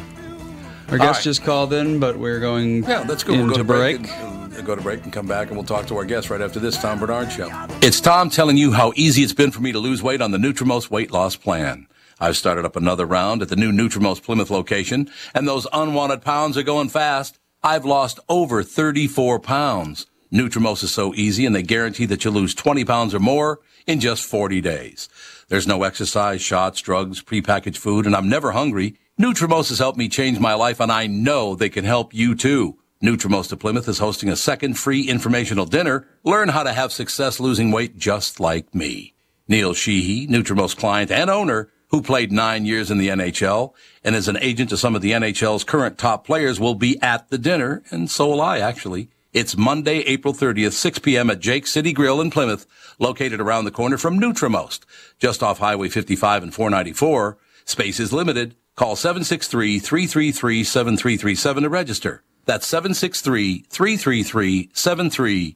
Our 0.90 0.98
guest 0.98 1.18
right. 1.20 1.24
just 1.24 1.44
called 1.44 1.74
in, 1.74 2.00
but 2.00 2.18
we're 2.18 2.40
going 2.40 2.84
Yeah, 2.84 3.04
that's 3.04 3.24
good. 3.24 3.34
into 3.36 3.46
We'll 3.48 3.54
go 3.56 3.58
to 3.58 3.64
break. 3.64 4.02
break. 4.04 4.12
and, 4.12 4.54
uh, 4.56 4.62
go 4.62 4.76
to 4.76 4.82
break 4.82 5.04
and 5.04 5.12
come 5.12 5.26
back, 5.28 5.48
and 5.48 5.58
we'll 5.58 5.66
talk 5.66 5.88
to 5.88 5.98
our 5.98 6.06
guest 6.06 6.30
right 6.30 6.42
after 6.42 6.60
this 6.60 6.78
Tom 6.78 7.00
Barnard 7.00 7.32
show. 7.32 7.50
It's 7.82 8.00
Tom 8.00 8.30
telling 8.30 8.56
you 8.58 8.72
how 8.72 8.94
easy 8.96 9.24
it's 9.24 9.34
been 9.34 9.52
for 9.52 9.62
me 9.62 9.72
to 9.72 9.80
lose 9.80 10.02
weight 10.04 10.22
on 10.22 10.32
the 10.32 10.38
Nutrimost 10.38 10.90
weight 10.92 11.12
loss 11.12 11.36
plan. 11.36 11.88
I've 12.20 12.38
started 12.38 12.64
up 12.66 12.76
another 12.78 13.06
round 13.06 13.42
at 13.42 13.50
the 13.50 13.56
new 13.58 13.72
Nutrimost 13.74 14.24
Plymouth 14.24 14.50
location, 14.50 15.10
and 15.34 15.48
those 15.48 15.68
unwanted 15.74 16.22
pounds 16.22 16.58
are 16.58 16.64
going 16.64 16.88
fast. 16.90 17.38
I've 17.64 17.84
lost 17.84 18.20
over 18.30 18.62
34 18.64 19.40
pounds. 19.40 20.06
Nutrimost 20.36 20.84
is 20.84 20.92
so 20.92 21.16
easy 21.16 21.46
and 21.46 21.56
they 21.56 21.64
guarantee 21.64 22.06
that 22.08 22.26
you'll 22.26 22.34
lose 22.34 22.54
20 22.54 22.84
pounds 22.84 23.14
or 23.14 23.20
more 23.20 23.62
in 23.88 24.02
just 24.02 24.26
40 24.26 24.60
days. 24.60 25.08
There's 25.48 25.66
no 25.66 25.84
exercise, 25.84 26.42
shots, 26.42 26.82
drugs, 26.82 27.24
prepackaged 27.24 27.78
food, 27.78 28.06
and 28.06 28.14
I'm 28.14 28.28
never 28.28 28.52
hungry. 28.52 28.98
Nutrimost 29.18 29.70
has 29.70 29.80
helped 29.80 29.98
me 29.98 30.10
change 30.10 30.38
my 30.38 30.54
life 30.54 30.82
and 30.82 30.92
I 30.92 31.08
know 31.08 31.56
they 31.56 31.70
can 31.70 31.86
help 31.86 32.14
you 32.14 32.36
too. 32.36 32.78
Nutrimost 33.02 33.54
of 33.54 33.60
Plymouth 33.60 33.88
is 33.88 34.00
hosting 34.00 34.28
a 34.28 34.36
second 34.36 34.74
free 34.74 35.08
informational 35.08 35.66
dinner. 35.66 36.06
Learn 36.26 36.50
how 36.50 36.64
to 36.64 36.74
have 36.74 36.92
success 36.92 37.40
losing 37.40 37.72
weight 37.72 37.96
just 37.96 38.42
like 38.42 38.76
me. 38.76 39.14
Neil 39.48 39.74
Sheehy, 39.74 40.28
Nutrimost 40.28 40.76
client 40.76 41.12
and 41.12 41.30
owner, 41.30 41.72
who 41.92 42.02
played 42.02 42.34
nine 42.34 42.66
years 42.66 42.92
in 42.92 42.98
the 42.98 43.08
NHL 43.08 43.74
and 44.04 44.18
is 44.18 44.28
an 44.28 44.38
agent 44.42 44.70
to 44.72 44.78
some 44.78 44.96
of 44.96 45.02
the 45.02 45.12
NHL's 45.12 45.64
current 45.64 45.98
top 45.98 46.26
players, 46.26 46.60
will 46.60 46.76
be 46.76 47.02
at 47.02 47.30
the 47.30 47.38
dinner, 47.38 47.84
and 47.90 48.12
so 48.12 48.28
will 48.28 48.42
I 48.42 48.60
actually. 48.60 49.08
It's 49.36 49.56
Monday, 49.58 49.98
April 50.04 50.34
30th, 50.34 50.72
6 50.72 51.00
p.m. 51.00 51.30
at 51.30 51.42
Jake 51.42 51.68
City 51.68 51.92
Grill 51.92 52.22
in 52.22 52.32
Plymouth, 52.32 52.66
located 53.00 53.42
around 53.42 53.66
the 53.66 53.72
corner 53.72 53.98
from 53.98 54.18
Nutrimost, 54.18 54.86
just 55.20 55.44
off 55.44 55.60
Highway 55.60 55.90
55 55.90 56.44
and 56.44 56.54
494. 56.54 57.38
Space 57.66 58.00
is 58.00 58.14
limited. 58.14 58.56
Call 58.78 58.96
763-333-7337 58.96 61.62
to 61.64 61.70
register. 61.70 62.24
That's 62.46 62.66
763-333-7337. 62.72 65.56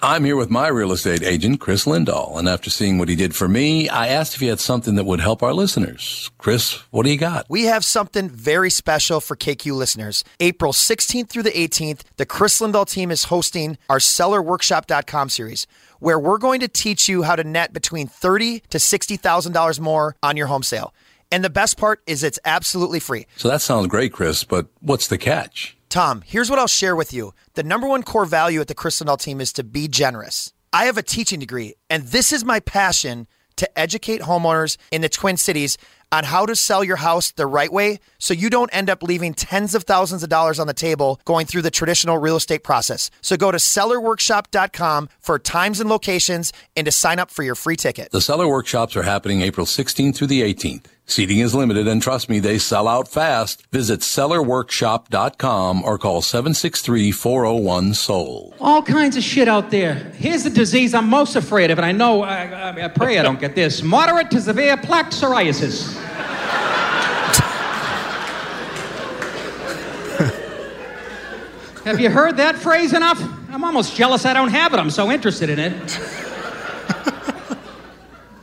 I'm 0.00 0.24
here 0.24 0.36
with 0.36 0.48
my 0.48 0.68
real 0.68 0.90
estate 0.90 1.22
agent, 1.22 1.60
Chris 1.60 1.84
Lindahl, 1.84 2.38
and 2.38 2.48
after 2.48 2.70
seeing 2.70 2.96
what 2.96 3.10
he 3.10 3.14
did 3.14 3.36
for 3.36 3.46
me, 3.46 3.90
I 3.90 4.08
asked 4.08 4.32
if 4.32 4.40
he 4.40 4.46
had 4.46 4.58
something 4.58 4.94
that 4.94 5.04
would 5.04 5.20
help 5.20 5.42
our 5.42 5.52
listeners. 5.52 6.30
Chris, 6.38 6.82
what 6.90 7.04
do 7.04 7.10
you 7.10 7.18
got? 7.18 7.44
We 7.50 7.64
have 7.64 7.84
something 7.84 8.30
very 8.30 8.70
special 8.70 9.20
for 9.20 9.36
KQ 9.36 9.76
listeners. 9.76 10.24
April 10.40 10.72
16th 10.72 11.28
through 11.28 11.42
the 11.42 11.50
18th, 11.50 12.04
the 12.16 12.24
Chris 12.24 12.58
Lindahl 12.58 12.88
team 12.88 13.10
is 13.10 13.24
hosting 13.24 13.76
our 13.90 13.98
sellerworkshop.com 13.98 15.28
series, 15.28 15.66
where 15.98 16.18
we're 16.18 16.38
going 16.38 16.60
to 16.60 16.68
teach 16.68 17.06
you 17.06 17.24
how 17.24 17.36
to 17.36 17.44
net 17.44 17.74
between 17.74 18.06
30 18.06 18.60
to 18.70 18.78
$60,000 18.78 19.78
more 19.78 20.16
on 20.22 20.38
your 20.38 20.46
home 20.46 20.62
sale. 20.62 20.94
And 21.30 21.44
the 21.44 21.50
best 21.50 21.76
part 21.76 22.00
is 22.06 22.22
it's 22.22 22.38
absolutely 22.46 22.98
free. 22.98 23.26
So 23.36 23.48
that 23.48 23.60
sounds 23.60 23.88
great, 23.88 24.10
Chris, 24.10 24.42
but 24.42 24.68
what's 24.80 25.08
the 25.08 25.18
catch? 25.18 25.76
Tom, 25.94 26.24
here's 26.26 26.50
what 26.50 26.58
I'll 26.58 26.66
share 26.66 26.96
with 26.96 27.12
you. 27.12 27.34
The 27.52 27.62
number 27.62 27.86
one 27.86 28.02
core 28.02 28.24
value 28.24 28.60
at 28.60 28.66
the 28.66 28.74
Lindahl 28.74 29.16
team 29.16 29.40
is 29.40 29.52
to 29.52 29.62
be 29.62 29.86
generous. 29.86 30.52
I 30.72 30.86
have 30.86 30.98
a 30.98 31.04
teaching 31.04 31.38
degree, 31.38 31.74
and 31.88 32.02
this 32.08 32.32
is 32.32 32.44
my 32.44 32.58
passion 32.58 33.28
to 33.58 33.78
educate 33.78 34.22
homeowners 34.22 34.76
in 34.90 35.02
the 35.02 35.08
Twin 35.08 35.36
Cities 35.36 35.78
on 36.14 36.24
how 36.24 36.46
to 36.46 36.54
sell 36.54 36.84
your 36.84 36.96
house 36.96 37.32
the 37.32 37.46
right 37.46 37.72
way 37.72 37.98
so 38.18 38.32
you 38.32 38.48
don't 38.48 38.70
end 38.72 38.88
up 38.88 39.02
leaving 39.02 39.34
tens 39.34 39.74
of 39.74 39.82
thousands 39.82 40.22
of 40.22 40.28
dollars 40.28 40.58
on 40.58 40.66
the 40.66 40.74
table 40.74 41.20
going 41.24 41.44
through 41.44 41.62
the 41.62 41.70
traditional 41.70 42.18
real 42.18 42.36
estate 42.36 42.62
process. 42.62 43.10
So 43.20 43.36
go 43.36 43.50
to 43.50 43.58
sellerworkshop.com 43.58 45.08
for 45.18 45.38
times 45.38 45.80
and 45.80 45.90
locations 45.90 46.52
and 46.76 46.84
to 46.84 46.92
sign 46.92 47.18
up 47.18 47.30
for 47.30 47.42
your 47.42 47.56
free 47.56 47.76
ticket. 47.76 48.12
The 48.12 48.20
seller 48.20 48.48
workshops 48.48 48.96
are 48.96 49.02
happening 49.02 49.42
April 49.42 49.66
16th 49.66 50.16
through 50.16 50.28
the 50.28 50.42
18th. 50.42 50.84
Seating 51.06 51.40
is 51.40 51.54
limited 51.54 51.86
and 51.86 52.00
trust 52.00 52.30
me, 52.30 52.38
they 52.38 52.56
sell 52.56 52.88
out 52.88 53.08
fast. 53.08 53.66
Visit 53.70 54.00
sellerworkshop.com 54.00 55.84
or 55.84 55.98
call 55.98 56.22
763-401-SOLD. 56.22 58.54
All 58.58 58.82
kinds 58.82 59.18
of 59.18 59.22
shit 59.22 59.46
out 59.46 59.70
there. 59.70 59.96
Here's 60.16 60.44
the 60.44 60.50
disease 60.50 60.94
I'm 60.94 61.10
most 61.10 61.36
afraid 61.36 61.70
of, 61.70 61.78
and 61.78 61.84
I 61.84 61.92
know, 61.92 62.22
I, 62.22 62.46
I, 62.46 62.84
I 62.84 62.88
pray 62.88 63.18
I 63.18 63.22
don't 63.22 63.38
get 63.38 63.54
this. 63.54 63.82
Moderate 63.82 64.30
to 64.30 64.40
severe 64.40 64.78
plaque 64.78 65.10
psoriasis. 65.10 66.00
Have 71.84 72.00
you 72.00 72.10
heard 72.10 72.36
that 72.38 72.56
phrase 72.56 72.92
enough? 72.92 73.20
I'm 73.50 73.62
almost 73.64 73.94
jealous 73.94 74.24
I 74.26 74.32
don't 74.34 74.48
have 74.48 74.74
it. 74.74 74.78
I'm 74.78 74.90
so 74.90 75.10
interested 75.10 75.48
in 75.50 75.58
it. 75.58 76.00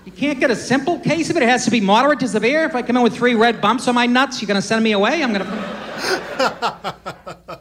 You 0.05 0.11
can't 0.27 0.39
get 0.39 0.51
a 0.51 0.55
simple 0.55 0.99
case 0.99 1.31
of 1.31 1.37
it. 1.37 1.41
It 1.41 1.49
has 1.49 1.65
to 1.65 1.71
be 1.71 1.81
moderate 1.81 2.19
to 2.19 2.27
severe. 2.27 2.63
If 2.65 2.75
I 2.75 2.83
come 2.83 2.95
in 2.95 3.01
with 3.01 3.15
three 3.15 3.33
red 3.33 3.59
bumps 3.59 3.87
on 3.87 3.95
my 3.95 4.05
nuts, 4.05 4.39
you're 4.39 4.45
going 4.47 4.61
to 4.61 4.63
send 4.65 4.83
me 4.83 4.91
away? 4.91 5.23
I'm 5.23 5.33
going 5.33 5.43
to. 5.47 7.59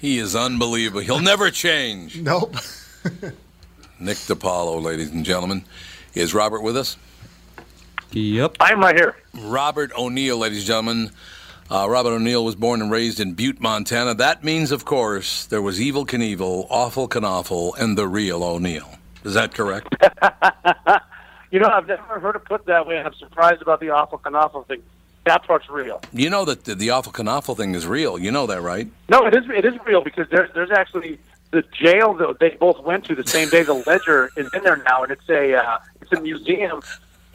He 0.00 0.18
is 0.18 0.36
unbelievable. 0.36 1.00
He'll 1.00 1.18
never 1.18 1.50
change. 1.50 2.20
Nope. 2.20 2.54
Nick 3.98 4.16
DiPaolo, 4.18 4.80
ladies 4.80 5.10
and 5.10 5.24
gentlemen. 5.24 5.64
Is 6.14 6.34
Robert 6.34 6.62
with 6.62 6.76
us? 6.76 6.96
Yep. 8.12 8.56
I'm 8.60 8.80
right 8.80 8.94
here. 8.96 9.16
Robert 9.34 9.92
O'Neill, 9.96 10.38
ladies 10.38 10.58
and 10.58 10.66
gentlemen. 10.66 11.10
Uh, 11.70 11.86
Robert 11.90 12.10
O'Neill 12.10 12.44
was 12.44 12.54
born 12.54 12.80
and 12.80 12.90
raised 12.90 13.18
in 13.18 13.34
Butte, 13.34 13.60
Montana. 13.60 14.14
That 14.14 14.44
means, 14.44 14.70
of 14.70 14.84
course, 14.84 15.46
there 15.46 15.60
was 15.60 15.80
Evel 15.80 16.06
Knievel, 16.06 16.66
Awful 16.70 17.08
Knofel, 17.08 17.76
and 17.78 17.98
the 17.98 18.06
real 18.06 18.44
O'Neill. 18.44 18.88
Is 19.24 19.34
that 19.34 19.54
correct? 19.54 19.94
You 21.52 21.60
know, 21.60 21.68
I've 21.68 21.86
never 21.86 22.18
heard 22.20 22.36
it 22.36 22.44
put 22.44 22.66
that 22.66 22.86
way, 22.86 22.98
and 22.98 23.06
I'm 23.06 23.14
surprised 23.14 23.62
about 23.62 23.78
the 23.80 23.90
awful 23.90 24.18
Knofel 24.18 24.66
thing. 24.66 24.82
That 25.24 25.44
part's 25.44 25.70
real. 25.70 26.02
you 26.12 26.28
know 26.28 26.44
that 26.44 26.64
the, 26.64 26.74
the 26.74 26.90
Awful 26.90 27.12
Knofel 27.12 27.56
thing 27.56 27.74
is 27.74 27.86
real. 27.86 28.18
You 28.18 28.30
know 28.30 28.46
that, 28.46 28.60
right? 28.62 28.88
No, 29.08 29.26
it 29.26 29.34
is. 29.34 29.44
It 29.48 29.64
is 29.64 29.74
real 29.86 30.02
because 30.02 30.28
there's 30.28 30.50
there's 30.54 30.70
actually 30.72 31.18
the 31.52 31.62
jail 31.72 32.14
that 32.14 32.40
they 32.40 32.50
both 32.50 32.80
went 32.82 33.04
to 33.06 33.14
the 33.14 33.26
same 33.26 33.48
day. 33.48 33.62
The 33.62 33.74
ledger 33.74 34.28
is 34.36 34.52
in 34.52 34.62
there 34.64 34.76
now, 34.76 35.04
and 35.04 35.12
it's 35.12 35.28
a 35.28 35.54
uh, 35.54 35.78
it's 36.00 36.12
a 36.12 36.20
museum 36.20 36.80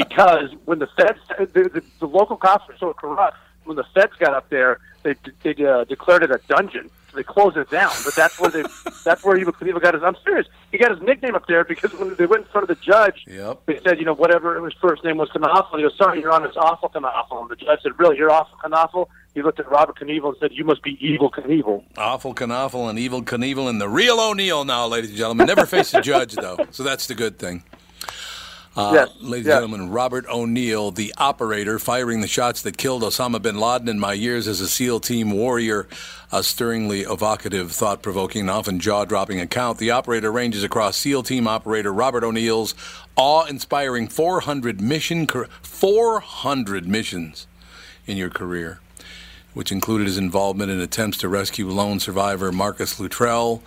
because 0.10 0.50
when 0.66 0.80
the 0.80 0.88
feds 0.98 1.20
the, 1.38 1.46
the, 1.74 1.84
the 2.00 2.08
local 2.08 2.38
cops 2.38 2.68
were 2.68 2.76
so 2.80 2.94
corrupt, 2.94 3.38
when 3.66 3.78
the 3.78 3.86
feds 3.94 4.14
got 4.20 4.34
up 4.34 4.50
there, 4.50 4.80
they 5.04 5.16
they 5.44 5.56
uh, 5.66 5.84
declared 5.86 6.24
it 6.24 6.32
a 6.32 6.40
dungeon. 6.48 6.90
So 7.12 7.18
they 7.18 7.24
closed 7.24 7.58
it 7.58 7.70
down. 7.70 7.92
But 8.06 8.16
that's 8.16 8.40
where 8.40 8.50
they 8.50 8.62
that's 9.06 9.24
where 9.24 9.38
Evel 9.38 9.54
Knievel 9.54 9.82
got 9.82 9.94
his. 9.94 10.04
I'm 10.04 10.16
serious. 10.24 10.48
He 10.72 10.78
got 10.78 10.92
his 10.92 11.02
nickname 11.02 11.36
up 11.36 11.46
there 11.48 11.64
because 11.66 11.94
when 11.94 12.16
they 12.16 12.26
went 12.26 12.46
in 12.46 12.52
front 12.52 12.70
of 12.70 12.78
the 12.78 12.82
judge, 12.84 13.26
Yep. 13.28 13.66
they 13.66 13.80
said, 13.84 14.00
you 14.00 14.06
know, 14.06 14.14
whatever 14.14 14.64
his 14.64 14.74
first 14.82 15.04
name 15.04 15.18
was 15.18 15.30
Knofel. 15.30 15.76
He 15.76 15.82
goes, 15.82 15.98
sorry, 15.98 16.22
you're 16.22 16.32
on 16.32 16.44
this 16.44 16.56
awful 16.56 16.90
Knofel. 16.90 17.42
And 17.42 17.50
the 17.50 17.58
judge 17.58 17.80
said, 17.84 17.92
really, 18.00 18.18
you're 18.18 18.32
awful 18.32 18.58
Knofel? 18.64 19.08
He 19.34 19.42
looked 19.42 19.60
at 19.60 19.70
Robert 19.70 19.98
Knievel 20.00 20.30
and 20.30 20.38
said, 20.40 20.52
you 20.54 20.64
must 20.64 20.82
be 20.84 20.98
evil 21.06 21.30
Knievel. 21.30 21.84
Awful 21.98 22.34
Knofel 22.34 22.90
and 22.90 22.98
Evel 22.98 23.24
Knievel 23.24 23.70
and 23.70 23.80
the 23.82 23.90
real 23.90 24.20
O'Neill 24.22 24.64
now, 24.64 24.88
ladies 24.88 25.10
and 25.10 25.18
gentlemen. 25.20 25.48
Never 25.48 25.66
faced 25.66 25.94
a 25.94 26.02
judge, 26.02 26.36
though, 26.36 26.58
so 26.72 26.84
that's 26.84 27.08
the 27.08 27.16
good 27.16 27.38
thing. 27.38 27.64
Uh, 28.76 28.92
Yes, 28.94 29.10
Ladies 29.20 29.48
yes. 29.48 29.56
and 29.62 29.64
gentlemen, 29.66 29.90
Robert 29.92 30.26
O'Neill, 30.30 30.92
the 30.92 31.14
operator 31.18 31.78
firing 31.78 32.22
the 32.22 32.28
shots 32.28 32.62
that 32.62 32.78
killed 32.78 33.04
Osama 33.04 33.42
bin 33.42 33.58
Laden 33.60 33.90
in 33.90 34.00
my 34.00 34.14
years 34.14 34.48
as 34.48 34.62
a 34.62 34.68
SEAL 34.68 35.02
team 35.02 35.32
warrior, 35.32 35.90
a 36.32 36.42
stirringly 36.42 37.02
evocative, 37.02 37.74
thought 37.74 38.02
provoking, 38.02 38.42
and 38.42 38.50
often 38.50 38.80
jaw 38.80 39.04
dropping 39.04 39.42
account. 39.42 39.78
The 39.78 39.92
operator 39.92 40.32
ranges 40.32 40.64
across 40.64 40.96
SEAL 40.96 41.24
team 41.24 41.48
operator 41.48 41.92
Robert 41.92 42.24
O'Neill's 42.24 42.74
awe 43.18 43.44
inspiring 43.46 44.08
400 44.08 44.80
mission, 44.80 45.28
400 45.28 46.88
missions 46.88 47.48
in 48.08 48.16
your 48.16 48.30
career, 48.30 48.80
which 49.54 49.74
included 49.74 50.08
his 50.08 50.18
involvement 50.18 50.72
in 50.72 50.80
attempts 50.80 51.18
to 51.18 51.28
rescue 51.28 51.68
lone 51.68 52.00
survivor 52.00 52.54
Marcus 52.54 53.02
Luttrell 53.02 53.62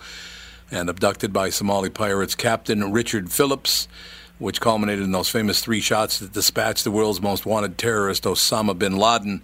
and 0.71 0.89
abducted 0.89 1.31
by 1.31 1.49
Somali 1.51 1.91
pirates 1.91 2.33
Captain 2.33 2.91
Richard 2.91 3.31
Phillips, 3.31 3.87
which 4.39 4.59
culminated 4.59 5.03
in 5.03 5.11
those 5.11 5.29
famous 5.29 5.61
three 5.61 5.79
shots 5.79 6.19
that 6.19 6.33
dispatched 6.33 6.83
the 6.83 6.91
world's 6.91 7.21
most 7.21 7.45
wanted 7.45 7.77
terrorist, 7.77 8.23
Osama 8.23 8.77
bin 8.77 8.97
Laden. 8.97 9.41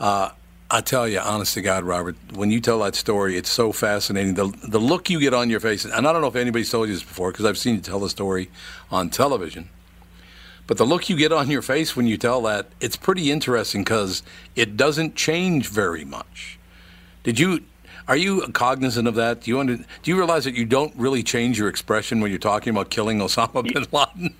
Uh, 0.00 0.30
I 0.68 0.80
tell 0.80 1.06
you, 1.06 1.20
honest 1.20 1.54
to 1.54 1.62
God, 1.62 1.84
Robert, 1.84 2.16
when 2.34 2.50
you 2.50 2.60
tell 2.60 2.80
that 2.80 2.96
story, 2.96 3.36
it's 3.36 3.50
so 3.50 3.70
fascinating. 3.70 4.34
The, 4.34 4.48
the 4.66 4.80
look 4.80 5.08
you 5.08 5.20
get 5.20 5.32
on 5.32 5.48
your 5.48 5.60
face, 5.60 5.84
and 5.84 6.06
I 6.06 6.12
don't 6.12 6.20
know 6.20 6.26
if 6.26 6.34
anybody's 6.34 6.70
told 6.70 6.88
you 6.88 6.94
this 6.94 7.04
before 7.04 7.30
because 7.30 7.44
I've 7.44 7.58
seen 7.58 7.76
you 7.76 7.80
tell 7.80 8.00
the 8.00 8.10
story 8.10 8.50
on 8.90 9.10
television, 9.10 9.68
but 10.66 10.76
the 10.76 10.84
look 10.84 11.08
you 11.08 11.16
get 11.16 11.30
on 11.30 11.48
your 11.48 11.62
face 11.62 11.94
when 11.94 12.08
you 12.08 12.16
tell 12.16 12.42
that, 12.42 12.66
it's 12.80 12.96
pretty 12.96 13.30
interesting 13.30 13.84
because 13.84 14.24
it 14.56 14.76
doesn't 14.76 15.14
change 15.14 15.68
very 15.68 16.04
much. 16.04 16.58
Did 17.22 17.38
you? 17.38 17.60
Are 18.08 18.16
you 18.16 18.42
cognizant 18.52 19.08
of 19.08 19.14
that? 19.16 19.42
Do 19.42 19.50
you 19.50 19.58
under, 19.60 19.76
do 19.76 19.84
you 20.04 20.16
realize 20.16 20.44
that 20.44 20.54
you 20.54 20.64
don't 20.64 20.94
really 20.96 21.22
change 21.22 21.58
your 21.58 21.68
expression 21.68 22.20
when 22.20 22.30
you're 22.30 22.38
talking 22.38 22.70
about 22.70 22.90
killing 22.90 23.18
Osama 23.18 23.62
bin 23.64 23.84
Laden? 23.90 24.34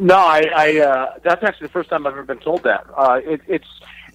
No, 0.00 0.16
I, 0.16 0.48
I 0.54 0.78
uh, 0.80 1.14
that's 1.24 1.42
actually 1.42 1.66
the 1.66 1.72
first 1.72 1.90
time 1.90 2.06
I've 2.06 2.12
ever 2.12 2.22
been 2.22 2.38
told 2.38 2.62
that. 2.62 2.86
Uh, 2.96 3.20
it, 3.24 3.40
it's, 3.48 3.66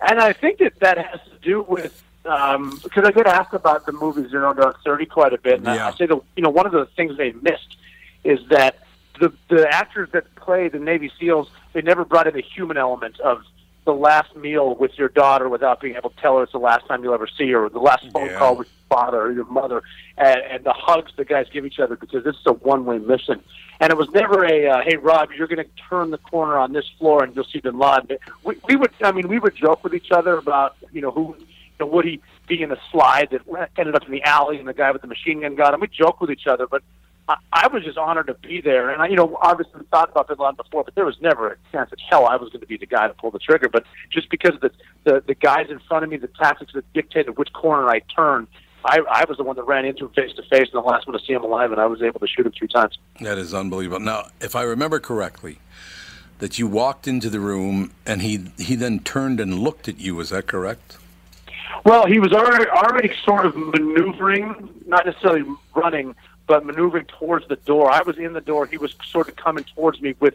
and 0.08 0.20
I 0.20 0.32
think 0.32 0.60
that 0.60 0.80
that 0.80 0.98
has 0.98 1.20
to 1.30 1.38
do 1.42 1.62
with 1.64 2.02
um, 2.26 2.80
because 2.84 3.04
I 3.06 3.12
get 3.12 3.28
asked 3.28 3.54
about 3.54 3.86
the 3.86 3.92
movies, 3.92 4.32
you 4.32 4.40
know, 4.40 4.54
Dark 4.54 4.78
Thirty 4.86 5.06
quite 5.06 5.34
a 5.34 5.38
bit, 5.38 5.60
and 5.60 5.68
I- 5.68 5.90
I 5.90 5.94
say 5.96 6.06
the 6.06 6.22
you 6.38 6.44
know 6.44 6.50
one 6.50 6.66
of 6.66 6.72
the 6.72 6.86
things 6.96 7.18
they 7.18 7.34
missed 7.34 7.76
is 8.24 8.40
that 8.50 8.78
the 9.20 9.34
the 9.50 9.68
actors 9.70 10.10
that 10.14 10.34
play 10.36 10.70
the 10.70 10.80
Navy 10.80 11.12
SEALs 11.20 11.50
they 11.74 11.82
never 11.82 12.06
brought 12.06 12.26
in 12.28 12.34
the 12.34 12.42
human 12.42 12.78
element 12.78 13.20
of 13.20 13.44
the 13.90 13.96
last 13.96 14.36
meal 14.36 14.76
with 14.76 14.92
your 14.98 15.10
daughter 15.10 15.50
without 15.50 15.82
being 15.82 15.96
able 15.96 16.12
to 16.12 16.22
tell 16.22 16.38
her 16.38 16.44
it's 16.44 16.52
the 16.52 16.60
last 16.60 16.86
time 16.88 17.04
you'll 17.04 17.14
ever 17.16 17.28
see 17.38 17.50
her, 17.50 17.66
or 17.66 17.70
the 17.70 17.80
last 17.80 18.06
phone 18.14 18.28
Yeah. 18.28 18.38
call 18.38 18.56
with 18.56 18.68
your 18.68 18.98
father 18.98 19.20
or 19.20 19.32
your 19.32 19.46
mother, 19.46 19.82
and, 20.18 20.40
and 20.52 20.64
the 20.64 20.74
hugs 20.74 21.12
the 21.18 21.26
guys 21.26 21.48
give 21.52 21.66
each 21.66 21.80
other 21.80 21.96
because 21.96 22.24
this 22.24 22.36
is 22.36 22.46
a 22.46 22.54
one-way 22.54 23.00
mission. 23.00 23.42
And 23.80 23.92
it 23.92 23.98
was 23.98 24.08
never 24.14 24.46
a, 24.46 24.68
uh, 24.68 24.82
hey, 24.86 24.98
Rob, 24.98 25.30
you're 25.36 25.48
going 25.48 25.66
to 25.66 25.72
turn 25.90 26.12
the 26.12 26.20
corner 26.20 26.58
on 26.58 26.72
this 26.74 26.86
floor 27.00 27.24
and 27.24 27.36
you'll 27.36 27.46
see 27.52 27.62
Bin 27.62 27.80
Laden. 27.80 28.18
We, 28.44 28.58
we 28.68 28.76
would, 28.76 28.92
I 29.02 29.12
mean, 29.12 29.28
we 29.28 29.40
would 29.40 29.56
joke 29.56 29.84
with 29.84 29.96
each 29.96 30.12
other 30.12 30.38
about, 30.38 30.76
you 30.92 31.02
know, 31.02 31.12
who 31.12 31.36
you 31.38 31.46
know, 31.80 31.88
would 31.88 32.06
he 32.06 32.22
be 32.48 32.62
in 32.62 32.72
a 32.72 32.78
slide 32.92 33.30
that 33.32 33.42
ended 33.78 33.96
up 33.96 34.06
in 34.06 34.12
the 34.12 34.22
alley 34.24 34.58
and 34.60 34.68
the 34.68 34.74
guy 34.74 34.92
with 34.92 35.02
the 35.02 35.08
machine 35.08 35.42
gun 35.42 35.56
got 35.56 35.74
him? 35.74 35.80
We 35.80 35.88
joke 35.88 36.22
with 36.22 36.30
each 36.30 36.46
other, 36.46 36.68
but 36.68 36.84
I, 37.30 37.38
I 37.54 37.68
was 37.68 37.84
just 37.84 37.98
honored 37.98 38.28
to 38.28 38.34
be 38.34 38.60
there. 38.60 38.90
And 38.90 39.02
I, 39.02 39.08
you 39.08 39.16
know, 39.16 39.38
obviously 39.42 39.82
thought 39.92 40.10
about 40.10 40.28
Bin 40.28 40.38
Laden 40.38 40.56
before, 40.56 40.84
but 40.84 40.96
there 40.96 41.06
was 41.06 41.16
never 41.22 41.52
a 41.52 41.56
chance 41.72 41.92
that 41.92 42.00
hell 42.10 42.26
I 42.26 42.36
was 42.36 42.50
going 42.50 42.62
to 42.62 42.68
be 42.68 42.78
the 42.78 42.88
guy 42.88 43.08
to 43.08 43.14
pull 43.14 43.32
the 43.32 43.40
trigger. 43.40 43.70
But 43.70 43.86
just 44.10 44.30
because 44.30 44.56
of 44.56 44.62
the 44.62 44.72
the, 45.06 45.24
the 45.26 45.36
guys 45.36 45.68
in 45.70 45.80
front 45.88 46.04
of 46.04 46.10
me, 46.10 46.18
the 46.18 46.28
tactics 46.28 46.74
that 46.74 46.92
dictated 46.94 47.38
which 47.38 47.54
corner 47.54 47.88
I 47.88 48.00
turned. 48.00 48.48
I, 48.84 49.00
I 49.12 49.26
was 49.28 49.36
the 49.36 49.44
one 49.44 49.58
that 49.58 49.64
ran 49.64 49.84
into 49.84 50.06
him 50.06 50.14
face 50.14 50.32
to 50.38 50.44
face, 50.44 50.70
and 50.72 50.84
the 50.84 50.88
last 50.88 51.06
one 51.06 51.18
to 51.18 51.24
see 51.26 51.34
him 51.34 51.44
alive, 51.44 51.74
and 51.74 51.82
I 51.82 51.86
was 51.86 52.02
able 52.02 52.22
to 52.22 52.28
shoot 52.28 52.46
him 52.46 52.54
three 52.58 52.70
times. 52.70 52.98
That 53.20 53.38
is 53.38 53.54
unbelievable. 53.54 54.00
Now, 54.00 54.30
if 54.40 54.56
I 54.56 54.62
remember 54.62 55.02
correctly, 55.02 55.60
that 56.40 56.58
you 56.58 56.66
walked 56.66 57.06
into 57.08 57.30
the 57.30 57.40
room 57.40 57.92
and 58.06 58.22
he 58.22 58.52
he 58.58 58.76
then 58.76 59.00
turned 59.00 59.40
and 59.40 59.60
looked 59.60 59.88
at 59.88 60.00
you. 60.00 60.20
Is 60.20 60.30
that 60.30 60.48
correct? 60.48 60.98
Well, 61.86 62.06
he 62.08 62.20
was 62.20 62.34
already 62.34 62.70
already 62.70 63.14
sort 63.24 63.46
of 63.46 63.56
maneuvering, 63.56 64.70
not 64.88 65.06
necessarily 65.06 65.44
running, 65.76 66.16
but 66.50 66.66
maneuvering 66.66 67.06
towards 67.06 67.48
the 67.48 67.56
door. 67.58 67.92
I 67.92 68.02
was 68.02 68.18
in 68.18 68.34
the 68.34 68.42
door. 68.42 68.66
He 68.66 68.78
was 68.78 68.96
sort 69.06 69.30
of 69.30 69.36
coming 69.36 69.64
towards 69.76 70.02
me 70.02 70.16
with 70.20 70.34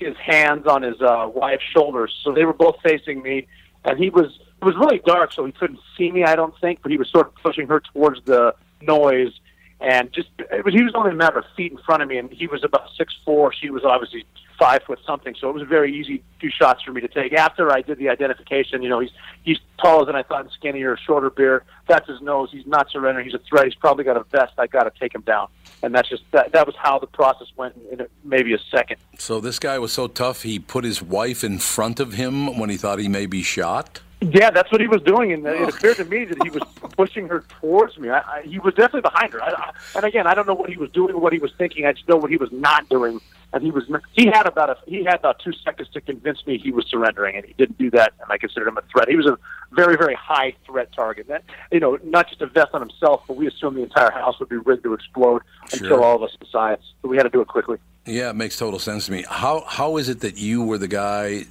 his 0.00 0.16
hands 0.16 0.66
on 0.66 0.82
his 0.82 1.00
uh, 1.00 1.30
wife's 1.32 1.62
shoulders. 1.72 2.12
So 2.24 2.32
they 2.32 2.44
were 2.44 2.52
both 2.52 2.76
facing 2.82 3.22
me, 3.22 3.46
and 3.84 3.96
he 3.96 4.10
was. 4.10 4.38
It 4.60 4.64
was 4.64 4.76
really 4.76 5.00
dark, 5.04 5.32
so 5.32 5.44
he 5.44 5.52
couldn't 5.52 5.80
see 5.96 6.12
me. 6.12 6.24
I 6.24 6.36
don't 6.36 6.54
think, 6.60 6.82
but 6.82 6.92
he 6.92 6.98
was 6.98 7.08
sort 7.10 7.28
of 7.28 7.34
pushing 7.36 7.66
her 7.68 7.80
towards 7.80 8.20
the 8.24 8.54
noise, 8.80 9.32
and 9.80 10.12
just 10.12 10.28
it 10.38 10.64
was. 10.64 10.74
He 10.74 10.82
was 10.82 10.94
only 10.96 11.12
a 11.12 11.14
matter 11.14 11.38
of 11.38 11.44
feet 11.56 11.70
in 11.70 11.78
front 11.78 12.02
of 12.02 12.08
me, 12.08 12.18
and 12.18 12.30
he 12.32 12.48
was 12.48 12.64
about 12.64 12.88
six 12.98 13.14
four. 13.24 13.52
She 13.52 13.70
was 13.70 13.84
obviously 13.84 14.24
five 14.62 14.80
foot 14.84 15.00
something, 15.04 15.34
so 15.40 15.48
it 15.50 15.54
was 15.54 15.62
a 15.62 15.66
very 15.66 15.92
easy 15.92 16.22
few 16.38 16.50
shots 16.50 16.82
for 16.84 16.92
me 16.92 17.00
to 17.00 17.08
take. 17.08 17.32
After 17.32 17.72
I 17.72 17.82
did 17.82 17.98
the 17.98 18.08
identification, 18.08 18.80
you 18.80 18.88
know, 18.88 19.00
he's 19.00 19.10
he's 19.42 19.58
taller 19.82 20.04
than 20.04 20.14
I 20.14 20.22
thought, 20.22 20.42
and 20.42 20.50
skinnier, 20.52 20.96
shorter 20.96 21.30
beard. 21.30 21.64
That's 21.88 22.08
his 22.08 22.20
nose. 22.20 22.50
He's 22.52 22.66
not 22.66 22.88
surrendering. 22.90 23.26
He's 23.26 23.34
a 23.34 23.40
threat. 23.48 23.64
He's 23.64 23.74
probably 23.74 24.04
got 24.04 24.16
a 24.16 24.22
vest. 24.24 24.52
I 24.58 24.68
got 24.68 24.84
to 24.84 24.92
take 25.00 25.12
him 25.12 25.22
down, 25.22 25.48
and 25.82 25.92
that's 25.92 26.08
just 26.08 26.22
that. 26.30 26.52
That 26.52 26.66
was 26.66 26.76
how 26.78 27.00
the 27.00 27.08
process 27.08 27.48
went 27.56 27.74
in 27.90 28.06
maybe 28.22 28.54
a 28.54 28.58
second. 28.70 28.98
So 29.18 29.40
this 29.40 29.58
guy 29.58 29.80
was 29.80 29.92
so 29.92 30.06
tough, 30.06 30.42
he 30.42 30.60
put 30.60 30.84
his 30.84 31.02
wife 31.02 31.42
in 31.42 31.58
front 31.58 31.98
of 31.98 32.12
him 32.12 32.56
when 32.56 32.70
he 32.70 32.76
thought 32.76 33.00
he 33.00 33.08
may 33.08 33.26
be 33.26 33.42
shot. 33.42 34.00
Yeah, 34.20 34.52
that's 34.52 34.70
what 34.70 34.80
he 34.80 34.86
was 34.86 35.02
doing, 35.02 35.32
and 35.32 35.44
it 35.44 35.74
appeared 35.74 35.96
to 35.96 36.04
me 36.04 36.24
that 36.26 36.40
he 36.44 36.50
was 36.50 36.62
pushing 36.96 37.26
her 37.26 37.44
towards 37.60 37.98
me. 37.98 38.08
I, 38.08 38.18
I, 38.18 38.42
he 38.42 38.60
was 38.60 38.72
definitely 38.74 39.00
behind 39.00 39.32
her. 39.32 39.42
I, 39.42 39.50
I, 39.50 39.72
and 39.96 40.04
again, 40.04 40.28
I 40.28 40.34
don't 40.34 40.46
know 40.46 40.54
what 40.54 40.70
he 40.70 40.76
was 40.76 40.90
doing 40.90 41.20
what 41.20 41.32
he 41.32 41.40
was 41.40 41.50
thinking. 41.58 41.86
I 41.86 41.92
just 41.92 42.08
know 42.08 42.18
what 42.18 42.30
he 42.30 42.36
was 42.36 42.52
not 42.52 42.88
doing. 42.88 43.20
And 43.52 43.62
he 43.62 43.70
was 43.70 43.84
he 44.12 44.26
had 44.26 44.46
about 44.46 44.70
a 44.70 44.76
he 44.86 45.04
had 45.04 45.16
about 45.16 45.40
two 45.40 45.52
seconds 45.64 45.88
to 45.90 46.00
convince 46.00 46.46
me 46.46 46.58
he 46.58 46.72
was 46.72 46.86
surrendering, 46.86 47.36
and 47.36 47.44
he 47.44 47.52
didn't 47.54 47.78
do 47.78 47.90
that. 47.90 48.14
And 48.20 48.30
I 48.30 48.38
considered 48.38 48.68
him 48.68 48.78
a 48.78 48.82
threat. 48.90 49.08
He 49.08 49.16
was 49.16 49.26
a 49.26 49.38
very 49.72 49.96
very 49.96 50.14
high 50.14 50.54
threat 50.66 50.90
target. 50.94 51.28
That 51.28 51.44
you 51.70 51.80
know, 51.80 51.98
not 52.02 52.28
just 52.28 52.40
a 52.40 52.46
vest 52.46 52.70
on 52.72 52.80
himself, 52.80 53.22
but 53.28 53.36
we 53.36 53.46
assumed 53.46 53.76
the 53.76 53.82
entire 53.82 54.10
house 54.10 54.38
would 54.40 54.48
be 54.48 54.56
rigged 54.56 54.84
to 54.84 54.94
explode 54.94 55.42
and 55.70 55.80
kill 55.80 56.02
all 56.02 56.16
of 56.16 56.22
us 56.22 56.36
science. 56.50 56.82
So 57.02 57.08
we 57.08 57.16
had 57.16 57.24
to 57.24 57.30
do 57.30 57.40
it 57.40 57.48
quickly. 57.48 57.78
Yeah, 58.06 58.30
it 58.30 58.36
makes 58.36 58.58
total 58.58 58.78
sense 58.78 59.06
to 59.06 59.12
me. 59.12 59.24
How 59.28 59.64
how 59.66 59.96
is 59.96 60.08
it 60.08 60.20
that 60.20 60.38
you 60.38 60.62
were 60.62 60.78
the 60.78 60.88
guy? 60.88 61.44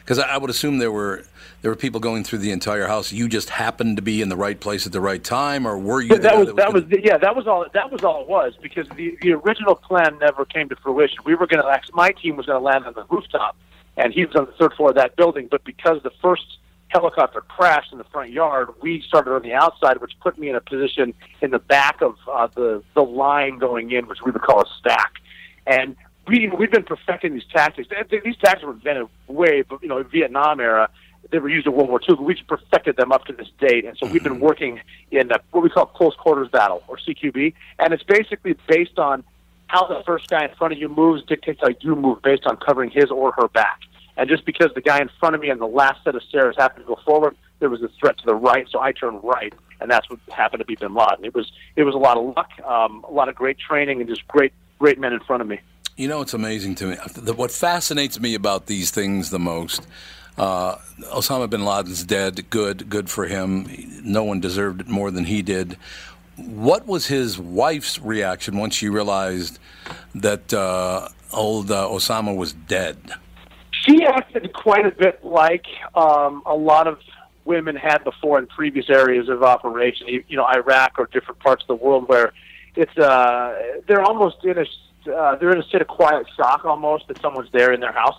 Because 0.00 0.18
I 0.18 0.34
I 0.34 0.38
would 0.38 0.50
assume 0.50 0.78
there 0.78 0.92
were 0.92 1.24
there 1.62 1.70
were 1.70 1.76
people 1.76 2.00
going 2.00 2.24
through 2.24 2.38
the 2.38 2.52
entire 2.52 2.86
house. 2.86 3.12
You 3.12 3.28
just 3.28 3.50
happened 3.50 3.96
to 3.96 4.02
be 4.02 4.22
in 4.22 4.28
the 4.28 4.36
right 4.36 4.58
place 4.58 4.86
at 4.86 4.92
the 4.92 5.00
right 5.00 5.22
time, 5.22 5.66
or 5.66 5.78
were 5.78 6.00
you? 6.00 6.08
Yeah, 6.14 6.18
that 6.18 6.38
was 6.38 6.46
that 6.48 6.56
that 6.56 6.72
was 6.72 6.84
yeah 7.02 7.18
that 7.18 7.36
was 7.36 7.46
all 7.46 7.66
that 7.72 7.92
was 7.92 8.02
all 8.02 8.22
it 8.22 8.28
was 8.28 8.54
because 8.62 8.88
the 8.96 9.16
the 9.20 9.32
original 9.32 9.74
plan 9.74 10.18
never 10.20 10.44
came 10.44 10.68
to 10.70 10.76
fruition. 10.76 11.18
We 11.24 11.34
were 11.34 11.46
going 11.46 11.62
to 11.62 11.80
my 11.92 12.12
team 12.12 12.36
was 12.36 12.46
going 12.46 12.58
to 12.58 12.64
land 12.64 12.86
on 12.86 12.94
the 12.94 13.04
rooftop, 13.10 13.56
and 13.96 14.12
he 14.12 14.24
was 14.24 14.34
on 14.36 14.46
the 14.46 14.52
third 14.52 14.72
floor 14.74 14.90
of 14.90 14.94
that 14.96 15.16
building. 15.16 15.48
But 15.50 15.64
because 15.64 16.02
the 16.02 16.12
first 16.22 16.58
helicopter 16.88 17.42
crashed 17.42 17.92
in 17.92 17.98
the 17.98 18.04
front 18.04 18.30
yard, 18.30 18.68
we 18.80 19.02
started 19.06 19.32
on 19.32 19.42
the 19.42 19.52
outside, 19.52 20.00
which 20.00 20.12
put 20.20 20.38
me 20.38 20.48
in 20.48 20.56
a 20.56 20.60
position 20.60 21.14
in 21.42 21.50
the 21.50 21.58
back 21.58 22.00
of 22.00 22.16
uh, 22.30 22.46
the 22.54 22.82
the 22.94 23.02
line 23.02 23.58
going 23.58 23.92
in, 23.92 24.08
which 24.08 24.22
we 24.24 24.30
would 24.30 24.42
call 24.42 24.62
a 24.62 24.66
stack, 24.78 25.12
and. 25.66 25.96
We, 26.30 26.48
we've 26.48 26.70
been 26.70 26.84
perfecting 26.84 27.34
these 27.34 27.44
tactics. 27.52 27.88
These 28.10 28.36
tactics 28.36 28.64
were 28.64 28.72
invented 28.72 29.08
way, 29.26 29.62
back, 29.62 29.82
you 29.82 29.88
know, 29.88 29.98
in 29.98 30.08
Vietnam 30.08 30.60
era 30.60 30.88
they 31.30 31.38
were 31.38 31.48
used 31.48 31.66
in 31.66 31.72
World 31.74 31.88
War 31.88 32.00
II, 32.00 32.16
but 32.16 32.22
we 32.22 32.34
just 32.34 32.46
perfected 32.46 32.96
them 32.96 33.12
up 33.12 33.24
to 33.26 33.32
this 33.32 33.48
date. 33.58 33.84
And 33.84 33.96
so 33.98 34.06
we've 34.06 34.22
been 34.22 34.40
working 34.40 34.80
in 35.10 35.30
uh 35.32 35.38
what 35.50 35.62
we 35.62 35.70
call 35.70 35.86
close 35.86 36.14
quarters 36.16 36.48
battle, 36.48 36.82
or 36.88 36.96
CQB, 36.96 37.52
and 37.78 37.92
it's 37.92 38.02
basically 38.02 38.56
based 38.66 38.98
on 38.98 39.22
how 39.66 39.86
the 39.86 40.02
first 40.04 40.28
guy 40.28 40.44
in 40.44 40.54
front 40.56 40.72
of 40.72 40.78
you 40.78 40.88
moves 40.88 41.22
dictates 41.24 41.60
how 41.62 41.70
you 41.80 41.94
move 41.94 42.22
based 42.22 42.46
on 42.46 42.56
covering 42.56 42.90
his 42.90 43.10
or 43.10 43.32
her 43.32 43.48
back. 43.48 43.80
And 44.16 44.28
just 44.28 44.44
because 44.44 44.70
the 44.74 44.80
guy 44.80 45.00
in 45.00 45.08
front 45.20 45.34
of 45.34 45.40
me 45.40 45.50
on 45.50 45.58
the 45.58 45.66
last 45.66 46.02
set 46.04 46.14
of 46.14 46.22
stairs 46.24 46.56
happened 46.58 46.84
to 46.86 46.94
go 46.94 47.00
forward, 47.04 47.36
there 47.60 47.70
was 47.70 47.82
a 47.82 47.88
threat 48.00 48.18
to 48.18 48.26
the 48.26 48.34
right, 48.34 48.66
so 48.68 48.80
I 48.80 48.92
turned 48.92 49.20
right, 49.22 49.54
and 49.80 49.90
that's 49.90 50.10
what 50.10 50.18
happened 50.30 50.60
to 50.60 50.64
be 50.64 50.74
Bin 50.74 50.94
Laden. 50.94 51.24
It 51.24 51.34
was 51.34 51.52
it 51.76 51.84
was 51.84 51.94
a 51.94 51.98
lot 51.98 52.16
of 52.16 52.34
luck, 52.36 52.50
um, 52.66 53.04
a 53.08 53.12
lot 53.12 53.28
of 53.28 53.34
great 53.34 53.58
training, 53.58 54.00
and 54.00 54.08
just 54.08 54.26
great 54.26 54.52
great 54.78 54.98
men 54.98 55.12
in 55.12 55.20
front 55.20 55.42
of 55.42 55.48
me. 55.48 55.60
You 55.96 56.08
know, 56.08 56.22
it's 56.22 56.34
amazing 56.34 56.76
to 56.76 56.86
me. 56.86 56.96
What 57.32 57.50
fascinates 57.50 58.18
me 58.20 58.34
about 58.34 58.66
these 58.66 58.90
things 58.90 59.30
the 59.30 59.38
most, 59.38 59.86
uh, 60.38 60.76
Osama 61.12 61.50
bin 61.50 61.64
Laden's 61.64 62.04
dead. 62.04 62.48
Good, 62.50 62.88
good 62.88 63.10
for 63.10 63.26
him. 63.26 63.66
No 64.02 64.24
one 64.24 64.40
deserved 64.40 64.80
it 64.80 64.88
more 64.88 65.10
than 65.10 65.26
he 65.26 65.42
did. 65.42 65.76
What 66.36 66.86
was 66.86 67.06
his 67.06 67.38
wife's 67.38 67.98
reaction 67.98 68.56
once 68.56 68.74
she 68.74 68.88
realized 68.88 69.58
that 70.14 70.54
uh, 70.54 71.08
old 71.32 71.70
uh, 71.70 71.86
Osama 71.88 72.34
was 72.34 72.54
dead? 72.54 72.96
she 73.86 74.04
acted 74.04 74.52
quite 74.52 74.86
a 74.86 74.90
bit 74.90 75.24
like 75.24 75.66
um, 75.94 76.42
a 76.46 76.54
lot 76.54 76.86
of 76.86 76.98
women 77.44 77.76
had 77.76 78.04
before 78.04 78.38
in 78.38 78.46
previous 78.46 78.90
areas 78.90 79.28
of 79.28 79.42
operation, 79.42 80.06
you 80.28 80.36
know, 80.36 80.44
Iraq 80.44 80.98
or 80.98 81.08
different 81.12 81.40
parts 81.40 81.62
of 81.62 81.68
the 81.68 81.84
world, 81.84 82.08
where 82.08 82.32
it's 82.76 82.96
uh, 82.98 83.80
they're 83.86 84.02
almost 84.02 84.44
in 84.44 84.58
a 84.58 84.64
uh, 85.08 85.36
they're 85.36 85.52
in 85.52 85.58
a 85.60 85.62
state 85.64 85.80
of 85.82 85.88
quiet 85.88 86.26
shock 86.36 86.64
almost 86.64 87.08
that 87.08 87.20
someone's 87.20 87.50
there 87.52 87.72
in 87.72 87.80
their 87.80 87.92
house. 87.92 88.16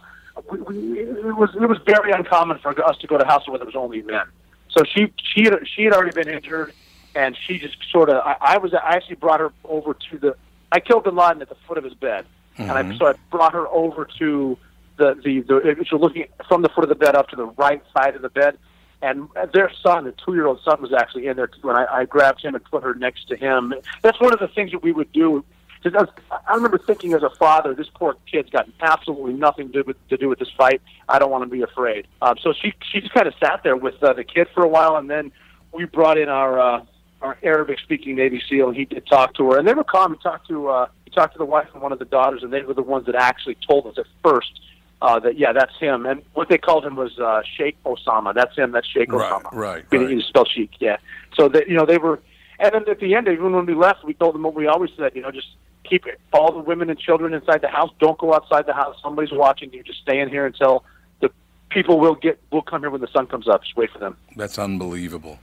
We, 0.49 0.59
we, 0.61 0.99
it 0.99 1.35
was 1.35 1.49
it 1.55 1.67
was 1.67 1.77
very 1.85 2.11
uncommon 2.11 2.59
for 2.59 2.69
us 2.85 2.97
to 2.99 3.07
go 3.07 3.17
to 3.17 3.25
houses 3.25 3.47
where 3.49 3.57
there 3.57 3.65
was 3.65 3.75
only 3.75 4.01
men. 4.01 4.25
So 4.69 4.83
she 4.85 5.11
she 5.33 5.43
had, 5.43 5.55
she 5.67 5.83
had 5.83 5.93
already 5.93 6.11
been 6.11 6.29
injured, 6.33 6.73
and 7.15 7.37
she 7.45 7.59
just 7.59 7.77
sort 7.91 8.09
of 8.09 8.17
I, 8.25 8.37
I 8.39 8.57
was 8.57 8.73
I 8.73 8.95
actually 8.95 9.15
brought 9.15 9.39
her 9.41 9.51
over 9.65 9.93
to 10.09 10.17
the 10.17 10.35
I 10.71 10.79
killed 10.79 11.03
Bin 11.03 11.15
Laden 11.15 11.41
at 11.41 11.49
the 11.49 11.55
foot 11.67 11.77
of 11.77 11.83
his 11.83 11.93
bed, 11.93 12.25
and 12.57 12.71
I 12.71 12.83
Mhm. 12.83 12.97
so 12.97 13.07
I 13.07 13.13
brought 13.29 13.53
her 13.53 13.67
over 13.67 14.07
to 14.19 14.57
the 14.97 15.13
the, 15.15 15.41
the 15.41 15.57
if 15.67 15.91
you're 15.91 15.99
looking 15.99 16.25
from 16.47 16.61
the 16.61 16.69
foot 16.69 16.83
of 16.85 16.89
the 16.89 16.95
bed 16.95 17.15
up 17.15 17.27
to 17.29 17.35
the 17.35 17.47
right 17.47 17.83
side 17.93 18.15
of 18.15 18.21
the 18.21 18.29
bed, 18.29 18.57
and 19.01 19.27
their 19.53 19.69
son, 19.83 20.05
the 20.05 20.13
two 20.13 20.33
year 20.33 20.45
old 20.47 20.61
son, 20.63 20.81
was 20.81 20.93
actually 20.93 21.27
in 21.27 21.35
there 21.35 21.49
and 21.63 21.71
I, 21.77 21.85
I 22.01 22.05
grabbed 22.05 22.41
him 22.41 22.55
and 22.55 22.63
put 22.63 22.83
her 22.83 22.93
next 22.93 23.27
to 23.27 23.35
him. 23.35 23.73
That's 24.01 24.19
one 24.21 24.31
of 24.33 24.39
the 24.39 24.47
things 24.47 24.71
that 24.71 24.81
we 24.81 24.91
would 24.93 25.11
do. 25.11 25.43
'Cause 25.83 26.07
I, 26.31 26.37
I 26.47 26.55
remember 26.55 26.77
thinking 26.77 27.13
as 27.13 27.23
a 27.23 27.29
father, 27.31 27.73
this 27.73 27.87
poor 27.95 28.15
kid's 28.31 28.49
got 28.51 28.67
absolutely 28.81 29.33
nothing 29.33 29.67
to 29.71 29.81
do 29.81 29.83
with, 29.87 30.07
to 30.09 30.17
do 30.17 30.29
with 30.29 30.37
this 30.39 30.51
fight. 30.57 30.81
I 31.09 31.17
don't 31.19 31.31
want 31.31 31.43
to 31.43 31.49
be 31.49 31.61
afraid. 31.63 32.07
Um, 32.21 32.35
so 32.41 32.53
she 32.53 32.73
she 32.91 33.01
just 33.01 33.13
kind 33.13 33.27
of 33.27 33.33
sat 33.39 33.61
there 33.63 33.75
with 33.75 34.01
uh, 34.03 34.13
the 34.13 34.23
kid 34.23 34.47
for 34.53 34.63
a 34.63 34.67
while, 34.67 34.95
and 34.97 35.09
then 35.09 35.31
we 35.71 35.85
brought 35.85 36.17
in 36.19 36.29
our 36.29 36.59
uh, 36.59 36.85
our 37.21 37.37
Arabic 37.43 37.79
speaking 37.79 38.15
Navy 38.15 38.41
SEAL, 38.49 38.67
and 38.69 38.77
he 38.77 38.85
did 38.85 39.05
talk 39.07 39.33
to 39.35 39.51
her, 39.51 39.57
and 39.59 39.67
they 39.67 39.73
were 39.73 39.83
calm. 39.83 40.13
He 40.13 40.19
talked 40.21 40.47
to 40.49 40.67
uh, 40.69 40.87
he 41.05 41.09
talked 41.11 41.33
to 41.33 41.39
the 41.39 41.45
wife 41.45 41.67
and 41.73 41.81
one 41.81 41.91
of 41.91 41.99
the 41.99 42.05
daughters, 42.05 42.43
and 42.43 42.53
they 42.53 42.61
were 42.61 42.73
the 42.75 42.81
ones 42.83 43.05
that 43.07 43.15
actually 43.15 43.57
told 43.67 43.87
us 43.87 43.95
at 43.97 44.05
first 44.23 44.59
uh, 45.01 45.19
that 45.19 45.37
yeah, 45.39 45.51
that's 45.51 45.75
him. 45.79 46.05
And 46.05 46.21
what 46.35 46.47
they 46.49 46.57
called 46.59 46.85
him 46.85 46.95
was 46.95 47.17
uh, 47.19 47.41
Sheikh 47.57 47.75
Osama. 47.85 48.35
That's 48.35 48.55
him. 48.55 48.71
That's 48.71 48.87
Sheikh 48.87 49.11
Right, 49.11 49.31
Osama. 49.31 49.51
right, 49.51 49.83
right. 49.91 50.09
He's 50.09 50.25
spelled 50.25 50.49
Sheikh. 50.53 50.71
Yeah. 50.79 50.97
So 51.35 51.49
that 51.49 51.67
you 51.67 51.75
know 51.75 51.85
they 51.87 51.97
were, 51.97 52.19
and 52.59 52.71
then 52.73 52.87
at 52.87 52.99
the 52.99 53.15
end, 53.15 53.27
even 53.27 53.51
when 53.53 53.65
we 53.65 53.73
left, 53.73 54.03
we 54.03 54.13
told 54.13 54.35
them 54.35 54.43
what 54.43 54.53
we 54.53 54.67
always 54.67 54.91
said. 54.95 55.15
You 55.15 55.21
know, 55.23 55.31
just 55.31 55.47
keep 55.91 56.07
it 56.07 56.19
all 56.31 56.53
the 56.53 56.59
women 56.59 56.89
and 56.89 56.97
children 56.97 57.33
inside 57.33 57.61
the 57.61 57.67
house. 57.67 57.91
Don't 57.99 58.17
go 58.17 58.33
outside 58.33 58.65
the 58.65 58.73
house. 58.73 58.95
Somebody's 59.03 59.33
watching 59.33 59.71
you. 59.73 59.83
Just 59.83 59.99
stay 59.99 60.19
in 60.19 60.29
here 60.29 60.45
until 60.45 60.85
the 61.19 61.29
people 61.69 61.99
will 61.99 62.15
get 62.15 62.39
will 62.51 62.61
come 62.61 62.81
here 62.81 62.89
when 62.89 63.01
the 63.01 63.09
sun 63.13 63.27
comes 63.27 63.47
up. 63.47 63.61
Just 63.61 63.75
wait 63.75 63.91
for 63.91 63.99
them. 63.99 64.15
That's 64.37 64.57
unbelievable. 64.57 65.37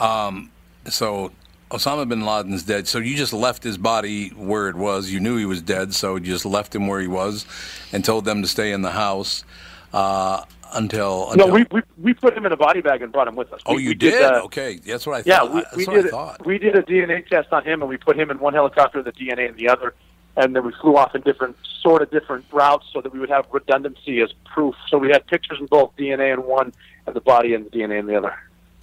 Um, 0.00 0.50
so 0.88 1.30
Osama 1.70 2.08
bin 2.08 2.26
Laden's 2.26 2.64
dead. 2.64 2.88
So 2.88 2.98
you 2.98 3.16
just 3.16 3.32
left 3.32 3.62
his 3.62 3.78
body 3.78 4.30
where 4.30 4.68
it 4.68 4.74
was. 4.74 5.10
You 5.10 5.20
knew 5.20 5.36
he 5.36 5.46
was 5.46 5.62
dead, 5.62 5.94
so 5.94 6.16
you 6.16 6.26
just 6.26 6.44
left 6.44 6.74
him 6.74 6.88
where 6.88 7.00
he 7.00 7.08
was, 7.08 7.46
and 7.92 8.04
told 8.04 8.24
them 8.24 8.42
to 8.42 8.48
stay 8.48 8.72
in 8.72 8.82
the 8.82 8.90
house 8.90 9.44
uh, 9.92 10.44
until. 10.74 11.30
until 11.30 11.48
No, 11.48 11.54
we, 11.54 11.64
we 11.70 11.82
we 11.96 12.14
put 12.14 12.36
him 12.36 12.46
in 12.46 12.52
a 12.52 12.56
body 12.56 12.80
bag 12.80 13.02
and 13.02 13.12
brought 13.12 13.28
him 13.28 13.36
with 13.36 13.52
us. 13.52 13.60
oh, 13.66 13.74
We- 13.76 13.82
you 13.82 13.88
we 13.90 13.94
did? 13.94 14.22
uh, 14.22 14.42
okay, 14.44 14.76
that's 14.76 15.06
what 15.06 15.16
I 15.16 15.22
Yeah, 15.24 15.38
thought. 15.40 15.52
we, 15.54 15.60
that's 15.62 15.76
we 15.76 15.84
what 15.86 15.94
did. 15.94 16.06
I 16.06 16.10
thought. 16.10 16.46
We 16.46 16.58
did 16.58 16.76
a 16.76 16.82
DNA 16.82 17.26
test 17.26 17.52
on 17.52 17.64
him, 17.64 17.80
and 17.82 17.88
we 17.88 17.96
put 17.96 18.18
him 18.18 18.30
in 18.30 18.38
one 18.38 18.54
helicopter, 18.54 19.02
with 19.02 19.06
the 19.14 19.24
DNA 19.24 19.48
in 19.48 19.56
the 19.56 19.68
other, 19.68 19.94
and 20.36 20.54
then 20.54 20.64
we 20.64 20.72
flew 20.80 20.96
off 20.96 21.14
in 21.14 21.20
different, 21.22 21.56
sort 21.80 22.02
of 22.02 22.10
different 22.10 22.44
routes, 22.52 22.86
so 22.92 23.00
that 23.00 23.12
we 23.12 23.18
would 23.20 23.30
have 23.30 23.46
redundancy 23.52 24.20
as 24.20 24.32
proof. 24.44 24.74
So 24.88 24.98
we 24.98 25.08
had 25.10 25.26
pictures 25.26 25.58
in 25.60 25.66
both 25.66 25.92
DNA 25.96 26.32
in 26.34 26.40
one, 26.44 26.72
and 27.06 27.14
the 27.14 27.20
body 27.20 27.54
and 27.54 27.66
the 27.66 27.70
DNA 27.70 27.98
in 28.00 28.06
the 28.06 28.16
other. 28.16 28.34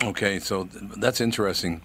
Okay, 0.04 0.40
so 0.40 0.66
th- 0.66 0.84
that's 0.98 1.22
interesting. 1.22 1.82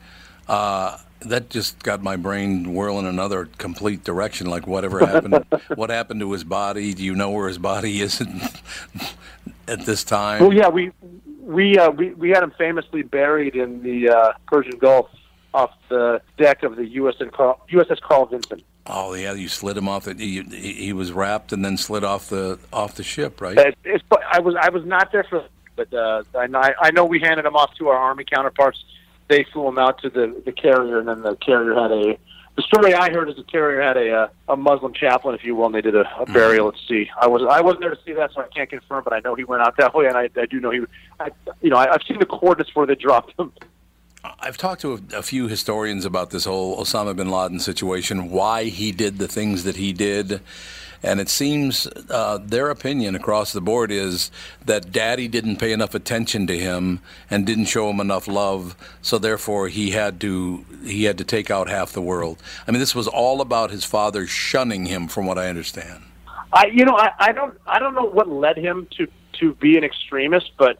Uh, 0.48 0.96
that 1.20 1.48
just 1.50 1.82
got 1.82 2.02
my 2.02 2.14
brain 2.14 2.72
whirling 2.74 3.06
another 3.06 3.48
complete 3.58 4.04
direction. 4.04 4.46
Like 4.48 4.66
whatever 4.66 5.00
happened, 5.04 5.44
what 5.74 5.90
happened 5.90 6.20
to 6.20 6.30
his 6.32 6.44
body? 6.44 6.94
Do 6.94 7.02
you 7.02 7.14
know 7.14 7.30
where 7.30 7.48
his 7.48 7.58
body 7.58 8.00
is 8.00 8.22
at 9.68 9.84
this 9.86 10.04
time? 10.04 10.40
Well, 10.40 10.52
yeah, 10.52 10.68
we 10.68 10.92
we 11.40 11.78
uh, 11.78 11.90
we 11.90 12.10
we 12.14 12.30
had 12.30 12.42
him 12.42 12.52
famously 12.58 13.02
buried 13.02 13.54
in 13.54 13.82
the 13.82 14.10
uh, 14.10 14.32
Persian 14.46 14.78
Gulf 14.78 15.08
off 15.54 15.70
the 15.88 16.20
deck 16.36 16.62
of 16.62 16.76
the 16.76 16.82
USS 16.96 17.32
Carl, 17.32 17.60
USS 17.70 18.00
Carl 18.00 18.26
Vinson. 18.26 18.62
Oh 18.86 19.14
yeah, 19.14 19.32
you 19.32 19.48
slid 19.48 19.76
him 19.76 19.88
off. 19.88 20.04
The, 20.04 20.14
he, 20.14 20.42
he 20.42 20.92
was 20.92 21.12
wrapped 21.12 21.52
and 21.52 21.64
then 21.64 21.76
slid 21.76 22.04
off 22.04 22.28
the 22.28 22.58
off 22.72 22.94
the 22.94 23.02
ship, 23.02 23.40
right? 23.40 23.56
It, 23.56 23.78
it's, 23.84 24.04
I 24.30 24.40
was 24.40 24.54
I 24.60 24.68
was 24.70 24.84
not 24.84 25.10
there 25.12 25.24
for, 25.24 25.44
but 25.74 25.92
uh, 25.92 26.22
I 26.34 26.46
know 26.46 26.60
I 26.60 26.90
know 26.90 27.04
we 27.04 27.20
handed 27.20 27.46
him 27.46 27.56
off 27.56 27.74
to 27.78 27.88
our 27.88 27.96
army 27.96 28.24
counterparts. 28.24 28.84
They 29.28 29.44
flew 29.52 29.66
him 29.68 29.78
out 29.78 30.00
to 30.02 30.10
the 30.10 30.40
the 30.44 30.52
carrier, 30.52 30.98
and 30.98 31.08
then 31.08 31.22
the 31.22 31.36
carrier 31.36 31.74
had 31.74 31.90
a. 31.90 32.18
The 32.56 32.62
story 32.62 32.94
I 32.94 33.10
heard 33.10 33.28
is 33.28 33.36
the 33.36 33.42
carrier 33.42 33.82
had 33.82 33.98
a 33.98 34.10
uh, 34.12 34.28
a 34.48 34.56
Muslim 34.56 34.94
chaplain, 34.94 35.34
if 35.34 35.44
you 35.44 35.54
will, 35.54 35.66
and 35.66 35.74
they 35.74 35.82
did 35.82 35.94
a, 35.94 36.04
a 36.18 36.24
burial 36.24 36.68
at 36.68 36.74
sea. 36.88 37.10
I 37.20 37.26
was 37.26 37.42
I 37.48 37.60
wasn't 37.60 37.82
there 37.82 37.94
to 37.94 38.00
see 38.04 38.14
that, 38.14 38.32
so 38.32 38.40
I 38.40 38.48
can't 38.48 38.70
confirm, 38.70 39.04
but 39.04 39.12
I 39.12 39.20
know 39.20 39.34
he 39.34 39.44
went 39.44 39.62
out 39.62 39.76
that 39.76 39.94
way, 39.94 40.06
and 40.06 40.16
I, 40.16 40.30
I 40.36 40.46
do 40.46 40.58
know 40.58 40.70
he. 40.70 40.80
I, 41.20 41.30
you 41.60 41.68
know, 41.68 41.76
I, 41.76 41.92
I've 41.92 42.02
seen 42.08 42.18
the 42.18 42.26
coordinates 42.26 42.74
where 42.74 42.86
they 42.86 42.94
dropped 42.94 43.38
him. 43.38 43.52
I've 44.40 44.56
talked 44.56 44.80
to 44.80 44.94
a, 44.94 45.18
a, 45.18 45.22
few 45.22 45.48
historians 45.48 46.04
about 46.04 46.30
this 46.30 46.46
whole 46.46 46.82
Osama 46.82 47.14
bin 47.14 47.30
Laden 47.30 47.60
situation, 47.60 48.30
why 48.30 48.64
he 48.64 48.90
did 48.90 49.18
the 49.18 49.28
things 49.28 49.64
that 49.64 49.76
he 49.76 49.92
did. 49.92 50.40
And 51.02 51.20
it 51.20 51.28
seems 51.28 51.86
uh, 52.10 52.38
their 52.38 52.70
opinion 52.70 53.14
across 53.14 53.52
the 53.52 53.60
board 53.60 53.90
is 53.90 54.30
that 54.64 54.92
daddy 54.92 55.28
didn't 55.28 55.56
pay 55.56 55.72
enough 55.72 55.94
attention 55.94 56.46
to 56.46 56.58
him 56.58 57.00
and 57.30 57.46
didn't 57.46 57.66
show 57.66 57.90
him 57.90 58.00
enough 58.00 58.28
love, 58.28 58.76
so 59.02 59.18
therefore 59.18 59.68
he 59.68 59.90
had 59.90 60.20
to 60.20 60.64
he 60.84 61.04
had 61.04 61.18
to 61.18 61.24
take 61.24 61.50
out 61.50 61.68
half 61.68 61.92
the 61.92 62.02
world. 62.02 62.42
I 62.66 62.70
mean, 62.70 62.80
this 62.80 62.94
was 62.94 63.08
all 63.08 63.40
about 63.40 63.70
his 63.70 63.84
father 63.84 64.26
shunning 64.26 64.86
him, 64.86 65.08
from 65.08 65.26
what 65.26 65.38
I 65.38 65.48
understand. 65.48 66.04
I, 66.52 66.66
you 66.66 66.84
know, 66.84 66.96
I, 66.96 67.10
I 67.18 67.32
don't 67.32 67.58
I 67.66 67.78
don't 67.78 67.94
know 67.94 68.04
what 68.04 68.28
led 68.28 68.56
him 68.56 68.86
to 68.98 69.06
to 69.40 69.54
be 69.54 69.76
an 69.76 69.84
extremist, 69.84 70.52
but 70.56 70.78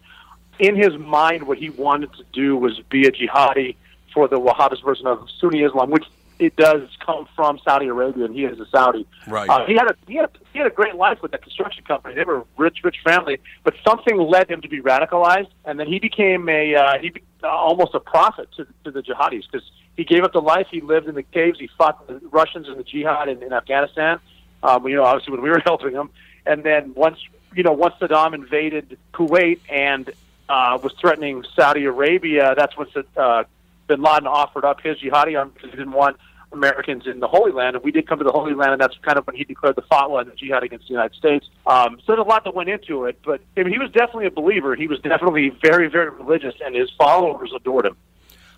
in 0.58 0.76
his 0.76 0.96
mind, 0.96 1.46
what 1.46 1.58
he 1.58 1.70
wanted 1.70 2.12
to 2.14 2.24
do 2.32 2.56
was 2.56 2.80
be 2.88 3.06
a 3.06 3.12
jihadi 3.12 3.76
for 4.14 4.28
the 4.28 4.40
Wahhabist 4.40 4.82
version 4.82 5.06
of 5.06 5.28
Sunni 5.38 5.62
Islam, 5.62 5.90
which 5.90 6.06
it 6.38 6.56
does 6.56 6.82
come 7.04 7.26
from 7.34 7.58
Saudi 7.64 7.86
Arabia, 7.86 8.26
and 8.26 8.34
he 8.34 8.44
is 8.44 8.58
a 8.60 8.66
Saudi. 8.66 9.06
Right. 9.26 9.48
Uh, 9.48 9.64
he 9.66 9.74
had 9.74 9.90
a 9.90 9.96
he 10.06 10.16
had 10.16 10.26
a, 10.26 10.30
he 10.52 10.58
had 10.58 10.66
a 10.66 10.74
great 10.74 10.94
life 10.94 11.22
with 11.22 11.30
that 11.32 11.42
construction 11.42 11.84
company. 11.84 12.14
They 12.14 12.24
were 12.24 12.38
a 12.38 12.44
rich, 12.56 12.78
rich 12.84 12.96
family, 13.04 13.40
but 13.64 13.74
something 13.86 14.18
led 14.18 14.50
him 14.50 14.60
to 14.60 14.68
be 14.68 14.80
radicalized, 14.80 15.50
and 15.64 15.80
then 15.80 15.86
he 15.86 15.98
became 15.98 16.48
a 16.48 16.74
uh, 16.74 16.98
he 16.98 17.10
be, 17.10 17.22
uh, 17.42 17.48
almost 17.48 17.94
a 17.94 18.00
prophet 18.00 18.48
to 18.56 18.66
to 18.84 18.90
the 18.90 19.02
jihadis 19.02 19.44
because 19.50 19.68
he 19.96 20.04
gave 20.04 20.24
up 20.24 20.32
the 20.32 20.42
life. 20.42 20.66
He 20.70 20.80
lived 20.80 21.08
in 21.08 21.14
the 21.14 21.22
caves. 21.22 21.58
He 21.58 21.68
fought 21.78 22.06
the 22.06 22.20
Russians 22.30 22.68
in 22.68 22.76
the 22.76 22.84
jihad 22.84 23.28
in, 23.28 23.42
in 23.42 23.52
Afghanistan. 23.52 24.20
Um, 24.62 24.86
you 24.86 24.96
know, 24.96 25.04
obviously 25.04 25.32
when 25.32 25.42
we 25.42 25.50
were 25.50 25.60
helping 25.64 25.92
him, 25.92 26.10
and 26.44 26.62
then 26.62 26.92
once 26.94 27.18
you 27.54 27.62
know 27.62 27.72
once 27.72 27.94
Saddam 28.00 28.34
invaded 28.34 28.98
Kuwait 29.14 29.60
and 29.70 30.10
uh, 30.48 30.78
was 30.82 30.92
threatening 31.00 31.44
Saudi 31.54 31.84
Arabia, 31.86 32.54
that's 32.56 32.76
when 32.76 32.88
uh, 33.16 33.44
Bin 33.86 34.02
Laden 34.02 34.26
offered 34.26 34.64
up 34.64 34.80
his 34.80 34.98
jihadi 34.98 35.38
army 35.38 35.52
because 35.54 35.70
he 35.70 35.76
didn't 35.76 35.92
want 35.92 36.16
Americans 36.52 37.06
in 37.06 37.20
the 37.20 37.28
Holy 37.28 37.52
Land. 37.52 37.76
And 37.76 37.84
we 37.84 37.92
did 37.92 38.08
come 38.08 38.18
to 38.18 38.24
the 38.24 38.32
Holy 38.32 38.54
Land, 38.54 38.72
and 38.72 38.80
that's 38.80 38.96
kind 39.02 39.18
of 39.18 39.26
when 39.26 39.36
he 39.36 39.44
declared 39.44 39.76
the 39.76 39.82
fatwa 39.82 40.20
and 40.20 40.30
the 40.30 40.34
jihad 40.34 40.62
against 40.62 40.86
the 40.86 40.92
United 40.92 41.16
States. 41.16 41.48
Um, 41.66 41.98
so 42.00 42.14
there's 42.14 42.20
a 42.20 42.28
lot 42.28 42.44
that 42.44 42.54
went 42.54 42.68
into 42.68 43.04
it, 43.04 43.18
but 43.24 43.40
I 43.56 43.62
mean, 43.62 43.72
he 43.72 43.78
was 43.78 43.90
definitely 43.90 44.26
a 44.26 44.30
believer. 44.30 44.74
He 44.74 44.86
was 44.86 45.00
definitely 45.00 45.50
very, 45.62 45.88
very 45.88 46.10
religious, 46.10 46.54
and 46.64 46.74
his 46.74 46.90
followers 46.98 47.52
adored 47.54 47.86
him. 47.86 47.96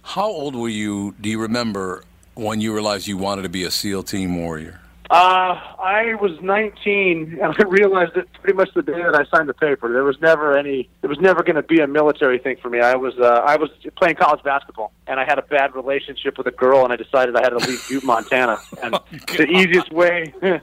How 0.02 0.26
old 0.26 0.54
were 0.54 0.68
you? 0.68 1.14
Do 1.20 1.28
you 1.28 1.40
remember 1.40 2.04
when 2.34 2.60
you 2.60 2.72
realized 2.72 3.06
you 3.06 3.16
wanted 3.16 3.42
to 3.42 3.48
be 3.48 3.64
a 3.64 3.70
SEAL 3.70 4.04
team 4.04 4.36
warrior? 4.36 4.80
Uh, 5.10 5.58
I 5.78 6.14
was 6.20 6.38
19, 6.42 7.38
and 7.40 7.54
I 7.58 7.62
realized 7.62 8.14
it 8.16 8.28
pretty 8.34 8.54
much 8.54 8.68
the 8.74 8.82
day 8.82 8.92
that 8.92 9.14
I 9.14 9.24
signed 9.34 9.48
the 9.48 9.54
paper. 9.54 9.90
There 9.90 10.04
was 10.04 10.20
never 10.20 10.56
any. 10.56 10.90
There 11.00 11.08
was 11.08 11.18
never 11.18 11.42
going 11.42 11.56
to 11.56 11.62
be 11.62 11.80
a 11.80 11.86
military 11.86 12.38
thing 12.38 12.58
for 12.60 12.68
me. 12.68 12.80
I 12.80 12.94
was. 12.94 13.14
Uh, 13.18 13.42
I 13.46 13.56
was 13.56 13.70
playing 13.96 14.16
college 14.16 14.42
basketball, 14.42 14.92
and 15.06 15.18
I 15.18 15.24
had 15.24 15.38
a 15.38 15.42
bad 15.42 15.74
relationship 15.74 16.36
with 16.36 16.46
a 16.46 16.50
girl, 16.50 16.84
and 16.84 16.92
I 16.92 16.96
decided 16.96 17.36
I 17.36 17.40
had 17.40 17.50
to 17.50 17.58
leave 17.58 17.82
Butte, 17.88 18.04
Montana. 18.04 18.58
And 18.82 18.94
oh, 18.94 19.04
the 19.36 19.46
easiest 19.46 19.90
way, 19.92 20.32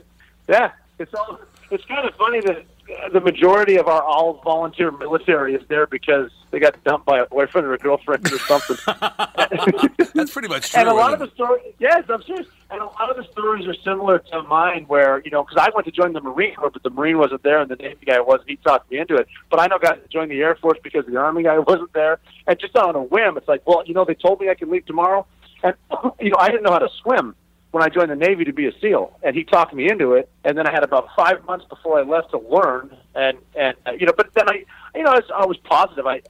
yeah, 0.48 0.70
it's 0.98 1.12
all. 1.12 1.40
It's 1.70 1.84
kind 1.86 2.08
of 2.08 2.14
funny 2.14 2.40
that 2.42 2.64
the 3.12 3.20
majority 3.20 3.76
of 3.76 3.88
our 3.88 4.02
all 4.02 4.40
volunteer 4.44 4.90
military 4.92 5.54
is 5.54 5.62
there 5.68 5.86
because 5.86 6.30
they 6.50 6.60
got 6.60 6.82
dumped 6.84 7.04
by 7.06 7.18
a 7.18 7.26
boyfriend 7.26 7.66
or 7.66 7.74
a 7.74 7.78
girlfriend 7.78 8.30
or 8.32 8.38
something. 8.38 8.76
That's 10.14 10.30
pretty 10.30 10.48
much 10.48 10.70
true. 10.70 10.80
And 10.80 10.88
a 10.88 10.94
lot 10.94 11.12
of 11.12 11.18
the 11.18 11.30
stories, 11.34 11.74
yes, 11.78 12.04
I'm 12.08 12.22
serious. 12.22 12.46
And 12.68 12.80
a 12.80 12.84
lot 12.84 13.10
of 13.10 13.16
the 13.16 13.30
stories 13.30 13.66
are 13.68 13.74
similar 13.84 14.18
to 14.18 14.42
mine, 14.42 14.86
where 14.88 15.22
you 15.24 15.30
know, 15.30 15.44
because 15.44 15.58
I 15.58 15.70
went 15.74 15.84
to 15.86 15.92
join 15.92 16.12
the 16.12 16.20
Marine 16.20 16.54
Corps, 16.56 16.70
but 16.70 16.82
the 16.82 16.90
Marine 16.90 17.16
wasn't 17.16 17.42
there, 17.44 17.60
and 17.60 17.70
the 17.70 17.76
Navy 17.76 18.04
guy 18.04 18.20
was. 18.20 18.40
He 18.46 18.56
talked 18.56 18.90
me 18.90 18.98
into 18.98 19.14
it. 19.14 19.28
But 19.50 19.60
I 19.60 19.68
know 19.68 19.78
guys 19.78 19.98
that 20.00 20.10
joined 20.10 20.32
the 20.32 20.40
Air 20.40 20.56
Force 20.56 20.78
because 20.82 21.06
the 21.06 21.16
Army 21.16 21.44
guy 21.44 21.58
wasn't 21.66 21.92
there, 21.92 22.18
and 22.46 22.58
just 22.58 22.76
on 22.76 22.96
a 22.96 23.02
whim, 23.02 23.36
it's 23.36 23.46
like, 23.46 23.62
well, 23.66 23.84
you 23.86 23.94
know, 23.94 24.04
they 24.04 24.14
told 24.14 24.40
me 24.40 24.50
I 24.50 24.54
can 24.54 24.70
leave 24.70 24.84
tomorrow, 24.84 25.26
and 25.62 25.74
you 26.20 26.30
know, 26.30 26.38
I 26.38 26.48
didn't 26.48 26.64
know 26.64 26.72
how 26.72 26.80
to 26.80 26.90
swim 27.02 27.36
when 27.70 27.84
I 27.84 27.88
joined 27.88 28.10
the 28.10 28.16
Navy 28.16 28.44
to 28.44 28.52
be 28.52 28.66
a 28.66 28.72
SEAL, 28.80 29.16
and 29.22 29.36
he 29.36 29.44
talked 29.44 29.74
me 29.74 29.90
into 29.90 30.14
it. 30.14 30.28
And 30.44 30.56
then 30.56 30.66
I 30.66 30.72
had 30.72 30.82
about 30.82 31.08
five 31.16 31.44
months 31.44 31.66
before 31.68 31.98
I 31.98 32.02
left 32.02 32.30
to 32.30 32.38
learn, 32.38 32.96
and 33.14 33.38
and 33.54 33.76
uh, 33.86 33.92
you 33.92 34.06
know, 34.06 34.12
but 34.16 34.32
then 34.34 34.48
I, 34.48 34.64
you 34.94 35.04
know, 35.04 35.10
I 35.10 35.16
was, 35.16 35.30
I 35.34 35.46
was 35.46 35.56
positive. 35.58 36.06
I 36.06 36.22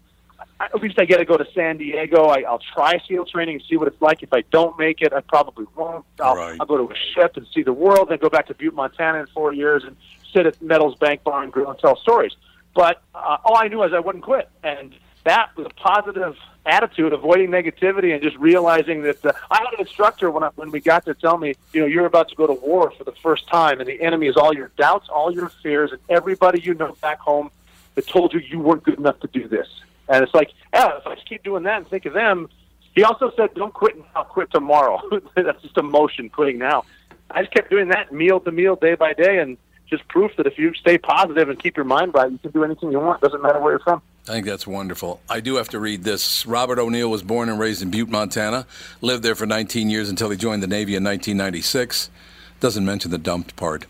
at 0.60 0.74
least 0.80 0.98
I 0.98 1.04
get 1.04 1.18
to 1.18 1.24
go 1.24 1.36
to 1.36 1.46
San 1.54 1.76
Diego. 1.76 2.26
I, 2.26 2.40
I'll 2.40 2.62
try 2.74 2.98
SEAL 3.06 3.26
training 3.26 3.56
and 3.56 3.64
see 3.68 3.76
what 3.76 3.88
it's 3.88 4.00
like. 4.00 4.22
If 4.22 4.32
I 4.32 4.42
don't 4.50 4.78
make 4.78 5.02
it, 5.02 5.12
I 5.12 5.20
probably 5.20 5.66
won't. 5.74 6.04
I'll, 6.20 6.34
right. 6.34 6.56
I'll 6.58 6.66
go 6.66 6.78
to 6.78 6.92
a 6.92 6.96
ship 7.14 7.36
and 7.36 7.46
see 7.54 7.62
the 7.62 7.72
world, 7.72 8.08
then 8.08 8.18
go 8.18 8.30
back 8.30 8.46
to 8.46 8.54
Butte, 8.54 8.74
Montana 8.74 9.20
in 9.20 9.26
four 9.26 9.52
years 9.52 9.84
and 9.84 9.96
sit 10.32 10.46
at 10.46 10.60
Metals 10.62 10.96
Bank 10.96 11.22
Bar 11.24 11.42
and 11.42 11.52
grill 11.52 11.70
and 11.70 11.78
tell 11.78 11.96
stories. 11.96 12.32
But 12.74 13.02
uh, 13.14 13.38
all 13.44 13.56
I 13.56 13.68
knew 13.68 13.82
is 13.82 13.92
I 13.92 14.00
wouldn't 14.00 14.24
quit, 14.24 14.48
and 14.62 14.94
that 15.24 15.56
was 15.56 15.66
a 15.66 15.70
positive 15.70 16.36
attitude, 16.66 17.12
avoiding 17.12 17.48
negativity, 17.48 18.12
and 18.12 18.22
just 18.22 18.36
realizing 18.36 19.02
that 19.02 19.24
uh, 19.24 19.32
I 19.50 19.58
had 19.58 19.74
an 19.74 19.80
instructor 19.80 20.30
when 20.30 20.42
I, 20.42 20.48
when 20.56 20.70
we 20.70 20.80
got 20.80 21.04
there 21.04 21.14
tell 21.14 21.38
me, 21.38 21.54
you 21.72 21.80
know, 21.80 21.86
you're 21.86 22.06
about 22.06 22.28
to 22.30 22.34
go 22.34 22.46
to 22.46 22.52
war 22.52 22.90
for 22.90 23.04
the 23.04 23.12
first 23.22 23.48
time, 23.48 23.80
and 23.80 23.88
the 23.88 24.00
enemy 24.02 24.26
is 24.26 24.36
all 24.36 24.54
your 24.54 24.72
doubts, 24.76 25.08
all 25.08 25.32
your 25.32 25.48
fears, 25.62 25.92
and 25.92 26.00
everybody 26.08 26.60
you 26.60 26.74
know 26.74 26.96
back 27.00 27.18
home 27.18 27.50
that 27.94 28.06
told 28.06 28.34
you 28.34 28.40
you 28.40 28.58
weren't 28.58 28.82
good 28.82 28.98
enough 28.98 29.18
to 29.20 29.28
do 29.28 29.48
this. 29.48 29.68
And 30.08 30.22
it's 30.22 30.34
like, 30.34 30.52
yeah, 30.72 30.98
if 30.98 31.06
I 31.06 31.14
just 31.14 31.28
keep 31.28 31.42
doing 31.42 31.64
that 31.64 31.78
and 31.78 31.88
think 31.88 32.06
of 32.06 32.12
them. 32.12 32.48
He 32.94 33.04
also 33.04 33.30
said, 33.36 33.52
don't 33.54 33.74
quit 33.74 33.96
now, 34.14 34.22
quit 34.22 34.50
tomorrow. 34.50 35.00
That's 35.36 35.60
just 35.62 35.76
emotion, 35.76 36.30
quitting 36.30 36.58
now. 36.58 36.84
I 37.30 37.42
just 37.42 37.52
kept 37.52 37.70
doing 37.70 37.88
that 37.88 38.12
meal 38.12 38.40
to 38.40 38.52
meal, 38.52 38.76
day 38.76 38.94
by 38.94 39.12
day, 39.12 39.38
and 39.38 39.58
just 39.88 40.06
proof 40.08 40.32
that 40.36 40.46
if 40.46 40.58
you 40.58 40.72
stay 40.74 40.96
positive 40.96 41.48
and 41.48 41.58
keep 41.58 41.76
your 41.76 41.84
mind 41.84 42.14
right, 42.14 42.30
you 42.30 42.38
can 42.38 42.52
do 42.52 42.64
anything 42.64 42.92
you 42.92 43.00
want. 43.00 43.20
Doesn't 43.20 43.42
matter 43.42 43.60
where 43.60 43.72
you're 43.72 43.80
from. 43.80 44.00
I 44.28 44.32
think 44.32 44.46
that's 44.46 44.66
wonderful. 44.66 45.20
I 45.28 45.40
do 45.40 45.56
have 45.56 45.68
to 45.68 45.78
read 45.78 46.02
this. 46.02 46.46
Robert 46.46 46.80
O'Neill 46.80 47.08
was 47.10 47.22
born 47.22 47.48
and 47.48 47.60
raised 47.60 47.82
in 47.82 47.90
Butte, 47.90 48.08
Montana. 48.08 48.66
Lived 49.00 49.22
there 49.22 49.36
for 49.36 49.46
19 49.46 49.88
years 49.88 50.08
until 50.08 50.30
he 50.30 50.36
joined 50.36 50.62
the 50.62 50.66
Navy 50.66 50.96
in 50.96 51.04
1996. 51.04 52.10
Doesn't 52.58 52.86
mention 52.86 53.10
the 53.10 53.18
dumped 53.18 53.54
part. 53.56 53.84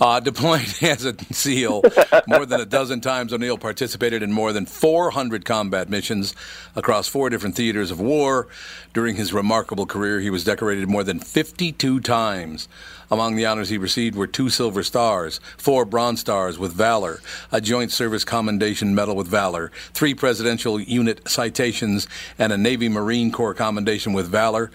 Uh, 0.00 0.20
deployed 0.20 0.68
as 0.82 1.04
a 1.04 1.16
SEAL 1.32 1.82
more 2.28 2.46
than 2.46 2.60
a 2.60 2.64
dozen 2.64 3.00
times, 3.00 3.32
O'Neill 3.32 3.58
participated 3.58 4.22
in 4.22 4.32
more 4.32 4.52
than 4.52 4.64
400 4.64 5.44
combat 5.44 5.90
missions 5.90 6.34
across 6.76 7.08
four 7.08 7.30
different 7.30 7.56
theaters 7.56 7.90
of 7.90 8.00
war. 8.00 8.46
During 8.94 9.16
his 9.16 9.32
remarkable 9.32 9.86
career, 9.86 10.20
he 10.20 10.30
was 10.30 10.44
decorated 10.44 10.88
more 10.88 11.02
than 11.02 11.18
52 11.18 12.00
times. 12.00 12.68
Among 13.10 13.34
the 13.34 13.44
honors 13.44 13.68
he 13.68 13.76
received 13.76 14.16
were 14.16 14.26
two 14.26 14.48
Silver 14.48 14.82
Stars, 14.82 15.40
four 15.58 15.84
Bronze 15.84 16.20
Stars 16.20 16.58
with 16.58 16.72
Valor, 16.72 17.20
a 17.50 17.60
Joint 17.60 17.90
Service 17.90 18.24
Commendation 18.24 18.94
Medal 18.94 19.16
with 19.16 19.26
Valor, 19.26 19.70
three 19.92 20.14
Presidential 20.14 20.80
Unit 20.80 21.28
citations, 21.28 22.06
and 22.38 22.52
a 22.52 22.56
Navy 22.56 22.88
Marine 22.88 23.32
Corps 23.32 23.52
Commendation 23.52 24.12
with 24.12 24.28
Valor. 24.28 24.70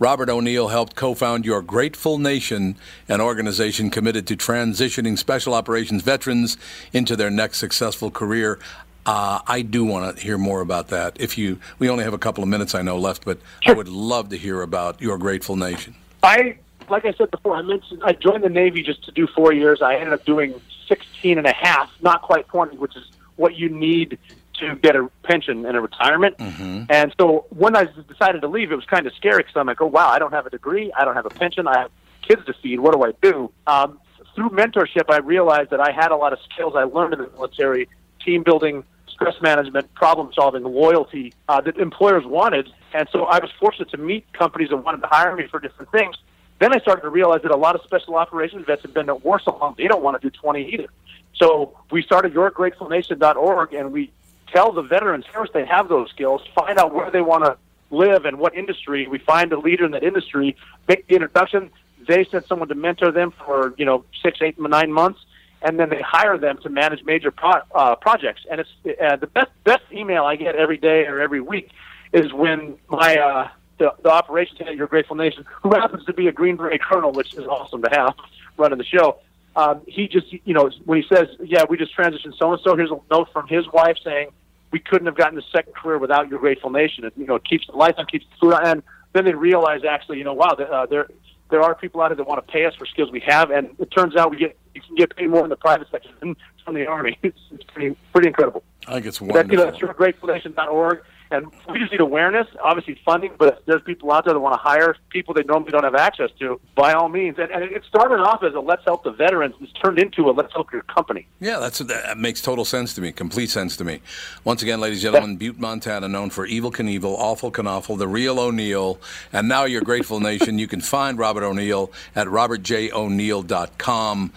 Robert 0.00 0.30
O'Neill 0.30 0.68
helped 0.68 0.94
co 0.94 1.14
found 1.14 1.44
Your 1.44 1.60
Grateful 1.60 2.18
Nation, 2.18 2.76
an 3.08 3.20
organization 3.20 3.90
committed 3.90 4.28
to 4.28 4.36
transitioning 4.36 5.18
special 5.18 5.54
operations 5.54 6.02
veterans 6.02 6.56
into 6.92 7.16
their 7.16 7.30
next 7.30 7.58
successful 7.58 8.10
career. 8.10 8.60
Uh, 9.04 9.40
I 9.46 9.62
do 9.62 9.84
want 9.84 10.16
to 10.16 10.22
hear 10.22 10.38
more 10.38 10.60
about 10.60 10.88
that. 10.88 11.16
If 11.18 11.36
you, 11.36 11.58
we 11.80 11.88
only 11.88 12.04
have 12.04 12.12
a 12.12 12.18
couple 12.18 12.44
of 12.44 12.48
minutes, 12.48 12.74
I 12.74 12.82
know, 12.82 12.96
left, 12.96 13.24
but 13.24 13.38
I 13.66 13.72
would 13.72 13.88
love 13.88 14.28
to 14.28 14.36
hear 14.36 14.62
about 14.62 15.00
Your 15.00 15.18
Grateful 15.18 15.56
Nation. 15.56 15.96
I 16.22 16.58
like 16.88 17.04
I 17.04 17.12
said 17.12 17.30
before, 17.30 17.56
I 17.56 17.62
mentioned 17.62 18.00
I 18.04 18.12
joined 18.12 18.44
the 18.44 18.48
Navy 18.48 18.82
just 18.82 19.04
to 19.04 19.12
do 19.12 19.26
four 19.26 19.52
years. 19.52 19.82
I 19.82 19.96
ended 19.96 20.12
up 20.14 20.24
doing 20.24 20.60
16 20.86 21.38
and 21.38 21.46
a 21.46 21.52
half, 21.52 21.90
not 22.00 22.22
quite 22.22 22.46
20, 22.48 22.76
which 22.76 22.96
is 22.96 23.04
what 23.36 23.56
you 23.56 23.68
need 23.68 24.18
to 24.60 24.76
get 24.76 24.96
a 24.96 25.10
pension 25.22 25.64
and 25.66 25.76
a 25.76 25.80
retirement. 25.80 26.36
Mm-hmm. 26.38 26.84
And 26.90 27.14
so 27.18 27.46
when 27.50 27.76
I 27.76 27.86
decided 28.08 28.42
to 28.42 28.48
leave, 28.48 28.72
it 28.72 28.76
was 28.76 28.84
kind 28.84 29.06
of 29.06 29.12
scary 29.14 29.38
because 29.38 29.56
I'm 29.56 29.66
like, 29.66 29.80
oh, 29.80 29.86
wow, 29.86 30.08
I 30.08 30.18
don't 30.18 30.32
have 30.32 30.46
a 30.46 30.50
degree. 30.50 30.92
I 30.96 31.04
don't 31.04 31.14
have 31.14 31.26
a 31.26 31.30
pension. 31.30 31.66
I 31.66 31.80
have 31.80 31.90
kids 32.22 32.44
to 32.46 32.54
feed. 32.54 32.80
What 32.80 32.94
do 32.94 33.04
I 33.04 33.12
do? 33.22 33.50
Um, 33.66 34.00
through 34.34 34.50
mentorship, 34.50 35.04
I 35.08 35.18
realized 35.18 35.70
that 35.70 35.80
I 35.80 35.92
had 35.92 36.12
a 36.12 36.16
lot 36.16 36.32
of 36.32 36.38
skills 36.52 36.74
I 36.76 36.84
learned 36.84 37.14
in 37.14 37.20
the 37.20 37.30
military, 37.30 37.88
team 38.24 38.42
building, 38.42 38.84
stress 39.08 39.34
management, 39.42 39.92
problem 39.94 40.30
solving, 40.32 40.62
loyalty 40.62 41.32
uh, 41.48 41.60
that 41.62 41.76
employers 41.76 42.24
wanted. 42.24 42.68
And 42.94 43.08
so 43.10 43.24
I 43.24 43.38
was 43.40 43.50
fortunate 43.58 43.90
to 43.90 43.96
meet 43.96 44.32
companies 44.32 44.68
that 44.70 44.76
wanted 44.76 45.00
to 45.00 45.08
hire 45.08 45.34
me 45.34 45.46
for 45.48 45.58
different 45.58 45.90
things. 45.90 46.16
Then 46.60 46.72
I 46.72 46.78
started 46.78 47.02
to 47.02 47.10
realize 47.10 47.42
that 47.42 47.50
a 47.50 47.56
lot 47.56 47.74
of 47.74 47.82
special 47.82 48.16
operations 48.16 48.66
vets 48.66 48.82
have 48.82 48.94
been 48.94 49.08
at 49.08 49.24
war 49.24 49.40
so 49.44 49.56
long, 49.56 49.74
they 49.76 49.86
don't 49.86 50.02
want 50.02 50.20
to 50.20 50.30
do 50.30 50.36
20 50.36 50.72
either. 50.72 50.88
So 51.34 51.76
we 51.90 52.02
started 52.02 52.34
yourgratefulnation.org 52.34 53.74
and 53.74 53.92
we 53.92 54.10
tell 54.52 54.72
the 54.72 54.82
veterans 54.82 55.24
first 55.32 55.52
they 55.52 55.66
have 55.66 55.88
those 55.88 56.10
skills, 56.10 56.42
find 56.54 56.78
out 56.78 56.94
where 56.94 57.10
they 57.10 57.20
want 57.20 57.44
to 57.44 57.56
live 57.90 58.24
and 58.24 58.38
what 58.38 58.54
industry. 58.54 59.06
We 59.06 59.18
find 59.18 59.52
a 59.52 59.58
leader 59.58 59.84
in 59.84 59.92
that 59.92 60.04
industry, 60.04 60.56
make 60.86 61.06
the 61.06 61.14
introduction. 61.14 61.70
They 62.06 62.24
send 62.24 62.44
someone 62.46 62.68
to 62.68 62.74
mentor 62.74 63.10
them 63.12 63.32
for 63.44 63.74
you 63.76 63.84
know 63.84 64.04
six, 64.22 64.38
eight, 64.42 64.58
nine 64.58 64.92
months, 64.92 65.20
and 65.62 65.78
then 65.78 65.88
they 65.90 66.00
hire 66.00 66.38
them 66.38 66.58
to 66.62 66.68
manage 66.68 67.04
major 67.04 67.30
pro- 67.30 67.62
uh, 67.74 67.96
projects. 67.96 68.42
And 68.50 68.60
it's 68.60 69.00
uh, 69.00 69.16
the 69.16 69.26
best 69.26 69.50
best 69.64 69.82
email 69.92 70.24
I 70.24 70.36
get 70.36 70.54
every 70.56 70.78
day 70.78 71.06
or 71.06 71.20
every 71.20 71.40
week 71.40 71.70
is 72.12 72.32
when 72.32 72.76
my 72.88 73.16
uh, 73.16 73.48
the, 73.78 73.94
the 74.02 74.10
operations 74.10 74.58
head 74.58 74.76
Your 74.76 74.86
Grateful 74.86 75.16
Nation, 75.16 75.44
who 75.62 75.74
happens 75.74 76.04
to 76.06 76.12
be 76.12 76.28
a 76.28 76.32
Green 76.32 76.56
Beret 76.56 76.82
colonel, 76.82 77.12
which 77.12 77.34
is 77.34 77.46
awesome 77.46 77.82
to 77.82 77.90
have 77.90 78.14
running 78.56 78.78
the 78.78 78.84
show. 78.84 79.18
Um, 79.58 79.80
he 79.88 80.06
just, 80.06 80.32
you 80.32 80.54
know, 80.54 80.70
when 80.84 81.02
he 81.02 81.08
says, 81.12 81.26
"Yeah, 81.40 81.64
we 81.68 81.76
just 81.76 81.96
transitioned 81.96 82.38
so 82.38 82.52
and 82.52 82.60
so," 82.62 82.76
here's 82.76 82.92
a 82.92 83.00
note 83.10 83.28
from 83.32 83.48
his 83.48 83.66
wife 83.72 83.96
saying, 84.04 84.28
"We 84.70 84.78
couldn't 84.78 85.06
have 85.06 85.16
gotten 85.16 85.34
the 85.34 85.42
second 85.52 85.74
career 85.74 85.98
without 85.98 86.28
Your 86.28 86.38
Grateful 86.38 86.70
Nation." 86.70 87.04
It, 87.04 87.12
you 87.16 87.26
know, 87.26 87.34
it 87.34 87.44
keeps 87.44 87.66
the 87.66 87.72
lights 87.72 87.98
on, 87.98 88.06
keeps 88.06 88.24
the 88.26 88.36
food 88.40 88.54
on, 88.54 88.64
and 88.64 88.82
then 89.14 89.24
they 89.24 89.34
realize 89.34 89.80
actually, 89.82 90.18
you 90.18 90.24
know, 90.24 90.32
wow, 90.32 90.50
uh, 90.50 90.86
there 90.86 91.08
there 91.50 91.60
are 91.60 91.74
people 91.74 92.00
out 92.00 92.10
there 92.10 92.16
that 92.16 92.28
want 92.28 92.46
to 92.46 92.52
pay 92.52 92.66
us 92.66 92.74
for 92.76 92.86
skills 92.86 93.10
we 93.10 93.18
have, 93.26 93.50
and 93.50 93.74
it 93.80 93.90
turns 93.90 94.14
out 94.14 94.30
we 94.30 94.36
get 94.36 94.56
you 94.76 94.80
can 94.80 94.94
get 94.94 95.16
paid 95.16 95.28
more 95.28 95.42
in 95.42 95.50
the 95.50 95.56
private 95.56 95.88
sector 95.90 96.10
than 96.20 96.36
from 96.64 96.76
the 96.76 96.86
army. 96.86 97.18
It's, 97.24 97.40
it's 97.50 97.64
pretty 97.64 97.96
pretty 98.12 98.28
incredible. 98.28 98.62
I 98.86 98.94
think 98.94 99.06
it's 99.06 99.20
wonderful. 99.20 99.50
you 99.50 99.56
know, 99.56 99.64
that's 99.64 99.78
yourgratefulnation.org. 99.78 101.02
And 101.30 101.46
we 101.70 101.78
just 101.78 101.92
need 101.92 102.00
awareness, 102.00 102.46
obviously 102.62 102.98
funding, 103.04 103.32
but 103.38 103.58
if 103.58 103.66
there's 103.66 103.82
people 103.82 104.10
out 104.12 104.24
there 104.24 104.32
that 104.32 104.40
want 104.40 104.54
to 104.54 104.60
hire 104.60 104.96
people 105.10 105.34
they 105.34 105.42
normally 105.42 105.70
don't 105.70 105.84
have 105.84 105.94
access 105.94 106.30
to, 106.38 106.58
by 106.74 106.94
all 106.94 107.10
means. 107.10 107.38
And, 107.38 107.50
and 107.50 107.64
it 107.64 107.84
started 107.86 108.20
off 108.20 108.42
as 108.42 108.54
a 108.54 108.60
Let's 108.60 108.82
Help 108.84 109.04
the 109.04 109.10
Veterans. 109.10 109.54
It's 109.60 109.70
turned 109.72 109.98
into 109.98 110.30
a 110.30 110.32
Let's 110.32 110.54
Help 110.54 110.72
Your 110.72 110.80
Company. 110.82 111.26
Yeah, 111.40 111.58
that's 111.58 111.78
that 111.78 112.16
makes 112.16 112.40
total 112.40 112.64
sense 112.64 112.94
to 112.94 113.02
me, 113.02 113.12
complete 113.12 113.50
sense 113.50 113.76
to 113.76 113.84
me. 113.84 114.00
Once 114.44 114.62
again, 114.62 114.80
ladies 114.80 115.04
and 115.04 115.12
gentlemen, 115.12 115.36
Butte, 115.36 115.58
Montana, 115.58 116.08
known 116.08 116.30
for 116.30 116.46
Evel 116.46 116.72
Knievel, 116.72 117.14
Awful 117.18 117.52
Knofel, 117.52 117.98
the 117.98 118.08
real 118.08 118.40
O'Neill, 118.40 118.98
and 119.32 119.48
now 119.48 119.64
your 119.64 119.82
Grateful 119.82 120.20
Nation. 120.20 120.58
You 120.58 120.68
can 120.68 120.80
find 120.80 121.18
Robert 121.18 121.44
O'Neill 121.44 121.92
at 122.16 122.26
robertjo'neill.com. 122.26 124.32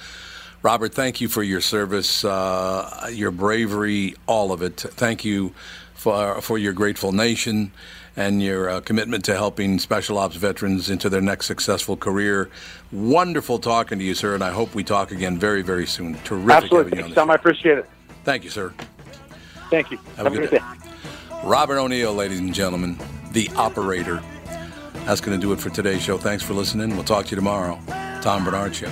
Robert, 0.63 0.93
thank 0.93 1.21
you 1.21 1.27
for 1.27 1.41
your 1.41 1.61
service, 1.61 2.23
uh, 2.23 3.09
your 3.11 3.31
bravery, 3.31 4.13
all 4.27 4.51
of 4.51 4.61
it. 4.61 4.79
Thank 4.79 5.25
you 5.25 5.55
for 6.01 6.41
for 6.41 6.57
your 6.57 6.73
Grateful 6.73 7.11
Nation 7.11 7.71
and 8.17 8.41
your 8.41 8.69
uh, 8.69 8.81
commitment 8.81 9.23
to 9.25 9.35
helping 9.35 9.77
special 9.77 10.17
ops 10.17 10.35
veterans 10.35 10.89
into 10.89 11.09
their 11.09 11.21
next 11.21 11.45
successful 11.45 11.95
career. 11.95 12.49
Wonderful 12.91 13.59
talking 13.59 13.99
to 13.99 14.03
you, 14.03 14.15
sir, 14.15 14.33
and 14.33 14.43
I 14.43 14.51
hope 14.51 14.73
we 14.73 14.83
talk 14.83 15.11
again 15.11 15.37
very, 15.37 15.61
very 15.61 15.85
soon. 15.85 16.15
Terrific 16.23 16.63
Absolutely. 16.63 16.77
having 16.77 16.93
you 16.93 16.99
on 16.99 17.03
Thanks, 17.03 17.15
Tom. 17.15 17.29
I 17.29 17.35
appreciate 17.35 17.77
it. 17.77 17.89
Thank 18.23 18.43
you, 18.43 18.49
sir. 18.49 18.73
Thank 19.69 19.91
you. 19.91 19.99
Have 20.17 20.25
a 20.25 20.29
good 20.31 20.49
day. 20.49 20.59
Robert 21.43 21.77
O'Neill, 21.77 22.13
ladies 22.13 22.39
and 22.39 22.53
gentlemen, 22.53 22.97
the 23.31 23.49
operator. 23.55 24.21
That's 25.05 25.21
going 25.21 25.39
to 25.39 25.41
do 25.41 25.53
it 25.53 25.59
for 25.59 25.69
today's 25.69 26.01
show. 26.01 26.17
Thanks 26.17 26.43
for 26.43 26.53
listening. 26.53 26.95
We'll 26.95 27.03
talk 27.03 27.25
to 27.25 27.31
you 27.31 27.35
tomorrow. 27.35 27.79
Tom 28.21 28.43
Barnard 28.43 28.75
Show. 28.75 28.91